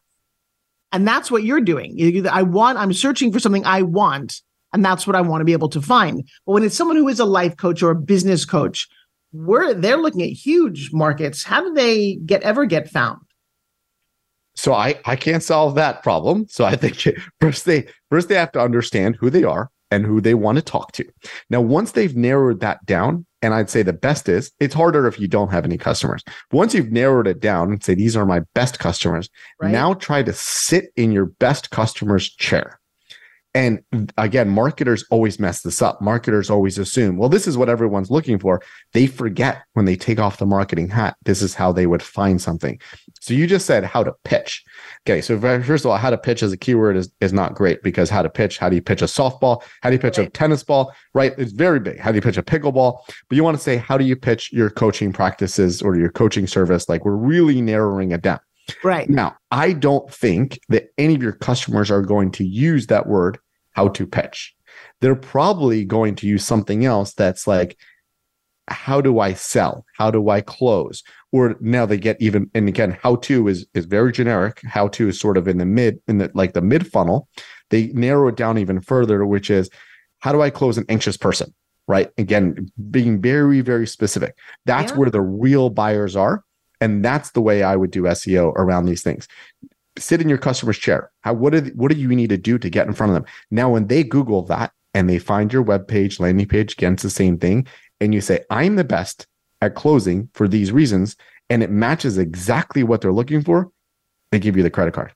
And 0.91 1.07
that's 1.07 1.29
what 1.29 1.43
you're 1.43 1.61
doing. 1.61 1.97
I 2.31 2.41
want, 2.41 2.77
I'm 2.77 2.93
searching 2.93 3.31
for 3.31 3.39
something 3.39 3.65
I 3.65 3.81
want, 3.81 4.41
and 4.71 4.83
that's 4.83 5.05
what 5.05 5.15
I 5.15 5.21
want 5.21 5.41
to 5.41 5.45
be 5.45 5.53
able 5.53 5.69
to 5.69 5.81
find. 5.81 6.27
But 6.45 6.53
when 6.53 6.63
it's 6.63 6.75
someone 6.75 6.95
who 6.95 7.09
is 7.09 7.19
a 7.19 7.25
life 7.25 7.57
coach 7.57 7.83
or 7.83 7.91
a 7.91 7.95
business 7.95 8.45
coach, 8.45 8.87
we're 9.33 9.73
they're 9.73 9.97
looking 9.97 10.21
at 10.21 10.29
huge 10.29 10.91
markets. 10.93 11.43
How 11.43 11.61
do 11.61 11.73
they 11.73 12.15
get 12.25 12.41
ever 12.43 12.65
get 12.65 12.89
found? 12.89 13.19
So 14.55 14.73
I 14.73 14.95
I 15.03 15.17
can't 15.17 15.43
solve 15.43 15.75
that 15.75 16.03
problem. 16.03 16.45
So 16.47 16.63
I 16.63 16.77
think 16.77 17.03
first 17.41 17.65
they 17.65 17.87
first 18.09 18.29
they 18.29 18.35
have 18.35 18.53
to 18.53 18.61
understand 18.61 19.17
who 19.19 19.29
they 19.29 19.43
are 19.43 19.69
and 19.95 20.05
who 20.05 20.19
they 20.21 20.33
want 20.33 20.57
to 20.57 20.61
talk 20.61 20.91
to. 20.93 21.05
Now 21.49 21.61
once 21.61 21.93
they've 21.93 22.15
narrowed 22.15 22.59
that 22.59 22.85
down, 22.85 23.25
and 23.41 23.53
I'd 23.53 23.69
say 23.69 23.81
the 23.83 23.93
best 23.93 24.27
is 24.27 24.51
it's 24.59 24.73
harder 24.73 25.07
if 25.07 25.19
you 25.19 25.27
don't 25.27 25.51
have 25.51 25.65
any 25.65 25.77
customers. 25.77 26.23
But 26.25 26.57
once 26.57 26.73
you've 26.73 26.91
narrowed 26.91 27.27
it 27.27 27.39
down 27.39 27.71
and 27.71 27.83
say 27.83 27.95
these 27.95 28.17
are 28.17 28.25
my 28.25 28.41
best 28.53 28.79
customers, 28.79 29.29
Right. 29.61 29.71
now 29.71 29.93
try 29.93 30.23
to 30.23 30.33
sit 30.33 30.85
in 30.95 31.11
your 31.11 31.27
best 31.27 31.69
customer's 31.71 32.29
chair. 32.29 32.79
And 33.53 33.79
again, 34.17 34.49
marketers 34.49 35.05
always 35.09 35.39
mess 35.39 35.61
this 35.61 35.81
up. 35.81 36.01
Marketers 36.01 36.49
always 36.49 36.77
assume, 36.77 37.15
well, 37.15 37.29
this 37.29 37.47
is 37.47 37.57
what 37.57 37.69
everyone's 37.69 38.11
looking 38.11 38.37
for. 38.37 38.61
They 38.91 39.07
forget 39.07 39.63
when 39.73 39.85
they 39.85 39.95
take 39.95 40.19
off 40.19 40.39
the 40.39 40.45
marketing 40.45 40.89
hat, 40.89 41.15
this 41.23 41.41
is 41.41 41.55
how 41.55 41.71
they 41.71 41.87
would 41.87 42.03
find 42.03 42.41
something. 42.41 42.81
So 43.25 43.33
you 43.33 43.47
just 43.47 43.65
said 43.65 43.83
how 43.83 44.03
to 44.03 44.13
pitch. 44.23 44.63
Okay. 45.01 45.19
So 45.19 45.39
first 45.39 45.83
of 45.83 45.89
all, 45.89 45.97
how 45.97 46.11
to 46.11 46.17
pitch 46.17 46.43
as 46.43 46.53
a 46.53 46.57
keyword 46.57 46.95
is, 46.95 47.11
is 47.21 47.33
not 47.33 47.55
great 47.55 47.81
because 47.81 48.07
how 48.07 48.21
to 48.21 48.29
pitch, 48.29 48.59
how 48.59 48.69
do 48.69 48.75
you 48.75 48.83
pitch 48.83 49.01
a 49.01 49.05
softball? 49.05 49.63
How 49.81 49.89
do 49.89 49.95
you 49.95 49.99
pitch 49.99 50.19
a 50.19 50.29
tennis 50.29 50.63
ball? 50.63 50.93
Right. 51.15 51.33
It's 51.39 51.51
very 51.51 51.79
big. 51.79 51.99
How 51.99 52.11
do 52.11 52.17
you 52.17 52.21
pitch 52.21 52.37
a 52.37 52.43
pickleball? 52.43 52.99
But 53.07 53.35
you 53.35 53.43
want 53.43 53.57
to 53.57 53.63
say, 53.63 53.77
how 53.77 53.97
do 53.97 54.05
you 54.05 54.15
pitch 54.15 54.53
your 54.53 54.69
coaching 54.69 55.11
practices 55.11 55.81
or 55.81 55.95
your 55.95 56.11
coaching 56.11 56.45
service? 56.45 56.87
Like 56.87 57.03
we're 57.03 57.15
really 57.15 57.61
narrowing 57.61 58.11
it 58.11 58.21
down. 58.21 58.41
Right. 58.83 59.09
Now, 59.09 59.37
I 59.49 59.73
don't 59.73 60.07
think 60.13 60.59
that 60.69 60.89
any 60.99 61.15
of 61.15 61.23
your 61.23 61.31
customers 61.31 61.89
are 61.89 62.03
going 62.03 62.29
to 62.33 62.45
use 62.45 62.85
that 62.87 63.07
word, 63.07 63.39
how 63.71 63.87
to 63.87 64.05
pitch. 64.05 64.55
They're 65.01 65.15
probably 65.15 65.83
going 65.83 66.13
to 66.17 66.27
use 66.27 66.45
something 66.45 66.85
else 66.85 67.15
that's 67.15 67.47
like, 67.47 67.75
how 68.67 68.99
do 69.01 69.19
I 69.19 69.33
sell? 69.33 69.85
How 69.97 70.09
do 70.11 70.29
I 70.29 70.41
close? 70.41 71.03
Or 71.31 71.55
now 71.59 71.85
they 71.85 71.97
get 71.97 72.17
even, 72.19 72.49
and 72.53 72.67
again, 72.67 72.97
how 73.01 73.17
to 73.17 73.47
is 73.47 73.65
is 73.73 73.85
very 73.85 74.11
generic. 74.11 74.61
How 74.65 74.87
to 74.89 75.07
is 75.09 75.19
sort 75.19 75.37
of 75.37 75.47
in 75.47 75.57
the 75.57 75.65
mid, 75.65 75.99
in 76.07 76.17
the 76.17 76.31
like 76.33 76.53
the 76.53 76.61
mid 76.61 76.87
funnel. 76.87 77.27
They 77.69 77.87
narrow 77.87 78.27
it 78.29 78.35
down 78.35 78.57
even 78.57 78.81
further, 78.81 79.25
which 79.25 79.49
is 79.49 79.69
how 80.19 80.31
do 80.31 80.41
I 80.41 80.49
close 80.49 80.77
an 80.77 80.85
anxious 80.89 81.17
person? 81.17 81.53
Right. 81.87 82.09
Again, 82.17 82.71
being 82.89 83.21
very, 83.21 83.61
very 83.61 83.85
specific. 83.85 84.35
That's 84.65 84.91
Yeah. 84.91 84.97
where 84.97 85.09
the 85.11 85.21
real 85.21 85.69
buyers 85.69 86.15
are. 86.15 86.43
And 86.81 87.05
that's 87.05 87.31
the 87.31 87.41
way 87.41 87.61
I 87.63 87.75
would 87.75 87.91
do 87.91 88.07
SEO 88.07 88.51
around 88.55 88.85
these 88.85 89.03
things. 89.03 89.27
Sit 89.97 90.19
in 90.21 90.27
your 90.27 90.37
customer's 90.39 90.77
chair. 90.77 91.11
How 91.21 91.33
what 91.33 91.53
do 91.53 91.71
what 91.75 91.91
do 91.91 91.97
you 91.97 92.07
need 92.09 92.29
to 92.29 92.37
do 92.37 92.57
to 92.57 92.69
get 92.69 92.87
in 92.87 92.93
front 92.93 93.11
of 93.11 93.13
them? 93.13 93.25
Now, 93.51 93.69
when 93.69 93.87
they 93.87 94.03
Google 94.03 94.41
that 94.43 94.71
and 94.93 95.09
they 95.09 95.19
find 95.19 95.53
your 95.53 95.61
web 95.61 95.87
page, 95.87 96.19
landing 96.19 96.47
page, 96.47 96.73
again, 96.73 96.93
it's 96.93 97.03
the 97.03 97.09
same 97.09 97.37
thing. 97.37 97.67
And 97.99 98.13
you 98.13 98.21
say, 98.21 98.43
I'm 98.49 98.75
the 98.75 98.83
best 98.83 99.27
at 99.61 99.75
closing 99.75 100.29
for 100.33 100.47
these 100.47 100.71
reasons, 100.71 101.15
and 101.49 101.63
it 101.63 101.69
matches 101.69 102.17
exactly 102.17 102.83
what 102.83 103.01
they're 103.01 103.13
looking 103.13 103.41
for, 103.41 103.71
they 104.31 104.39
give 104.39 104.57
you 104.57 104.63
the 104.63 104.69
credit 104.69 104.93
card. 104.93 105.13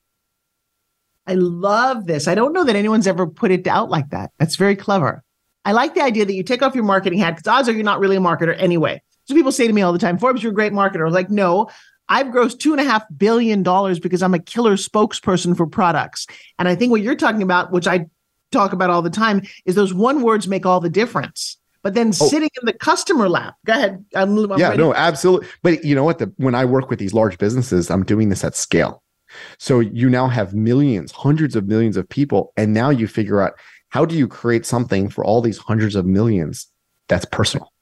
I 1.26 1.34
love 1.34 2.06
this. 2.06 2.26
I 2.26 2.34
don't 2.34 2.52
know 2.52 2.64
that 2.64 2.76
anyone's 2.76 3.06
ever 3.06 3.26
put 3.26 3.50
it 3.50 3.66
out 3.66 3.90
like 3.90 4.10
that. 4.10 4.32
That's 4.38 4.56
very 4.56 4.76
clever. 4.76 5.22
I 5.64 5.72
like 5.72 5.94
the 5.94 6.02
idea 6.02 6.24
that 6.24 6.32
you 6.32 6.42
take 6.42 6.62
off 6.62 6.74
your 6.74 6.84
marketing 6.84 7.18
hat 7.18 7.36
because 7.36 7.46
odds 7.46 7.68
are 7.68 7.72
you're 7.72 7.84
not 7.84 8.00
really 8.00 8.16
a 8.16 8.20
marketer 8.20 8.56
anyway. 8.58 9.02
So 9.26 9.34
people 9.34 9.52
say 9.52 9.66
to 9.66 9.72
me 9.72 9.82
all 9.82 9.92
the 9.92 9.98
time, 9.98 10.18
Forbes, 10.18 10.42
you're 10.42 10.52
a 10.52 10.54
great 10.54 10.72
marketer. 10.72 11.02
I 11.02 11.04
was 11.04 11.14
like, 11.14 11.30
no, 11.30 11.70
I've 12.08 12.28
grossed 12.28 12.58
two 12.58 12.72
and 12.72 12.80
a 12.80 12.84
half 12.84 13.04
billion 13.16 13.62
dollars 13.62 14.00
because 14.00 14.22
I'm 14.22 14.34
a 14.34 14.40
killer 14.40 14.74
spokesperson 14.74 15.56
for 15.56 15.66
products. 15.66 16.26
And 16.58 16.66
I 16.66 16.74
think 16.74 16.90
what 16.90 17.02
you're 17.02 17.14
talking 17.14 17.42
about, 17.42 17.70
which 17.70 17.86
I 17.86 18.06
talk 18.50 18.72
about 18.72 18.90
all 18.90 19.02
the 19.02 19.10
time, 19.10 19.42
is 19.64 19.76
those 19.76 19.94
one 19.94 20.22
words 20.22 20.48
make 20.48 20.66
all 20.66 20.80
the 20.80 20.90
difference. 20.90 21.58
But 21.82 21.94
then 21.94 22.08
Oh. 22.08 22.26
sitting 22.28 22.50
in 22.60 22.66
the 22.66 22.72
customer 22.74 23.28
lap, 23.28 23.54
go 23.64 23.72
ahead. 23.72 24.04
I'm, 24.14 24.36
I'm 24.36 24.58
yeah, 24.58 24.68
ready. 24.70 24.82
no, 24.82 24.94
absolutely. 24.94 25.48
But 25.62 25.84
you 25.84 25.94
know 25.94 26.04
what? 26.04 26.18
The, 26.18 26.32
when 26.36 26.54
I 26.54 26.64
work 26.64 26.90
with 26.90 26.98
these 26.98 27.14
large 27.14 27.38
businesses, 27.38 27.90
I'm 27.90 28.04
doing 28.04 28.28
this 28.28 28.44
at 28.44 28.54
scale. 28.54 29.02
So 29.58 29.80
you 29.80 30.10
now 30.10 30.26
have 30.28 30.54
millions, 30.54 31.12
hundreds 31.12 31.56
of 31.56 31.66
millions 31.68 31.96
of 31.96 32.08
people, 32.08 32.52
and 32.56 32.74
now 32.74 32.90
you 32.90 33.06
figure 33.06 33.40
out 33.40 33.52
how 33.88 34.04
do 34.04 34.14
you 34.16 34.28
create 34.28 34.66
something 34.66 35.08
for 35.08 35.24
all 35.24 35.40
these 35.40 35.58
hundreds 35.58 35.94
of 35.96 36.04
millions 36.04 36.66
that's 37.08 37.24
personal. 37.24 37.72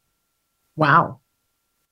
Wow. 0.77 1.21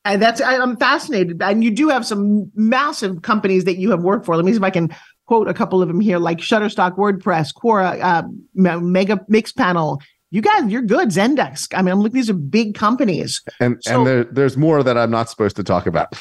And 0.05 0.23
that's 0.23 0.41
I, 0.41 0.57
I'm 0.59 0.77
fascinated. 0.77 1.43
And 1.43 1.65
you 1.65 1.71
do 1.71 1.89
have 1.89 2.07
some 2.07 2.51
massive 2.55 3.23
companies 3.23 3.65
that 3.65 3.79
you 3.79 3.91
have 3.91 4.03
worked 4.03 4.25
for. 4.27 4.37
Let 4.37 4.45
me 4.45 4.53
see 4.53 4.59
if 4.59 4.63
I 4.63 4.71
can 4.71 4.95
quote 5.27 5.49
a 5.49 5.55
couple 5.55 5.83
of 5.83 5.89
them 5.89 5.99
here, 6.01 6.19
like 6.19 6.39
Shutterstock, 6.39 6.97
WordPress, 6.97 7.53
Quora, 7.53 8.01
uh, 8.01 8.23
Mega 8.55 9.17
Mixpanel. 9.29 10.01
You 10.37 10.43
guys, 10.43 10.71
you're 10.71 10.83
good. 10.83 11.09
Zendesk. 11.09 11.73
I 11.75 11.81
mean, 11.81 11.93
I'm 11.93 12.01
looking. 12.01 12.17
These 12.17 12.29
are 12.29 12.35
big 12.35 12.75
companies. 12.75 13.41
And 13.59 13.83
So- 13.83 13.97
and 13.97 14.07
there, 14.07 14.25
there's 14.25 14.55
more 14.59 14.83
that 14.83 14.99
I'm 14.99 15.11
not 15.11 15.31
supposed 15.31 15.57
to 15.57 15.65
talk 15.65 15.87
about. 15.87 16.13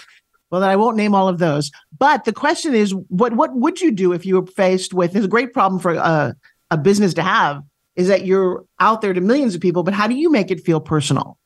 Well, 0.50 0.62
then 0.62 0.70
I 0.70 0.78
won't 0.78 0.96
name 0.96 1.14
all 1.14 1.28
of 1.28 1.40
those. 1.40 1.70
But 2.00 2.24
the 2.24 2.32
question 2.32 2.74
is, 2.74 2.94
what 3.10 3.34
what 3.36 3.54
would 3.56 3.82
you 3.82 3.92
do 3.92 4.14
if 4.14 4.26
you 4.26 4.40
were 4.40 4.48
faced 4.48 4.94
with? 4.94 5.12
There's 5.12 5.26
a 5.26 5.28
great 5.28 5.52
problem 5.52 5.82
for 5.82 5.96
a, 5.96 6.34
a 6.72 6.78
business 6.78 7.14
to 7.16 7.24
have 7.24 7.62
is 7.98 8.08
that 8.08 8.26
you're 8.26 8.64
out 8.80 9.02
there 9.02 9.12
to 9.12 9.20
millions 9.20 9.54
of 9.54 9.60
people, 9.60 9.84
but 9.84 9.94
how 9.94 10.08
do 10.08 10.16
you 10.16 10.32
make 10.32 10.50
it 10.50 10.62
feel 10.62 10.80
personal? 10.80 11.38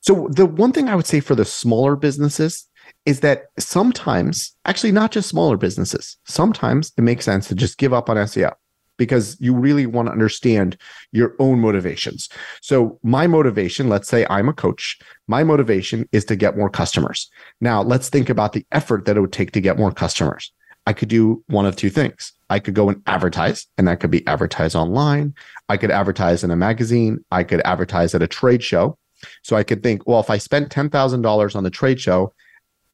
So 0.00 0.28
the 0.30 0.46
one 0.46 0.70
thing 0.72 0.88
I 0.88 0.94
would 0.94 1.06
say 1.06 1.18
for 1.18 1.34
the 1.34 1.44
smaller 1.44 1.96
businesses 1.96 2.68
is 3.06 3.20
that 3.20 3.46
sometimes, 3.58 4.54
actually 4.66 4.92
not 4.92 5.10
just 5.10 5.28
smaller 5.28 5.56
businesses, 5.56 6.16
sometimes 6.26 6.92
it 6.96 7.02
makes 7.02 7.24
sense 7.24 7.48
to 7.48 7.56
just 7.56 7.76
give 7.76 7.92
up 7.92 8.08
on 8.08 8.16
SEO 8.18 8.52
because 8.98 9.36
you 9.40 9.54
really 9.54 9.86
want 9.86 10.06
to 10.06 10.12
understand 10.12 10.76
your 11.12 11.34
own 11.38 11.60
motivations. 11.60 12.28
So 12.60 12.98
my 13.02 13.26
motivation, 13.26 13.88
let's 13.88 14.08
say 14.08 14.26
I'm 14.28 14.48
a 14.48 14.52
coach, 14.52 14.98
my 15.26 15.42
motivation 15.42 16.06
is 16.12 16.24
to 16.26 16.36
get 16.36 16.58
more 16.58 16.68
customers. 16.68 17.30
Now 17.60 17.82
let's 17.82 18.10
think 18.10 18.28
about 18.28 18.52
the 18.52 18.66
effort 18.72 19.06
that 19.06 19.16
it 19.16 19.20
would 19.20 19.32
take 19.32 19.52
to 19.52 19.60
get 19.60 19.78
more 19.78 19.92
customers. 19.92 20.52
I 20.86 20.92
could 20.92 21.08
do 21.08 21.42
one 21.48 21.66
of 21.66 21.76
two 21.76 21.90
things. 21.90 22.32
I 22.48 22.60
could 22.60 22.74
go 22.74 22.88
and 22.88 23.02
advertise, 23.06 23.66
and 23.76 23.86
that 23.88 24.00
could 24.00 24.10
be 24.10 24.26
advertise 24.26 24.74
online. 24.74 25.34
I 25.68 25.76
could 25.76 25.90
advertise 25.90 26.42
in 26.42 26.50
a 26.50 26.56
magazine. 26.56 27.24
I 27.30 27.44
could 27.44 27.60
advertise 27.66 28.14
at 28.14 28.22
a 28.22 28.26
trade 28.26 28.62
show. 28.62 28.96
So 29.42 29.56
I 29.56 29.64
could 29.64 29.82
think, 29.82 30.06
well, 30.06 30.20
if 30.20 30.30
I 30.30 30.38
spent 30.38 30.70
$10,000 30.70 31.56
on 31.56 31.62
the 31.62 31.70
trade 31.70 32.00
show, 32.00 32.32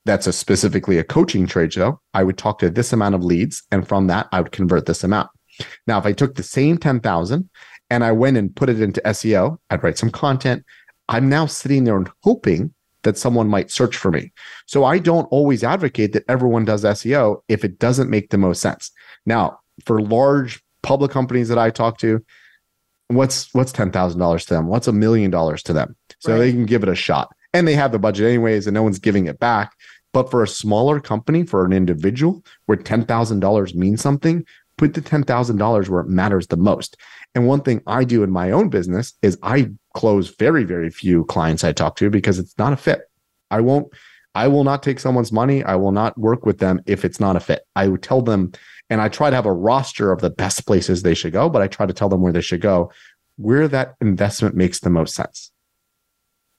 that's 0.05 0.27
a 0.27 0.33
specifically 0.33 0.99
a 0.99 1.05
coaching 1.05 1.47
trade 1.47 1.73
show, 1.73 2.01
I 2.13 2.25
would 2.25 2.37
talk 2.37 2.59
to 2.59 2.71
this 2.71 2.93
amount 2.93 3.15
of 3.15 3.25
leads. 3.25 3.63
And 3.71 3.87
from 3.87 4.09
that, 4.09 4.29
I 4.33 4.41
would 4.41 4.53
convert 4.53 4.87
this 4.87 5.05
amount. 5.05 5.31
Now, 5.87 5.99
if 5.99 6.07
I 6.07 6.13
took 6.13 6.35
the 6.35 6.43
same 6.43 6.79
10,000 6.79 7.49
and 7.91 8.05
I 8.05 8.13
went 8.13 8.37
and 8.37 8.55
put 8.55 8.69
it 8.69 8.81
into 8.81 9.01
SEO, 9.03 9.59
I'd 9.71 9.83
write 9.83 9.99
some 9.99 10.11
content. 10.11 10.65
I'm 11.09 11.29
now 11.29 11.47
sitting 11.47 11.85
there 11.85 11.97
and 11.97 12.11
hoping 12.23 12.73
that 13.03 13.19
someone 13.19 13.49
might 13.49 13.71
search 13.71 13.97
for 13.97 14.11
me. 14.11 14.33
So 14.67 14.85
I 14.85 14.99
don't 14.99 15.27
always 15.27 15.63
advocate 15.63 16.13
that 16.15 16.25
everyone 16.29 16.65
does 16.65 16.85
SEO 16.85 17.43
if 17.49 17.65
it 17.65 17.79
doesn't 17.79 18.11
make 18.11 18.31
the 18.31 18.39
most 18.39 18.61
sense. 18.63 18.91
Now, 19.27 19.59
for 19.85 20.01
large 20.01 20.63
public 20.83 21.11
companies 21.11 21.49
that 21.49 21.59
I 21.59 21.71
talk 21.71 21.99
to, 21.99 22.25
what's 23.09 23.53
what's 23.55 23.73
ten 23.73 23.91
thousand 23.91 24.21
dollars 24.21 24.47
to 24.47 24.55
them? 24.55 24.67
What's 24.67 24.89
a 24.89 24.93
million 24.93 25.31
dollars 25.31 25.63
to 25.65 25.73
them? 25.73 25.97
So 26.21 26.33
Right. 26.33 26.39
they 26.39 26.53
can 26.53 26.67
give 26.67 26.83
it 26.83 26.89
a 26.89 26.95
shot, 26.95 27.29
and 27.53 27.69
they 27.69 27.75
have 27.75 27.93
the 27.93 27.99
budget 27.99 28.27
anyways, 28.27 28.67
and 28.67 28.75
no 28.75 28.83
one's 28.83 28.99
giving 28.99 29.27
it 29.27 29.39
back. 29.39 29.73
But 30.13 30.31
for 30.31 30.43
a 30.43 30.49
smaller 30.49 31.01
company, 31.01 31.45
for 31.45 31.65
an 31.65 31.73
individual, 31.73 32.45
where 32.67 32.77
ten 32.77 33.05
thousand 33.05 33.41
dollars 33.41 33.75
means 33.75 34.01
something, 34.01 34.45
put 34.77 34.95
the 34.95 35.01
ten 35.01 35.23
thousand 35.23 35.57
dollars 35.57 35.89
where 35.89 36.01
it 36.01 36.09
matters 36.09 36.47
the 36.47 36.57
most. 36.57 36.97
And 37.35 37.47
one 37.47 37.63
thing 37.63 37.83
I 37.87 38.05
do 38.05 38.23
in 38.23 38.31
my 38.31 38.51
own 38.51 38.69
business 38.69 39.15
is 39.23 39.39
I 39.43 39.71
close 39.95 40.35
very 40.37 40.65
very 40.65 40.91
few 40.91 41.25
clients 41.25 41.65
I 41.65 41.73
talk 41.73 41.97
to 41.97 42.11
because 42.11 42.39
it's 42.39 42.57
not 42.59 42.73
a 42.73 42.77
fit. 42.77 43.03
I 43.51 43.61
won't. 43.61 43.93
I 44.35 44.49
will 44.49 44.65
not 44.65 44.83
take 44.83 44.99
someone's 44.99 45.31
money. 45.31 45.63
I 45.63 45.77
will 45.77 45.93
not 45.93 46.19
work 46.19 46.45
with 46.45 46.59
them 46.59 46.81
if 46.87 47.05
it's 47.05 47.21
not 47.21 47.37
a 47.37 47.41
fit. 47.41 47.67
I 47.77 47.87
would 47.87 48.03
tell 48.03 48.21
them, 48.21 48.53
and 48.91 49.01
I 49.01 49.09
try 49.09 49.31
to 49.31 49.37
have 49.37 49.47
a 49.47 49.53
roster 49.53 50.11
of 50.11 50.21
the 50.21 50.31
best 50.31 50.67
places 50.67 51.03
they 51.03 51.15
should 51.15 51.33
go, 51.33 51.49
but 51.49 51.63
I 51.63 51.69
try 51.69 51.87
to 51.87 51.93
tell 51.93 52.09
them 52.09 52.21
where 52.21 52.33
they 52.33 52.41
should 52.41 52.61
go, 52.61 52.91
where 53.37 53.69
that 53.69 53.95
investment 54.01 54.57
makes 54.57 54.81
the 54.81 54.91
most 54.91 55.15
sense. 55.15 55.53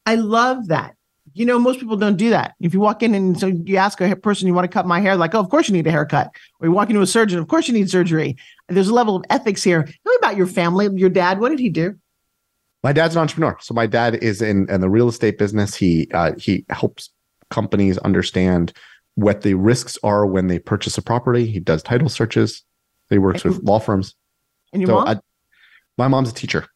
I 0.06 0.16
love 0.16 0.68
that. 0.68 0.96
You 1.36 1.46
know, 1.46 1.60
most 1.60 1.82
people 1.82 1.98
don't 1.98 2.16
do 2.16 2.30
that. 2.30 2.56
If 2.62 2.74
you 2.74 2.80
walk 2.80 3.04
in 3.04 3.14
and 3.14 3.38
so 3.38 3.48
you 3.48 3.76
ask 3.76 4.00
a 4.00 4.16
person, 4.16 4.48
you 4.48 4.54
want 4.54 4.64
to 4.64 4.74
cut 4.74 4.88
my 4.88 5.02
hair, 5.02 5.18
like, 5.18 5.36
oh, 5.36 5.40
of 5.42 5.50
course 5.50 5.68
you 5.68 5.74
need 5.74 5.86
a 5.86 5.92
haircut. 5.92 6.32
Or 6.60 6.68
you 6.68 6.72
walk 6.72 6.90
into 6.90 7.02
a 7.02 7.08
surgeon, 7.08 7.40
of 7.40 7.50
course 7.50 7.68
you 7.68 7.74
need 7.74 7.90
surgery. 7.90 8.38
There's 8.70 8.88
a 8.88 8.94
level 8.94 9.18
of 9.18 9.26
ethics 9.30 9.62
here. 9.62 9.84
Tell 9.84 10.14
me 10.14 10.16
about 10.18 10.38
your 10.38 10.48
family. 10.48 10.88
Your 10.96 11.10
dad, 11.10 11.42
what 11.42 11.50
did 11.50 11.60
he 11.60 11.70
do? 11.70 11.96
My 12.84 12.94
dad's 12.94 13.16
an 13.16 13.22
entrepreneur, 13.22 13.58
so 13.60 13.74
my 13.74 13.86
dad 13.86 14.16
is 14.16 14.42
in, 14.42 14.70
in 14.70 14.80
the 14.80 14.90
real 14.90 15.10
estate 15.10 15.38
business. 15.38 15.76
He 15.76 16.08
uh, 16.14 16.34
he 16.38 16.66
helps 16.70 17.10
companies 17.50 17.98
understand 18.00 18.72
what 19.16 19.42
the 19.42 19.56
risks 19.56 19.98
are 20.04 20.26
when 20.26 20.48
they 20.48 20.60
purchase 20.60 20.98
a 20.98 21.02
property. 21.02 21.48
He 21.48 21.60
does 21.60 21.84
title 21.84 22.10
searches. 22.10 22.64
He 23.10 23.18
works 23.18 23.44
with 23.44 23.62
law 23.64 23.80
firms. 23.80 24.16
And 24.72 24.82
your 24.82 24.90
So 24.90 24.96
mom? 24.96 25.08
I, 25.08 25.20
my 25.98 26.08
mom's 26.08 26.30
a 26.30 26.34
teacher. 26.34 26.68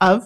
of 0.00 0.24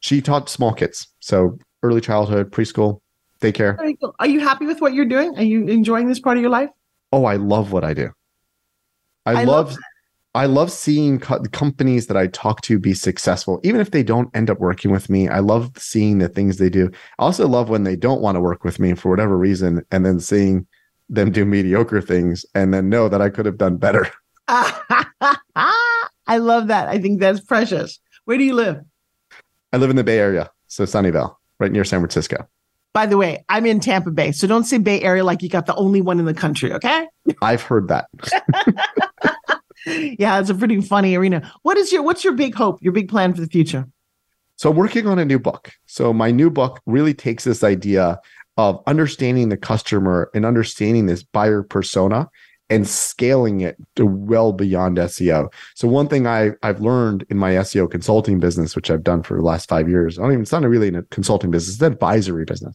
She 0.00 0.20
taught 0.20 0.48
small 0.48 0.74
kids, 0.74 1.08
so 1.18 1.58
early 1.82 2.00
childhood, 2.00 2.50
preschool, 2.50 3.00
Take 3.42 3.56
care. 3.56 3.74
There 3.76 3.88
you 3.88 3.96
go. 3.96 4.14
Are 4.20 4.28
you 4.28 4.38
happy 4.38 4.66
with 4.66 4.80
what 4.80 4.94
you're 4.94 5.04
doing? 5.04 5.36
Are 5.36 5.42
you 5.42 5.66
enjoying 5.66 6.06
this 6.06 6.20
part 6.20 6.36
of 6.36 6.40
your 6.40 6.50
life? 6.50 6.70
Oh, 7.12 7.24
I 7.24 7.34
love 7.36 7.72
what 7.72 7.82
I 7.82 7.92
do. 7.92 8.10
I, 9.26 9.32
I 9.32 9.44
love 9.44 9.70
love, 9.70 9.78
I 10.34 10.46
love 10.46 10.70
seeing 10.70 11.18
co- 11.18 11.42
companies 11.50 12.06
that 12.06 12.16
I 12.16 12.28
talk 12.28 12.60
to 12.62 12.78
be 12.78 12.94
successful, 12.94 13.60
even 13.64 13.80
if 13.80 13.90
they 13.90 14.04
don't 14.04 14.30
end 14.34 14.48
up 14.48 14.60
working 14.60 14.92
with 14.92 15.10
me. 15.10 15.28
I 15.28 15.40
love 15.40 15.72
seeing 15.76 16.18
the 16.18 16.28
things 16.28 16.58
they 16.58 16.70
do. 16.70 16.88
I 17.18 17.24
also 17.24 17.48
love 17.48 17.68
when 17.68 17.82
they 17.82 17.96
don't 17.96 18.22
want 18.22 18.36
to 18.36 18.40
work 18.40 18.62
with 18.62 18.78
me 18.78 18.94
for 18.94 19.10
whatever 19.10 19.36
reason, 19.36 19.84
and 19.90 20.06
then 20.06 20.20
seeing 20.20 20.64
them 21.08 21.32
do 21.32 21.44
mediocre 21.44 22.00
things, 22.00 22.46
and 22.54 22.72
then 22.72 22.88
know 22.88 23.08
that 23.08 23.20
I 23.20 23.28
could 23.28 23.46
have 23.46 23.58
done 23.58 23.76
better. 23.76 24.08
I 24.48 26.38
love 26.38 26.68
that. 26.68 26.88
I 26.88 27.00
think 27.00 27.18
that's 27.18 27.40
precious. 27.40 27.98
Where 28.24 28.38
do 28.38 28.44
you 28.44 28.54
live? 28.54 28.80
I 29.72 29.78
live 29.78 29.90
in 29.90 29.96
the 29.96 30.04
Bay 30.04 30.18
Area, 30.18 30.48
so 30.68 30.84
Sunnyvale, 30.84 31.34
right 31.62 31.72
near 31.72 31.84
San 31.84 32.00
Francisco. 32.00 32.46
By 32.92 33.06
the 33.06 33.16
way, 33.16 33.42
I'm 33.48 33.64
in 33.64 33.80
Tampa 33.80 34.10
Bay, 34.10 34.32
so 34.32 34.46
don't 34.46 34.64
say 34.64 34.76
Bay 34.76 35.00
Area 35.00 35.24
like 35.24 35.42
you 35.42 35.48
got 35.48 35.64
the 35.64 35.74
only 35.76 36.02
one 36.02 36.18
in 36.18 36.26
the 36.26 36.34
country, 36.34 36.72
okay? 36.74 37.06
I've 37.40 37.62
heard 37.62 37.88
that. 37.88 38.06
yeah, 39.86 40.38
it's 40.38 40.50
a 40.50 40.54
pretty 40.54 40.78
funny 40.82 41.14
arena. 41.14 41.50
What 41.62 41.78
is 41.78 41.90
your 41.90 42.02
what's 42.02 42.22
your 42.22 42.34
big 42.34 42.54
hope, 42.54 42.82
your 42.82 42.92
big 42.92 43.08
plan 43.08 43.32
for 43.32 43.40
the 43.40 43.46
future? 43.46 43.88
So 44.56 44.70
I'm 44.70 44.76
working 44.76 45.06
on 45.06 45.18
a 45.18 45.24
new 45.24 45.38
book. 45.38 45.72
So 45.86 46.12
my 46.12 46.30
new 46.30 46.50
book 46.50 46.80
really 46.84 47.14
takes 47.14 47.44
this 47.44 47.64
idea 47.64 48.20
of 48.58 48.82
understanding 48.86 49.48
the 49.48 49.56
customer 49.56 50.30
and 50.34 50.44
understanding 50.44 51.06
this 51.06 51.22
buyer 51.22 51.62
persona 51.62 52.28
and 52.70 52.88
scaling 52.88 53.60
it 53.60 53.76
to 53.96 54.06
well 54.06 54.52
beyond 54.52 54.96
SEO. 54.96 55.52
So 55.74 55.88
one 55.88 56.08
thing 56.08 56.26
I 56.26 56.52
I've 56.62 56.80
learned 56.80 57.26
in 57.28 57.36
my 57.36 57.52
SEO 57.52 57.90
consulting 57.90 58.40
business, 58.40 58.74
which 58.74 58.90
I've 58.90 59.02
done 59.02 59.22
for 59.22 59.36
the 59.36 59.42
last 59.42 59.68
five 59.68 59.88
years, 59.88 60.18
I 60.18 60.22
don't 60.22 60.32
even 60.32 60.42
it's 60.42 60.52
not 60.52 60.62
really 60.62 60.88
a 60.88 61.02
consulting 61.04 61.50
business, 61.50 61.74
it's 61.74 61.82
an 61.82 61.92
advisory 61.92 62.44
business. 62.44 62.74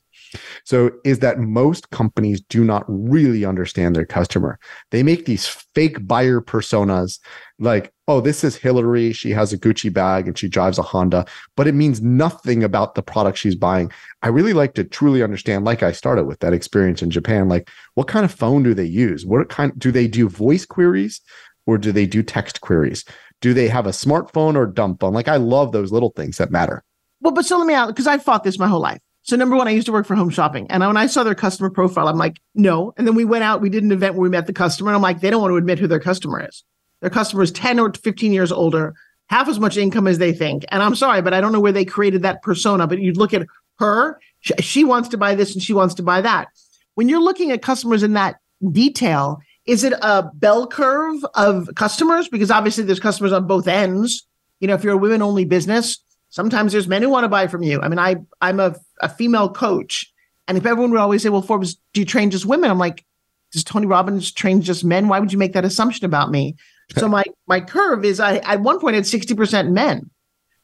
So 0.63 0.91
is 1.03 1.19
that 1.19 1.39
most 1.39 1.89
companies 1.91 2.41
do 2.41 2.63
not 2.63 2.83
really 2.87 3.45
understand 3.45 3.95
their 3.95 4.05
customer. 4.05 4.59
They 4.91 5.03
make 5.03 5.25
these 5.25 5.47
fake 5.47 6.05
buyer 6.07 6.41
personas 6.41 7.19
like, 7.59 7.91
oh, 8.07 8.21
this 8.21 8.43
is 8.43 8.55
Hillary. 8.55 9.11
She 9.13 9.31
has 9.31 9.51
a 9.51 9.57
Gucci 9.57 9.91
bag 9.91 10.27
and 10.27 10.37
she 10.37 10.47
drives 10.47 10.77
a 10.77 10.83
Honda, 10.83 11.25
but 11.55 11.67
it 11.67 11.75
means 11.75 12.01
nothing 12.01 12.63
about 12.63 12.95
the 12.95 13.01
product 13.01 13.37
she's 13.37 13.55
buying. 13.55 13.91
I 14.21 14.29
really 14.29 14.53
like 14.53 14.73
to 14.75 14.83
truly 14.83 15.23
understand, 15.23 15.65
like 15.65 15.83
I 15.83 15.91
started 15.91 16.25
with 16.25 16.39
that 16.39 16.53
experience 16.53 17.01
in 17.01 17.09
Japan, 17.09 17.49
like 17.49 17.69
what 17.95 18.07
kind 18.07 18.25
of 18.25 18.31
phone 18.31 18.63
do 18.63 18.73
they 18.73 18.85
use? 18.85 19.25
What 19.25 19.49
kind 19.49 19.73
do 19.77 19.91
they 19.91 20.07
do 20.07 20.29
voice 20.29 20.65
queries 20.65 21.21
or 21.65 21.77
do 21.77 21.91
they 21.91 22.05
do 22.05 22.23
text 22.23 22.61
queries? 22.61 23.03
Do 23.41 23.53
they 23.53 23.67
have 23.67 23.85
a 23.85 23.91
smartphone 23.91 24.55
or 24.55 24.65
dumb 24.65 24.97
phone? 24.97 25.13
Like 25.13 25.27
I 25.27 25.37
love 25.37 25.71
those 25.71 25.91
little 25.91 26.11
things 26.15 26.37
that 26.37 26.51
matter. 26.51 26.83
Well, 27.21 27.33
but 27.33 27.45
so 27.45 27.57
let 27.57 27.67
me 27.67 27.73
out 27.73 27.87
because 27.87 28.07
I 28.07 28.17
fought 28.19 28.43
this 28.43 28.59
my 28.59 28.67
whole 28.67 28.81
life. 28.81 28.99
So 29.27 29.35
number 29.35 29.57
one, 29.57 29.67
I 29.67 29.71
used 29.71 29.87
to 29.87 29.91
work 29.91 30.05
for 30.05 30.15
Home 30.15 30.29
Shopping, 30.29 30.67
and 30.69 30.81
when 30.81 30.95
I 30.95 31.05
saw 31.05 31.21
their 31.25 31.35
customer 31.35 31.69
profile, 31.69 32.07
I'm 32.07 32.17
like, 32.17 32.39
no. 32.55 32.93
And 32.95 33.05
then 33.05 33.13
we 33.13 33.25
went 33.25 33.43
out, 33.43 33.59
we 33.59 33.69
did 33.69 33.83
an 33.83 33.91
event 33.91 34.15
where 34.15 34.21
we 34.21 34.29
met 34.29 34.47
the 34.47 34.53
customer, 34.53 34.89
and 34.89 34.95
I'm 34.95 35.01
like, 35.01 35.19
they 35.19 35.29
don't 35.29 35.41
want 35.41 35.51
to 35.51 35.57
admit 35.57 35.79
who 35.79 35.87
their 35.87 35.99
customer 35.99 36.47
is. 36.47 36.63
Their 37.01 37.09
customer 37.09 37.43
is 37.43 37.51
10 37.51 37.77
or 37.77 37.91
15 37.91 38.31
years 38.31 38.53
older, 38.53 38.95
half 39.29 39.49
as 39.49 39.59
much 39.59 39.75
income 39.75 40.07
as 40.07 40.17
they 40.17 40.31
think. 40.31 40.63
And 40.69 40.81
I'm 40.81 40.95
sorry, 40.95 41.21
but 41.21 41.33
I 41.33 41.41
don't 41.41 41.51
know 41.51 41.59
where 41.59 41.73
they 41.73 41.83
created 41.83 42.21
that 42.21 42.41
persona. 42.41 42.87
But 42.87 43.01
you 43.01 43.11
look 43.11 43.33
at 43.33 43.45
her, 43.79 44.17
she, 44.61 44.85
wants 44.85 45.09
to 45.09 45.17
buy 45.17 45.35
this 45.35 45.53
and 45.53 45.61
she 45.61 45.73
wants 45.73 45.95
to 45.95 46.03
buy 46.03 46.21
that. 46.21 46.47
When 46.95 47.09
you're 47.09 47.21
looking 47.21 47.51
at 47.51 47.61
customers 47.61 48.03
in 48.03 48.13
that 48.13 48.37
detail, 48.71 49.39
is 49.65 49.83
it 49.83 49.91
a 50.01 50.31
bell 50.35 50.67
curve 50.67 51.25
of 51.33 51.69
customers? 51.75 52.29
Because 52.29 52.49
obviously 52.49 52.85
there's 52.85 53.01
customers 53.01 53.33
on 53.33 53.45
both 53.45 53.67
ends. 53.67 54.25
You 54.61 54.69
know, 54.69 54.73
if 54.73 54.85
you're 54.85 54.93
a 54.93 54.97
women 54.97 55.21
only 55.21 55.43
business, 55.43 55.99
sometimes 56.29 56.71
there's 56.71 56.87
men 56.87 57.01
who 57.01 57.09
want 57.09 57.23
to 57.23 57.29
buy 57.29 57.47
from 57.47 57.63
you. 57.63 57.81
I 57.81 57.87
mean, 57.87 57.99
I 57.99 58.17
I'm 58.41 58.59
a, 58.59 58.75
a 59.01 59.09
female 59.09 59.49
coach. 59.49 60.11
And 60.47 60.57
if 60.57 60.65
everyone 60.65 60.91
would 60.91 60.99
always 60.99 61.23
say, 61.23 61.29
well, 61.29 61.41
Forbes, 61.41 61.75
do 61.93 62.01
you 62.01 62.05
train 62.05 62.31
just 62.31 62.45
women? 62.45 62.71
I'm 62.71 62.77
like, 62.77 63.05
does 63.51 63.63
Tony 63.63 63.85
Robbins 63.85 64.31
train 64.31 64.61
just 64.61 64.85
men? 64.85 65.07
Why 65.07 65.19
would 65.19 65.31
you 65.31 65.37
make 65.37 65.53
that 65.53 65.65
assumption 65.65 66.05
about 66.05 66.31
me? 66.31 66.55
So 66.97 67.07
my 67.09 67.23
my 67.47 67.59
curve 67.59 68.05
is 68.05 68.19
I 68.19 68.37
at 68.37 68.61
one 68.61 68.79
point 68.79 68.95
had 68.95 69.03
60% 69.03 69.71
men. 69.71 70.09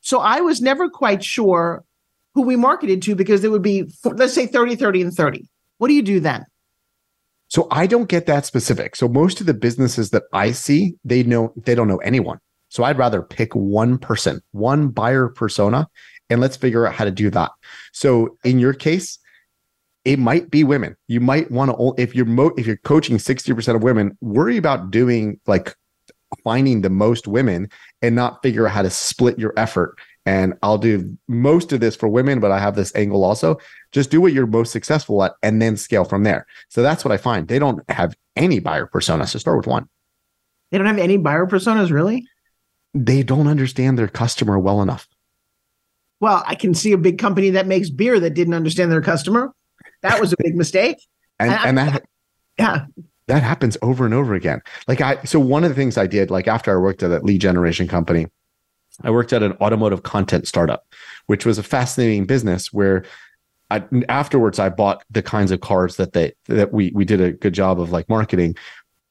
So 0.02 0.20
I 0.20 0.42
was 0.42 0.62
never 0.62 0.90
quite 0.90 1.24
sure 1.24 1.84
who 2.34 2.42
we 2.42 2.56
marketed 2.56 3.02
to 3.04 3.16
because 3.16 3.44
it 3.44 3.52
would 3.52 3.62
be 3.62 3.92
let's 4.04 4.34
say 4.34 4.48
30, 4.48 4.76
30, 4.76 5.02
and 5.04 5.14
30. 5.14 5.48
What 5.78 5.88
do 5.88 5.94
you 5.94 6.02
do 6.02 6.20
then? 6.20 6.46
So 7.48 7.68
I 7.70 7.86
don't 7.86 8.10
get 8.10 8.26
that 8.26 8.46
specific. 8.46 8.96
So 8.96 9.08
most 9.08 9.40
of 9.40 9.46
the 9.46 9.54
businesses 9.54 10.10
that 10.10 10.24
I 10.34 10.52
see, 10.52 10.96
they 11.06 11.24
know 11.24 11.54
they 11.56 11.76
don't 11.76 11.88
know 11.88 11.98
anyone. 11.98 12.40
So 12.74 12.84
I'd 12.84 12.98
rather 12.98 13.22
pick 13.22 13.54
one 13.54 14.00
person, 14.00 14.42
one 14.52 14.88
buyer 14.88 15.28
persona, 15.28 15.88
and 16.32 16.42
let's 16.42 16.58
figure 16.58 16.88
out 16.88 16.96
how 16.96 17.06
to 17.06 17.12
do 17.12 17.30
that. 17.30 17.52
So 17.92 18.36
in 18.44 18.58
your 18.58 18.74
case, 18.74 19.20
it 20.06 20.18
might 20.18 20.50
be 20.50 20.64
women. 20.64 20.96
You 21.08 21.20
might 21.20 21.52
want 21.52 21.70
to 21.70 21.94
if 22.02 22.16
you're 22.16 22.26
mo- 22.26 22.56
if 22.58 22.66
you're 22.66 22.78
coaching 22.78 23.18
60% 23.18 23.76
of 23.76 23.84
women, 23.84 24.18
worry 24.22 24.58
about 24.58 24.90
doing 24.90 25.40
like 25.46 25.76
finding 26.44 26.82
the 26.82 26.90
most 26.90 27.28
women 27.28 27.70
and 28.02 28.16
not 28.16 28.42
figure 28.42 28.66
out 28.66 28.74
how 28.74 28.82
to 28.82 28.90
split 28.90 29.38
your 29.38 29.54
effort. 29.56 29.96
And 30.26 30.56
I'll 30.64 30.80
do 30.80 31.16
most 31.28 31.74
of 31.74 31.80
this 31.80 31.96
for 31.96 32.10
women, 32.10 32.40
but 32.40 32.50
I 32.50 32.58
have 32.58 32.76
this 32.76 32.96
angle 32.96 33.24
also. 33.24 33.60
Just 33.92 34.10
do 34.10 34.20
what 34.20 34.34
you're 34.34 34.48
most 34.48 34.72
successful 34.72 35.24
at 35.24 35.34
and 35.44 35.62
then 35.62 35.78
scale 35.78 36.06
from 36.06 36.24
there. 36.24 36.48
So 36.70 36.82
that's 36.82 37.06
what 37.06 37.12
I 37.12 37.18
find. 37.18 37.48
They 37.48 37.60
don't 37.60 37.88
have 37.92 38.16
any 38.36 38.58
buyer 38.58 38.90
personas. 38.92 39.30
So 39.30 39.38
start 39.38 39.58
with 39.58 39.68
one. 39.68 39.88
They 40.72 40.80
don't 40.80 40.88
have 40.88 40.98
any 40.98 41.18
buyer 41.18 41.46
personas, 41.46 41.92
really? 41.92 42.26
They 42.94 43.24
don't 43.24 43.48
understand 43.48 43.98
their 43.98 44.08
customer 44.08 44.60
well 44.60 44.82
enough. 44.82 45.08
Well, 46.20 46.44
I 46.46 46.56
can 46.56 46.74
see 46.74 46.92
a 46.94 46.98
big 46.98 47.18
company 47.18 47.50
that 47.52 47.68
makes 47.68 47.90
beer 47.90 48.20
that 48.20 48.32
didn't 48.34 48.54
understand 48.54 48.92
their 48.92 49.02
customer. 49.02 49.54
That 50.02 50.22
was 50.22 50.32
a 50.32 50.36
big 50.40 50.56
mistake. 50.56 50.98
and, 51.40 51.52
I- 51.52 51.68
and 51.68 51.78
that 51.78 52.04
Yeah. 52.58 52.86
that 53.28 53.42
happens 53.44 53.78
over 53.82 54.06
and 54.06 54.14
over 54.14 54.34
again. 54.34 54.62
Like 54.88 55.02
I, 55.02 55.22
so 55.24 55.40
one 55.40 55.64
of 55.64 55.70
the 55.70 55.76
things 55.76 55.98
I 55.98 56.08
did, 56.08 56.30
like 56.32 56.48
after 56.48 56.72
I 56.72 56.82
worked 56.82 57.04
at 57.04 57.10
that 57.10 57.24
lead 57.26 57.42
generation 57.42 57.88
company, 57.88 58.28
I 59.04 59.10
worked 59.10 59.34
at 59.34 59.42
an 59.44 59.54
automotive 59.54 60.04
content 60.04 60.48
startup, 60.48 60.86
which 61.26 61.46
was 61.46 61.58
a 61.58 61.64
fascinating 61.64 62.26
business 62.26 62.72
where 62.72 63.04
I, 63.72 63.84
afterwards 64.08 64.60
I 64.60 64.70
bought 64.70 65.04
the 65.10 65.24
kinds 65.24 65.50
of 65.52 65.62
cars 65.62 65.96
that 65.96 66.14
they, 66.14 66.34
that 66.46 66.72
we, 66.72 66.92
we 66.94 67.04
did 67.06 67.20
a 67.20 67.32
good 67.32 67.54
job 67.54 67.80
of 67.82 67.92
like 67.92 68.08
marketing, 68.08 68.56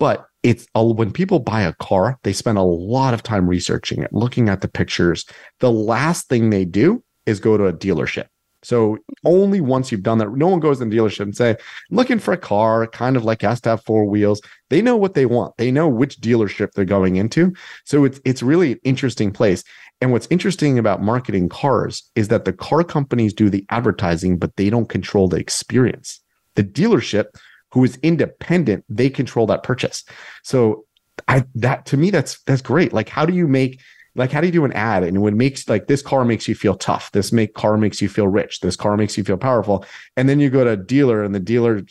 but 0.03 0.27
it's 0.43 0.67
a, 0.75 0.85
when 0.85 1.13
people 1.13 1.39
buy 1.39 1.63
a 1.63 1.75
car, 1.75 2.19
they 2.25 2.33
spend 2.33 2.59
a 2.59 2.63
lot 2.63 3.15
of 3.15 3.23
time 3.23 3.49
researching 3.49 4.03
it, 4.03 4.13
looking 4.13 4.49
at 4.49 4.61
the 4.61 4.67
pictures. 4.67 5.25
The 5.61 5.71
last 5.71 6.29
thing 6.29 6.51
they 6.51 6.65
do 6.65 7.05
is 7.25 7.39
go 7.39 7.57
to 7.57 7.67
a 7.67 7.73
dealership. 7.73 8.27
So 8.65 8.99
only 9.25 9.61
once 9.61 9.93
you've 9.93 10.03
done 10.03 10.19
that, 10.19 10.33
no 10.33 10.49
one 10.49 10.59
goes 10.59 10.81
in 10.81 10.89
the 10.89 10.97
dealership 10.97 11.21
and 11.21 11.37
say, 11.37 11.51
"I'm 11.51 11.57
looking 11.97 12.19
for 12.19 12.35
a 12.35 12.37
car, 12.37 12.89
kind 12.89 13.17
of 13.17 13.25
like 13.25 13.43
has 13.43 13.61
to 13.61 13.69
have 13.69 13.85
four 13.85 14.05
wheels. 14.05 14.41
They 14.71 14.83
know 14.83 14.97
what 14.97 15.15
they 15.15 15.25
want. 15.25 15.57
They 15.57 15.71
know 15.71 15.87
which 15.87 16.21
dealership 16.21 16.73
they're 16.73 16.85
going 16.85 17.15
into. 17.15 17.53
So 17.85 18.05
it's 18.05 18.21
it's 18.25 18.43
really 18.43 18.73
an 18.73 18.81
interesting 18.83 19.31
place. 19.31 19.63
And 20.01 20.11
what's 20.11 20.27
interesting 20.31 20.81
about 20.81 21.01
marketing 21.01 21.49
cars 21.49 22.11
is 22.17 22.27
that 22.27 22.45
the 22.45 22.53
car 22.53 22.83
companies 22.83 23.33
do 23.33 23.49
the 23.49 23.65
advertising, 23.71 24.37
but 24.37 24.57
they 24.57 24.69
don't 24.69 24.89
control 24.89 25.29
the 25.29 25.37
experience. 25.37 26.21
The 26.57 26.65
dealership, 26.65 27.27
who 27.73 27.85
is 27.85 27.99
independent, 28.03 28.85
they 28.89 29.11
control 29.11 29.47
that 29.47 29.63
purchase. 29.63 30.05
So 30.43 30.85
I 31.29 31.45
that 31.57 31.87
to 31.87 31.97
me 31.97 32.11
that's 32.11 32.41
that's 32.43 32.63
great. 32.63 32.93
Like 32.93 33.09
how 33.09 33.27
do 33.27 33.35
you 33.35 33.47
make 33.49 33.81
like 34.15 34.31
how 34.31 34.41
do 34.41 34.47
you 34.47 34.53
do 34.53 34.65
an 34.65 34.73
ad 34.73 35.05
and 35.05 35.17
it 35.17 35.35
makes 35.35 35.69
like 35.69 35.87
this 35.87 36.03
car 36.03 36.25
makes 36.25 36.47
you 36.47 36.55
feel 36.55 36.75
tough 36.75 37.11
this 37.13 37.33
make 37.33 37.55
car 37.55 37.79
makes 37.79 38.03
you 38.03 38.11
feel 38.11 38.29
rich 38.29 38.61
this 38.61 38.77
car 38.77 38.95
makes 38.97 39.17
you 39.17 39.25
feel 39.25 39.39
powerful 39.39 39.87
and 40.19 40.29
then 40.29 40.39
you 40.39 40.51
go 40.51 40.65
to 40.65 40.73
a 40.73 40.77
dealer 40.77 41.25
and 41.25 41.35
the 41.35 41.41
dealer's 41.41 41.83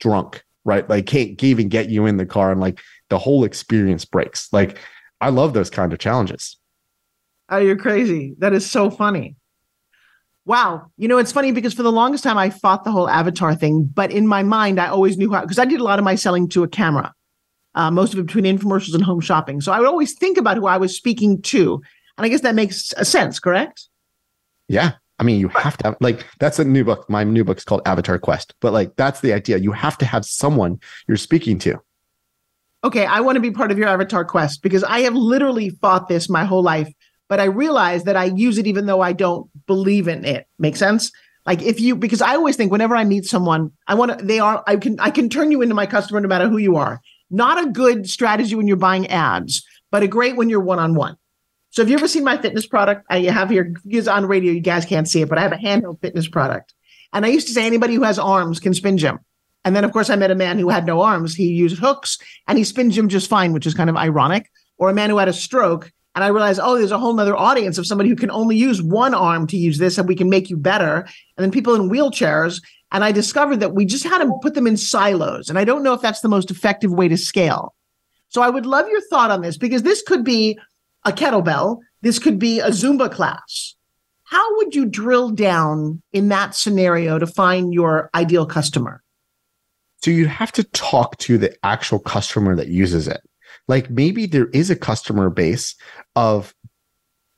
drunk 0.00 0.42
right 0.64 0.88
like 0.88 1.06
can't 1.06 1.40
even 1.44 1.68
get 1.68 1.88
you 1.88 2.04
in 2.04 2.16
the 2.16 2.26
car 2.26 2.50
and 2.50 2.60
like 2.60 2.80
the 3.10 3.18
whole 3.18 3.44
experience 3.44 4.04
breaks 4.04 4.52
like 4.52 4.76
i 5.20 5.28
love 5.28 5.52
those 5.52 5.70
kind 5.70 5.92
of 5.92 6.00
challenges 6.00 6.58
Oh, 7.48 7.58
you're 7.58 7.76
crazy. 7.76 8.34
That 8.38 8.52
is 8.52 8.70
so 8.70 8.90
funny. 8.90 9.36
Wow. 10.48 10.90
You 10.96 11.06
know, 11.06 11.18
it's 11.18 11.30
funny 11.30 11.52
because 11.52 11.74
for 11.74 11.82
the 11.82 11.92
longest 11.92 12.24
time 12.24 12.38
I 12.38 12.48
fought 12.50 12.82
the 12.82 12.90
whole 12.90 13.08
avatar 13.08 13.54
thing, 13.54 13.84
but 13.84 14.10
in 14.10 14.26
my 14.26 14.42
mind, 14.42 14.80
I 14.80 14.88
always 14.88 15.16
knew 15.16 15.30
how, 15.30 15.42
because 15.42 15.58
I 15.58 15.66
did 15.66 15.78
a 15.78 15.84
lot 15.84 15.98
of 15.98 16.04
my 16.04 16.14
selling 16.14 16.48
to 16.48 16.62
a 16.62 16.68
camera, 16.68 17.12
uh, 17.74 17.90
most 17.90 18.14
of 18.14 18.18
it 18.18 18.26
between 18.26 18.44
infomercials 18.44 18.94
and 18.94 19.04
home 19.04 19.20
shopping. 19.20 19.60
So 19.60 19.72
I 19.72 19.78
would 19.78 19.86
always 19.86 20.14
think 20.14 20.38
about 20.38 20.56
who 20.56 20.66
I 20.66 20.78
was 20.78 20.96
speaking 20.96 21.40
to. 21.42 21.82
And 22.16 22.24
I 22.24 22.28
guess 22.28 22.40
that 22.40 22.54
makes 22.54 22.92
a 22.96 23.04
sense, 23.04 23.38
correct? 23.38 23.88
yeah 24.68 24.92
i 25.18 25.22
mean 25.22 25.40
you 25.40 25.48
have 25.48 25.76
to 25.78 25.86
have 25.86 25.96
like 26.00 26.26
that's 26.38 26.58
a 26.58 26.64
new 26.64 26.84
book 26.84 27.08
my 27.08 27.24
new 27.24 27.42
book's 27.42 27.64
called 27.64 27.82
avatar 27.86 28.18
quest 28.18 28.54
but 28.60 28.72
like 28.72 28.94
that's 28.96 29.20
the 29.20 29.32
idea 29.32 29.56
you 29.56 29.72
have 29.72 29.98
to 29.98 30.04
have 30.04 30.24
someone 30.24 30.78
you're 31.08 31.16
speaking 31.16 31.58
to 31.58 31.80
Okay. 32.84 33.04
I 33.06 33.18
want 33.20 33.34
to 33.34 33.40
be 33.40 33.50
part 33.50 33.72
of 33.72 33.78
your 33.78 33.88
avatar 33.88 34.24
quest 34.24 34.62
because 34.62 34.84
I 34.84 35.00
have 35.00 35.14
literally 35.14 35.70
fought 35.70 36.06
this 36.06 36.28
my 36.28 36.44
whole 36.44 36.62
life, 36.62 36.88
but 37.28 37.40
I 37.40 37.44
realize 37.44 38.04
that 38.04 38.16
I 38.16 38.24
use 38.24 38.58
it 38.58 38.66
even 38.66 38.86
though 38.86 39.00
I 39.00 39.12
don't 39.12 39.48
believe 39.66 40.08
in 40.08 40.24
it. 40.24 40.46
Make 40.58 40.76
sense? 40.76 41.12
Like 41.46 41.62
if 41.62 41.80
you, 41.80 41.96
because 41.96 42.20
I 42.20 42.34
always 42.34 42.56
think 42.56 42.72
whenever 42.72 42.96
I 42.96 43.04
meet 43.04 43.24
someone, 43.24 43.72
I 43.86 43.94
want 43.94 44.18
to, 44.18 44.24
they 44.24 44.38
are, 44.38 44.62
I 44.66 44.76
can, 44.76 44.98
I 45.00 45.10
can 45.10 45.28
turn 45.28 45.50
you 45.50 45.62
into 45.62 45.74
my 45.74 45.86
customer 45.86 46.20
no 46.20 46.28
matter 46.28 46.48
who 46.48 46.58
you 46.58 46.76
are. 46.76 47.00
Not 47.30 47.62
a 47.62 47.70
good 47.70 48.08
strategy 48.08 48.54
when 48.54 48.66
you're 48.66 48.76
buying 48.76 49.06
ads, 49.08 49.64
but 49.90 50.02
a 50.02 50.08
great 50.08 50.36
when 50.36 50.48
you're 50.48 50.60
one 50.60 50.78
on 50.78 50.94
one. 50.94 51.16
So 51.70 51.82
have 51.82 51.90
you 51.90 51.96
ever 51.96 52.08
seen 52.08 52.24
my 52.24 52.38
fitness 52.38 52.66
product? 52.66 53.04
I 53.10 53.20
have 53.20 53.50
here, 53.50 53.74
because 53.84 54.08
on 54.08 54.26
radio, 54.26 54.52
you 54.52 54.60
guys 54.60 54.86
can't 54.86 55.08
see 55.08 55.20
it, 55.20 55.28
but 55.28 55.38
I 55.38 55.42
have 55.42 55.52
a 55.52 55.56
handheld 55.56 56.00
fitness 56.00 56.26
product. 56.26 56.74
And 57.12 57.24
I 57.24 57.28
used 57.28 57.46
to 57.46 57.52
say 57.52 57.66
anybody 57.66 57.94
who 57.94 58.02
has 58.02 58.18
arms 58.18 58.60
can 58.60 58.72
SpinGym. 58.72 59.18
And 59.64 59.76
then, 59.76 59.84
of 59.84 59.92
course, 59.92 60.08
I 60.08 60.16
met 60.16 60.30
a 60.30 60.34
man 60.34 60.58
who 60.58 60.70
had 60.70 60.86
no 60.86 61.02
arms. 61.02 61.34
He 61.34 61.48
used 61.48 61.78
hooks 61.78 62.18
and 62.46 62.56
he 62.56 62.64
SpinGym 62.64 63.08
just 63.08 63.28
fine, 63.28 63.52
which 63.52 63.66
is 63.66 63.74
kind 63.74 63.90
of 63.90 63.96
ironic. 63.96 64.50
Or 64.78 64.88
a 64.88 64.94
man 64.94 65.10
who 65.10 65.18
had 65.18 65.28
a 65.28 65.32
stroke. 65.32 65.92
And 66.14 66.24
I 66.24 66.28
realized, 66.28 66.60
oh, 66.62 66.76
there's 66.76 66.90
a 66.90 66.98
whole 66.98 67.14
nother 67.14 67.36
audience 67.36 67.78
of 67.78 67.86
somebody 67.86 68.08
who 68.08 68.16
can 68.16 68.30
only 68.30 68.56
use 68.56 68.82
one 68.82 69.14
arm 69.14 69.46
to 69.48 69.56
use 69.56 69.78
this, 69.78 69.98
and 69.98 70.08
we 70.08 70.16
can 70.16 70.28
make 70.28 70.50
you 70.50 70.56
better. 70.56 70.96
And 71.36 71.44
then 71.44 71.50
people 71.50 71.74
in 71.74 71.90
wheelchairs. 71.90 72.62
And 72.90 73.04
I 73.04 73.12
discovered 73.12 73.60
that 73.60 73.74
we 73.74 73.84
just 73.84 74.04
had 74.04 74.18
to 74.18 74.38
put 74.42 74.54
them 74.54 74.66
in 74.66 74.76
silos. 74.76 75.48
And 75.48 75.58
I 75.58 75.64
don't 75.64 75.82
know 75.82 75.92
if 75.92 76.00
that's 76.00 76.20
the 76.20 76.28
most 76.28 76.50
effective 76.50 76.90
way 76.90 77.06
to 77.08 77.16
scale. 77.16 77.74
So 78.28 78.42
I 78.42 78.50
would 78.50 78.66
love 78.66 78.88
your 78.88 79.00
thought 79.02 79.30
on 79.30 79.42
this 79.42 79.56
because 79.56 79.82
this 79.82 80.02
could 80.02 80.24
be 80.24 80.58
a 81.04 81.12
kettlebell, 81.12 81.78
this 82.02 82.18
could 82.18 82.38
be 82.38 82.60
a 82.60 82.68
Zumba 82.68 83.10
class. 83.10 83.74
How 84.24 84.56
would 84.56 84.74
you 84.74 84.84
drill 84.84 85.30
down 85.30 86.02
in 86.12 86.28
that 86.28 86.54
scenario 86.54 87.18
to 87.18 87.26
find 87.26 87.72
your 87.72 88.10
ideal 88.14 88.44
customer? 88.44 89.02
So 90.02 90.10
you 90.10 90.26
have 90.26 90.52
to 90.52 90.64
talk 90.64 91.16
to 91.18 91.38
the 91.38 91.56
actual 91.64 91.98
customer 91.98 92.54
that 92.56 92.68
uses 92.68 93.08
it. 93.08 93.22
Like 93.68 93.90
maybe 93.90 94.26
there 94.26 94.48
is 94.48 94.70
a 94.70 94.76
customer 94.76 95.30
base 95.30 95.74
of 96.16 96.54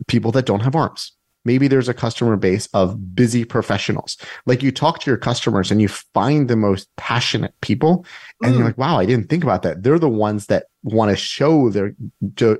people 0.07 0.33
that 0.33 0.47
don't 0.47 0.61
have 0.61 0.75
arms. 0.77 1.13
Maybe 1.45 1.69
there's 1.69 1.89
a 1.89 1.95
customer 1.95 2.37
base 2.37 2.69
of 2.75 3.15
busy 3.15 3.45
professionals. 3.47 4.19
Like 4.45 4.63
you 4.63 4.71
talk 4.71 5.01
to 5.01 5.11
your 5.11 5.17
customers 5.17 5.71
and 5.71 5.81
you 5.81 5.89
find 5.89 6.49
the 6.49 6.57
most 6.57 6.89
passionate 6.97 7.55
people 7.63 8.05
and 8.43 8.53
Mm. 8.53 8.59
you're 8.59 8.67
like, 8.67 8.79
wow, 8.79 8.99
I 8.99 9.07
didn't 9.07 9.31
think 9.31 9.43
about 9.43 9.63
that. 9.63 9.83
They're 9.83 9.99
the 9.99 10.09
ones 10.09 10.47
that 10.47 10.67
want 10.83 11.11
to 11.11 11.17
show 11.17 11.71
their 11.71 11.95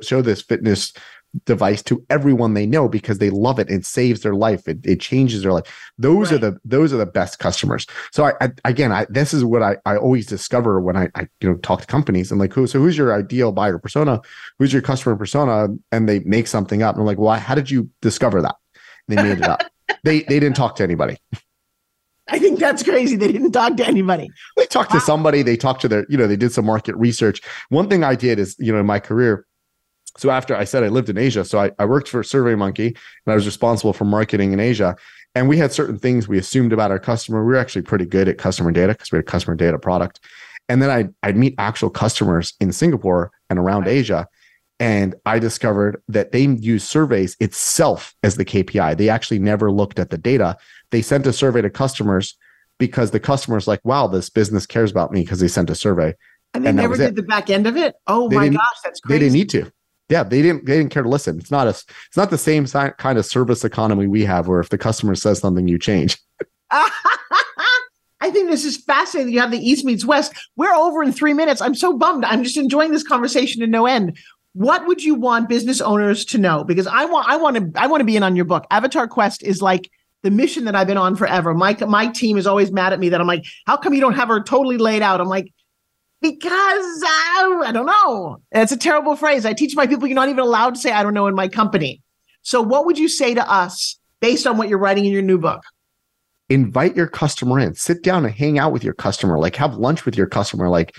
show 0.03 0.23
this 0.23 0.41
fitness 0.43 0.93
device 1.45 1.83
to 1.83 2.05
everyone 2.11 2.55
they 2.55 2.67
know 2.67 2.89
because 2.89 3.19
they 3.19 3.31
love 3.31 3.59
it. 3.59 3.71
It 3.71 3.87
saves 3.87 4.21
their 4.23 4.35
life. 4.35 4.67
It, 4.67 4.79
it 4.85 5.01
changes 5.01 5.43
their 5.43 5.53
life. 5.53 5.65
Those 5.99 6.33
Right. 6.33 6.43
are 6.43 6.51
the 6.51 6.59
those 6.65 6.93
are 6.93 6.97
the 6.97 7.07
best 7.07 7.39
customers. 7.39 7.87
So 8.13 8.25
I, 8.25 8.33
I 8.41 8.51
again, 8.65 8.93
I 8.93 9.07
this 9.09 9.33
is 9.33 9.45
what 9.45 9.63
I, 9.63 9.77
I 9.87 9.97
always 9.97 10.27
discover 10.27 10.81
when 10.81 10.97
I, 10.97 11.09
I 11.15 11.29
you 11.41 11.51
know 11.51 11.57
talk 11.59 11.81
to 11.83 11.87
companies 11.87 12.31
and 12.31 12.41
like 12.41 12.53
who 12.53 12.67
so 12.67 12.79
who's 12.79 12.99
your 12.99 13.15
ideal 13.15 13.53
buyer 13.53 13.79
persona? 13.79 14.21
Who's 14.59 14.73
your 14.73 14.83
customer 14.83 15.17
persona? 15.17 15.69
And 15.93 16.09
they 16.09 16.21
make 16.21 16.47
something 16.47 16.83
up. 16.83 16.95
And 16.95 17.03
I'm 17.03 17.07
like, 17.07 17.19
why? 17.19 17.39
How 17.39 17.55
did 17.55 17.71
you 17.71 17.89
discover 18.03 18.43
that? 18.43 18.57
And 19.09 19.19
they 19.19 19.23
made 19.23 19.39
it 19.39 19.49
up. 19.49 19.63
they 20.05 20.21
they 20.23 20.41
didn't 20.41 20.57
talk 20.57 20.77
to 20.77 20.83
anybody. 20.83 21.19
I 22.33 22.39
think 22.39 22.61
that's 22.61 22.85
crazy. 22.85 23.17
They 23.17 23.33
didn't 23.33 23.51
talk 23.53 23.77
to 23.79 23.87
anybody. 23.87 24.31
They 24.57 24.67
talked 24.67 24.93
to 24.93 25.01
somebody. 25.01 25.43
They 25.43 25.57
talked 25.57 25.81
to 25.83 25.89
their 25.89 26.07
you 26.09 26.17
know 26.17 26.27
they 26.29 26.37
did 26.37 26.53
some 26.53 26.65
market 26.65 26.95
research. 26.97 27.41
One 27.71 27.89
thing 27.89 28.05
I 28.05 28.15
did 28.15 28.39
is 28.39 28.57
you 28.59 28.73
know 28.73 28.81
in 28.81 28.87
my 28.87 28.99
career. 29.01 29.47
So 30.19 30.31
after 30.31 30.55
I 30.57 30.65
said 30.65 30.83
I 30.83 30.89
lived 30.89 31.09
in 31.09 31.19
Asia, 31.19 31.45
so 31.45 31.59
I, 31.59 31.71
I 31.79 31.85
worked 31.85 32.09
for 32.09 32.23
SurveyMonkey 32.23 32.87
and 32.89 33.33
I 33.33 33.35
was 33.35 33.47
responsible 33.47 33.93
for 33.93 34.05
marketing 34.05 34.53
in 34.53 34.61
Asia. 34.61 34.97
And 35.35 35.49
we 35.49 35.57
had 35.57 35.73
certain 35.73 35.99
things 35.99 36.27
we 36.27 36.39
assumed 36.39 36.73
about 36.73 36.91
our 36.91 36.99
customer. 36.99 37.45
We 37.45 37.53
were 37.53 37.59
actually 37.59 37.83
pretty 37.83 38.07
good 38.07 38.29
at 38.29 38.37
customer 38.39 38.73
data 38.73 38.93
because 38.95 39.13
we 39.13 39.17
had 39.17 39.25
a 39.25 39.31
customer 39.31 39.55
data 39.55 39.79
product. 39.79 40.21
And 40.69 40.83
then 40.83 40.91
I'd, 40.91 41.15
I'd 41.23 41.37
meet 41.37 41.55
actual 41.59 41.91
customers 41.91 42.55
in 42.61 42.73
Singapore 42.73 43.31
and 43.49 43.59
around 43.59 43.87
Asia. 43.87 44.27
And 44.81 45.15
I 45.27 45.39
discovered 45.39 46.03
that 46.09 46.33
they 46.33 46.47
use 46.47 46.83
surveys 46.85 47.37
itself 47.39 48.15
as 48.23 48.37
the 48.37 48.45
KPI. 48.45 48.97
They 48.97 49.09
actually 49.09 49.39
never 49.39 49.71
looked 49.71 49.99
at 49.99 50.11
the 50.11 50.19
data. 50.19 50.57
They 50.91 51.03
sent 51.03 51.27
a 51.27 51.33
survey 51.33 51.61
to 51.63 51.71
customers 51.71 52.37
because 52.79 53.11
the 53.11 53.21
customer's 53.21 53.69
like, 53.69 53.81
wow, 53.85 54.07
this 54.07 54.31
business 54.31 54.67
cares 54.67 54.91
about 54.91 55.13
me 55.13 55.21
because 55.21 55.39
they 55.39 55.49
sent 55.49 55.71
a 55.71 55.75
survey. 55.75 56.15
And 56.55 56.65
they 56.65 56.69
And 56.71 56.77
never 56.79 56.97
did 56.97 57.11
it. 57.11 57.17
the 57.17 57.23
back 57.23 57.51
end 57.51 57.67
of 57.67 57.77
it. 57.77 57.95
Oh 58.07 58.29
They 58.29 58.37
my 58.37 58.49
gosh, 58.49 58.65
that's 58.83 59.01
great. 59.01 59.19
They 59.19 59.25
didn't 59.27 59.35
need 59.35 59.51
to. 59.51 59.71
Yeah, 60.11 60.25
they 60.25 60.43
didn't. 60.43 60.67
They 60.67 60.77
didn't 60.77 60.91
care 60.91 61.05
to 61.05 61.09
listen. 61.09 61.39
It's 61.39 61.53
not 61.53 61.69
a. 61.69 61.71
It's 61.71 62.17
not 62.17 62.31
the 62.31 62.39
same 62.39 62.67
kind 62.67 63.17
of 63.17 63.25
service 63.25 63.65
economy 63.65 64.09
we 64.09 64.25
have, 64.25 64.49
where 64.49 64.61
if 64.61 64.69
the 64.69 64.79
customer 64.79 65.15
says 65.15 65.39
something, 65.39 65.69
you 65.69 65.79
change. 65.79 66.19
I 66.71 68.31
think 68.31 68.51
this 68.51 68.65
is 68.65 68.77
fascinating. 68.77 69.33
You 69.33 69.41
have 69.41 69.51
the 69.51 69.59
East 69.59 69.85
meets 69.85 70.05
West. 70.05 70.33
We're 70.57 70.75
over 70.75 71.03
in 71.03 71.13
three 71.13 71.33
minutes. 71.33 71.61
I'm 71.61 71.75
so 71.75 71.97
bummed. 71.97 72.25
I'm 72.25 72.43
just 72.43 72.57
enjoying 72.57 72.91
this 72.91 73.03
conversation 73.03 73.61
to 73.61 73.67
no 73.67 73.87
end. 73.87 74.19
What 74.53 74.87
would 74.87 75.03
you 75.03 75.15
want 75.15 75.49
business 75.49 75.81
owners 75.81 76.25
to 76.27 76.39
know? 76.39 76.65
Because 76.65 76.87
I 76.87 77.05
want, 77.05 77.29
I 77.29 77.37
want 77.37 77.57
to, 77.57 77.81
I 77.81 77.87
want 77.87 78.01
to 78.01 78.05
be 78.05 78.17
in 78.17 78.23
on 78.23 78.37
your 78.37 78.45
book. 78.45 78.67
Avatar 78.71 79.07
Quest 79.07 79.43
is 79.43 79.63
like 79.63 79.89
the 80.23 80.31
mission 80.31 80.65
that 80.65 80.75
I've 80.75 80.87
been 80.87 80.99
on 80.99 81.17
forever. 81.17 81.55
My 81.55 81.77
my 81.87 82.09
team 82.09 82.37
is 82.37 82.47
always 82.47 82.71
mad 82.71 82.93
at 82.93 83.01
me 83.01 83.09
that 83.11 83.21
I'm 83.21 83.27
like, 83.27 83.45
how 83.67 83.77
come 83.77 83.95
you 83.95 84.01
don't 84.01 84.15
have 84.15 84.29
her 84.29 84.43
totally 84.43 84.77
laid 84.77 85.03
out? 85.03 85.21
I'm 85.21 85.29
like, 85.29 85.53
because 86.21 87.03
I, 87.07 87.63
I 87.67 87.73
don't 87.73 87.87
know. 87.87 88.39
It's 88.53 88.73
a 88.73 88.77
terrible 88.77 89.17
phrase. 89.17 89.47
I 89.47 89.53
teach 89.53 89.75
my 89.75 89.87
people 89.87 90.07
you're 90.07 90.15
not 90.15 90.29
even 90.29 90.41
allowed 90.41 90.75
to 90.75 90.81
say 90.81 90.93
I 90.93 91.03
don't 91.03 91.15
know 91.15 91.27
in 91.27 91.35
my 91.35 91.49
company. 91.49 92.03
So, 92.43 92.63
what 92.63 92.87
would 92.87 92.99
you 92.99 93.09
say 93.09 93.35
to 93.35 93.51
us 93.51 93.99
based 94.21 94.47
on 94.47 94.57
what 94.57 94.69
you're 94.69 94.79
writing 94.79 95.05
in 95.05 95.13
your 95.13 95.23
new 95.23 95.39
book? 95.39 95.63
Invite 96.49 96.97
your 96.97 97.07
customer 97.07 97.59
in. 97.61 97.75
Sit 97.75 98.03
down 98.03 98.25
and 98.25 98.35
hang 98.35 98.59
out 98.59 98.73
with 98.73 98.83
your 98.83 98.95
customer. 98.95 99.39
Like 99.39 99.57
have 99.57 99.75
lunch 99.75 100.05
with 100.05 100.17
your 100.17 100.27
customer. 100.27 100.69
Like, 100.69 100.95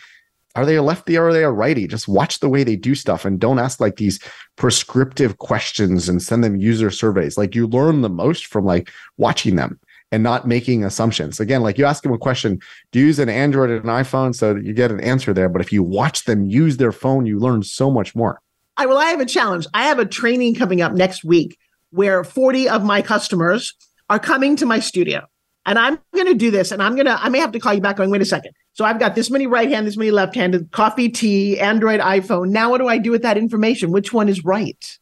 are 0.56 0.66
they 0.66 0.76
a 0.76 0.84
lefty 0.84 1.18
or 1.18 1.28
are 1.28 1.34
they 1.34 1.44
a 1.44 1.52
righty? 1.52 1.88
Just 1.88 2.08
watch 2.08 2.40
the 2.40 2.50
way 2.50 2.64
they 2.64 2.76
do 2.76 2.96
stuff 2.96 3.26
and 3.26 3.40
don't 3.40 3.60
ask 3.60 3.80
like 3.80 3.98
these 3.98 4.20
prescriptive 4.56 5.38
questions 5.38 6.10
and 6.10 6.22
send 6.22 6.44
them 6.44 6.58
user 6.58 6.90
surveys. 6.90 7.38
Like 7.38 7.56
you 7.56 7.68
learn 7.68 8.02
the 8.02 8.10
most 8.10 8.46
from 8.46 8.66
like 8.66 8.90
watching 9.18 9.56
them 9.56 9.80
and 10.12 10.24
not 10.24 10.48
making 10.48 10.84
assumptions. 10.84 11.40
Again, 11.40 11.62
like 11.62 11.78
you 11.78 11.86
ask 11.86 12.04
them 12.04 12.14
a 12.14 12.18
question, 12.18 12.60
do 12.92 13.00
you 13.00 13.06
use 13.08 13.20
an 13.20 13.30
Android 13.30 13.70
or 13.70 13.78
an 13.78 13.84
iPhone? 13.84 14.36
So 14.36 14.56
you 14.56 14.74
get 14.74 14.92
an 14.92 15.00
answer 15.00 15.34
there. 15.34 15.50
But 15.50 15.62
if 15.62 15.72
you 15.72 15.84
watch 15.84 16.26
them 16.26 16.50
use 16.50 16.78
their 16.78 16.92
phone, 16.92 17.26
you 17.26 17.40
learn 17.40 17.64
so 17.64 17.90
much 17.90 18.14
more. 18.16 18.42
I 18.78 18.86
well, 18.86 18.98
I 18.98 19.06
have 19.06 19.20
a 19.20 19.26
challenge. 19.26 19.68
I 19.74 19.84
have 19.84 20.00
a 20.00 20.06
training 20.06 20.56
coming 20.56 20.82
up 20.82 20.94
next 20.94 21.24
week 21.24 21.58
where 21.92 22.24
40 22.24 22.70
of 22.70 22.84
my 22.84 23.02
customers 23.02 23.74
are 24.10 24.20
coming 24.20 24.56
to 24.58 24.66
my 24.66 24.80
studio. 24.80 25.26
And 25.66 25.78
I'm 25.78 26.00
going 26.16 26.28
to 26.28 26.34
do 26.34 26.50
this 26.50 26.72
and 26.72 26.82
I'm 26.82 26.96
going 26.96 27.06
to, 27.06 27.24
I 27.24 27.30
may 27.30 27.40
have 27.40 27.52
to 27.52 27.60
call 27.60 27.74
you 27.74 27.82
back 27.82 27.98
going, 27.98 28.10
wait 28.10 28.22
a 28.22 28.26
second. 28.26 28.54
So 28.74 28.84
I've 28.84 29.00
got 29.00 29.16
this 29.16 29.30
many 29.30 29.46
right 29.46 29.70
hand, 29.70 29.86
this 29.86 29.98
many 29.98 30.10
left 30.10 30.34
handed, 30.34 30.72
coffee, 30.72 31.08
tea, 31.08 31.60
Android, 31.60 32.00
iPhone. 32.00 32.50
Now 32.50 32.72
what 32.72 32.80
do 32.80 32.88
I 32.88 32.98
do 32.98 33.12
with 33.12 33.22
that 33.22 33.38
information? 33.38 33.92
Which 33.92 34.12
one 34.12 34.28
is 34.28 34.44
right? 34.44 34.98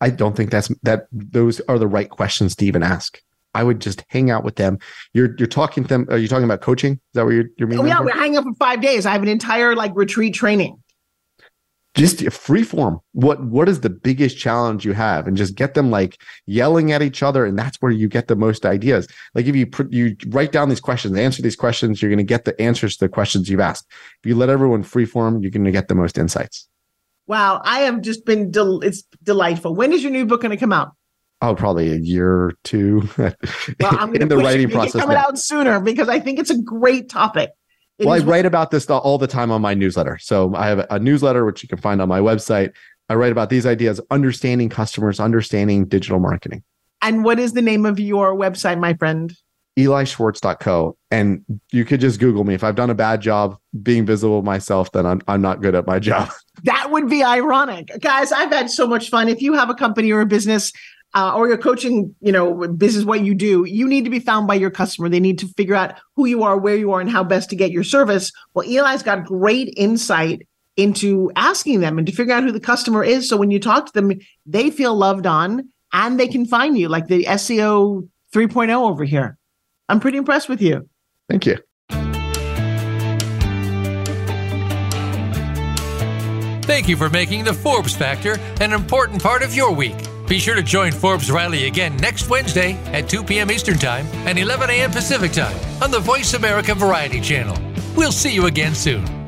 I 0.00 0.10
don't 0.10 0.36
think 0.36 0.50
that's 0.50 0.68
that 0.82 1.06
those 1.12 1.60
are 1.60 1.78
the 1.78 1.86
right 1.86 2.08
questions 2.08 2.54
to 2.56 2.66
even 2.66 2.82
ask. 2.82 3.20
I 3.54 3.64
would 3.64 3.80
just 3.80 4.04
hang 4.08 4.30
out 4.30 4.44
with 4.44 4.56
them. 4.56 4.78
You're 5.12 5.34
you're 5.38 5.48
talking 5.48 5.82
to 5.84 5.88
them. 5.88 6.06
Are 6.10 6.18
you 6.18 6.28
talking 6.28 6.44
about 6.44 6.60
coaching? 6.60 6.92
Is 6.92 6.98
that 7.14 7.24
what 7.24 7.34
you're, 7.34 7.46
you're 7.58 7.68
meaning? 7.68 7.84
Oh, 7.84 7.88
yeah, 7.88 8.00
we're 8.00 8.12
hanging 8.12 8.38
up 8.38 8.44
for 8.44 8.54
five 8.54 8.80
days. 8.80 9.06
I 9.06 9.12
have 9.12 9.22
an 9.22 9.28
entire 9.28 9.74
like 9.74 9.92
retreat 9.94 10.34
training. 10.34 10.76
just 11.96 12.22
free 12.32 12.62
form. 12.62 13.00
What 13.12 13.44
what 13.44 13.68
is 13.68 13.80
the 13.80 13.90
biggest 13.90 14.38
challenge 14.38 14.84
you 14.84 14.92
have, 14.92 15.26
and 15.26 15.36
just 15.36 15.56
get 15.56 15.74
them 15.74 15.90
like 15.90 16.20
yelling 16.46 16.92
at 16.92 17.02
each 17.02 17.22
other, 17.22 17.44
and 17.44 17.58
that's 17.58 17.76
where 17.78 17.90
you 17.90 18.08
get 18.08 18.28
the 18.28 18.36
most 18.36 18.64
ideas. 18.64 19.08
Like 19.34 19.46
if 19.46 19.56
you 19.56 19.66
put 19.66 19.92
you 19.92 20.16
write 20.28 20.52
down 20.52 20.68
these 20.68 20.80
questions, 20.80 21.18
answer 21.18 21.42
these 21.42 21.56
questions, 21.56 22.00
you're 22.00 22.10
going 22.10 22.18
to 22.18 22.24
get 22.24 22.44
the 22.44 22.60
answers 22.60 22.96
to 22.96 23.06
the 23.06 23.08
questions 23.08 23.48
you've 23.48 23.60
asked. 23.60 23.86
If 24.22 24.28
you 24.28 24.36
let 24.36 24.48
everyone 24.48 24.82
free 24.84 25.04
form, 25.04 25.42
you're 25.42 25.50
going 25.50 25.64
to 25.64 25.72
get 25.72 25.88
the 25.88 25.94
most 25.96 26.16
insights. 26.16 26.68
Wow, 27.26 27.60
I 27.64 27.80
have 27.80 28.00
just 28.00 28.24
been 28.24 28.50
del- 28.50 28.80
it's 28.80 29.02
delightful. 29.22 29.74
When 29.74 29.92
is 29.92 30.02
your 30.02 30.12
new 30.12 30.26
book 30.26 30.42
going 30.42 30.50
to 30.50 30.56
come 30.56 30.72
out? 30.72 30.92
Oh, 31.42 31.54
probably 31.54 31.90
a 31.92 31.96
year 31.96 32.30
or 32.30 32.52
two 32.64 33.08
Well, 33.16 33.34
I'm 33.80 34.14
in 34.20 34.28
the 34.28 34.36
writing 34.36 34.68
process. 34.70 35.00
coming 35.00 35.16
now. 35.16 35.22
out 35.28 35.38
sooner 35.38 35.80
because 35.80 36.08
I 36.08 36.20
think 36.20 36.38
it's 36.38 36.50
a 36.50 36.60
great 36.60 37.08
topic. 37.08 37.50
It 37.98 38.06
well, 38.06 38.14
I 38.20 38.24
write 38.24 38.46
about 38.46 38.70
this 38.70 38.88
all 38.88 39.18
the 39.18 39.26
time 39.26 39.50
on 39.50 39.60
my 39.62 39.74
newsletter. 39.74 40.18
So 40.20 40.54
I 40.54 40.66
have 40.68 40.86
a 40.90 40.98
newsletter 40.98 41.44
which 41.44 41.62
you 41.62 41.68
can 41.68 41.78
find 41.78 42.00
on 42.02 42.08
my 42.08 42.20
website. 42.20 42.72
I 43.08 43.14
write 43.14 43.32
about 43.32 43.50
these 43.50 43.66
ideas, 43.66 44.00
understanding 44.10 44.68
customers, 44.68 45.18
understanding 45.20 45.86
digital 45.86 46.18
marketing. 46.20 46.62
and 47.02 47.24
what 47.24 47.38
is 47.38 47.52
the 47.54 47.62
name 47.62 47.84
of 47.86 47.98
your 47.98 48.34
website, 48.34 48.78
my 48.78 48.94
friend? 48.94 49.34
eli 49.78 50.04
EliSchwartz.co. 50.04 50.96
And 51.10 51.44
you 51.72 51.84
could 51.84 52.00
just 52.00 52.20
Google 52.20 52.44
me. 52.44 52.54
If 52.54 52.64
I've 52.64 52.74
done 52.74 52.90
a 52.90 52.94
bad 52.94 53.20
job 53.20 53.56
being 53.82 54.04
visible 54.04 54.42
myself, 54.42 54.92
then 54.92 55.06
I'm, 55.06 55.20
I'm 55.28 55.40
not 55.40 55.62
good 55.62 55.74
at 55.74 55.86
my 55.86 55.98
job. 56.10 56.28
That 56.64 56.90
would 56.90 57.08
be 57.08 57.22
ironic. 57.22 57.90
Guys, 58.00 58.32
I've 58.32 58.50
had 58.50 58.70
so 58.70 58.86
much 58.86 59.08
fun. 59.10 59.28
If 59.28 59.40
you 59.40 59.54
have 59.54 59.70
a 59.70 59.74
company 59.74 60.10
or 60.12 60.20
a 60.20 60.26
business 60.26 60.72
uh, 61.14 61.34
or 61.34 61.48
you're 61.48 61.58
coaching, 61.58 62.14
you 62.20 62.32
know, 62.32 62.68
business, 62.68 63.04
what 63.04 63.24
you 63.24 63.34
do, 63.34 63.64
you 63.64 63.88
need 63.88 64.04
to 64.04 64.10
be 64.10 64.20
found 64.20 64.46
by 64.46 64.54
your 64.54 64.70
customer. 64.70 65.08
They 65.08 65.20
need 65.20 65.38
to 65.40 65.48
figure 65.48 65.74
out 65.74 65.94
who 66.16 66.26
you 66.26 66.42
are, 66.42 66.56
where 66.56 66.76
you 66.76 66.92
are, 66.92 67.00
and 67.00 67.10
how 67.10 67.24
best 67.24 67.50
to 67.50 67.56
get 67.56 67.72
your 67.72 67.84
service. 67.84 68.32
Well, 68.54 68.68
Eli's 68.68 69.02
got 69.02 69.24
great 69.24 69.74
insight 69.76 70.46
into 70.76 71.30
asking 71.36 71.80
them 71.80 71.98
and 71.98 72.06
to 72.06 72.12
figure 72.12 72.32
out 72.32 72.44
who 72.44 72.52
the 72.52 72.60
customer 72.60 73.02
is. 73.02 73.28
So 73.28 73.36
when 73.36 73.50
you 73.50 73.58
talk 73.58 73.86
to 73.86 73.92
them, 73.92 74.12
they 74.46 74.70
feel 74.70 74.94
loved 74.94 75.26
on 75.26 75.68
and 75.92 76.18
they 76.18 76.28
can 76.28 76.46
find 76.46 76.78
you 76.78 76.88
like 76.88 77.08
the 77.08 77.24
SEO 77.24 78.08
3.0 78.32 78.70
over 78.70 79.04
here. 79.04 79.36
I'm 79.88 80.00
pretty 80.00 80.18
impressed 80.18 80.48
with 80.48 80.62
you. 80.62 80.88
Thank 81.28 81.46
you. 81.46 81.58
Thank 86.62 86.88
you 86.88 86.96
for 86.96 87.10
making 87.10 87.42
the 87.42 87.52
Forbes 87.52 87.96
Factor 87.96 88.38
an 88.60 88.72
important 88.72 89.20
part 89.20 89.42
of 89.42 89.54
your 89.54 89.72
week. 89.72 89.96
Be 90.30 90.38
sure 90.38 90.54
to 90.54 90.62
join 90.62 90.92
Forbes 90.92 91.28
Riley 91.28 91.66
again 91.66 91.96
next 91.96 92.30
Wednesday 92.30 92.74
at 92.92 93.08
2 93.08 93.24
p.m. 93.24 93.50
Eastern 93.50 93.76
Time 93.76 94.06
and 94.28 94.38
11 94.38 94.70
a.m. 94.70 94.92
Pacific 94.92 95.32
Time 95.32 95.58
on 95.82 95.90
the 95.90 95.98
VoiceAmerica 95.98 96.76
Variety 96.76 97.20
Channel. 97.20 97.58
We'll 97.96 98.12
see 98.12 98.32
you 98.32 98.46
again 98.46 98.76
soon. 98.76 99.19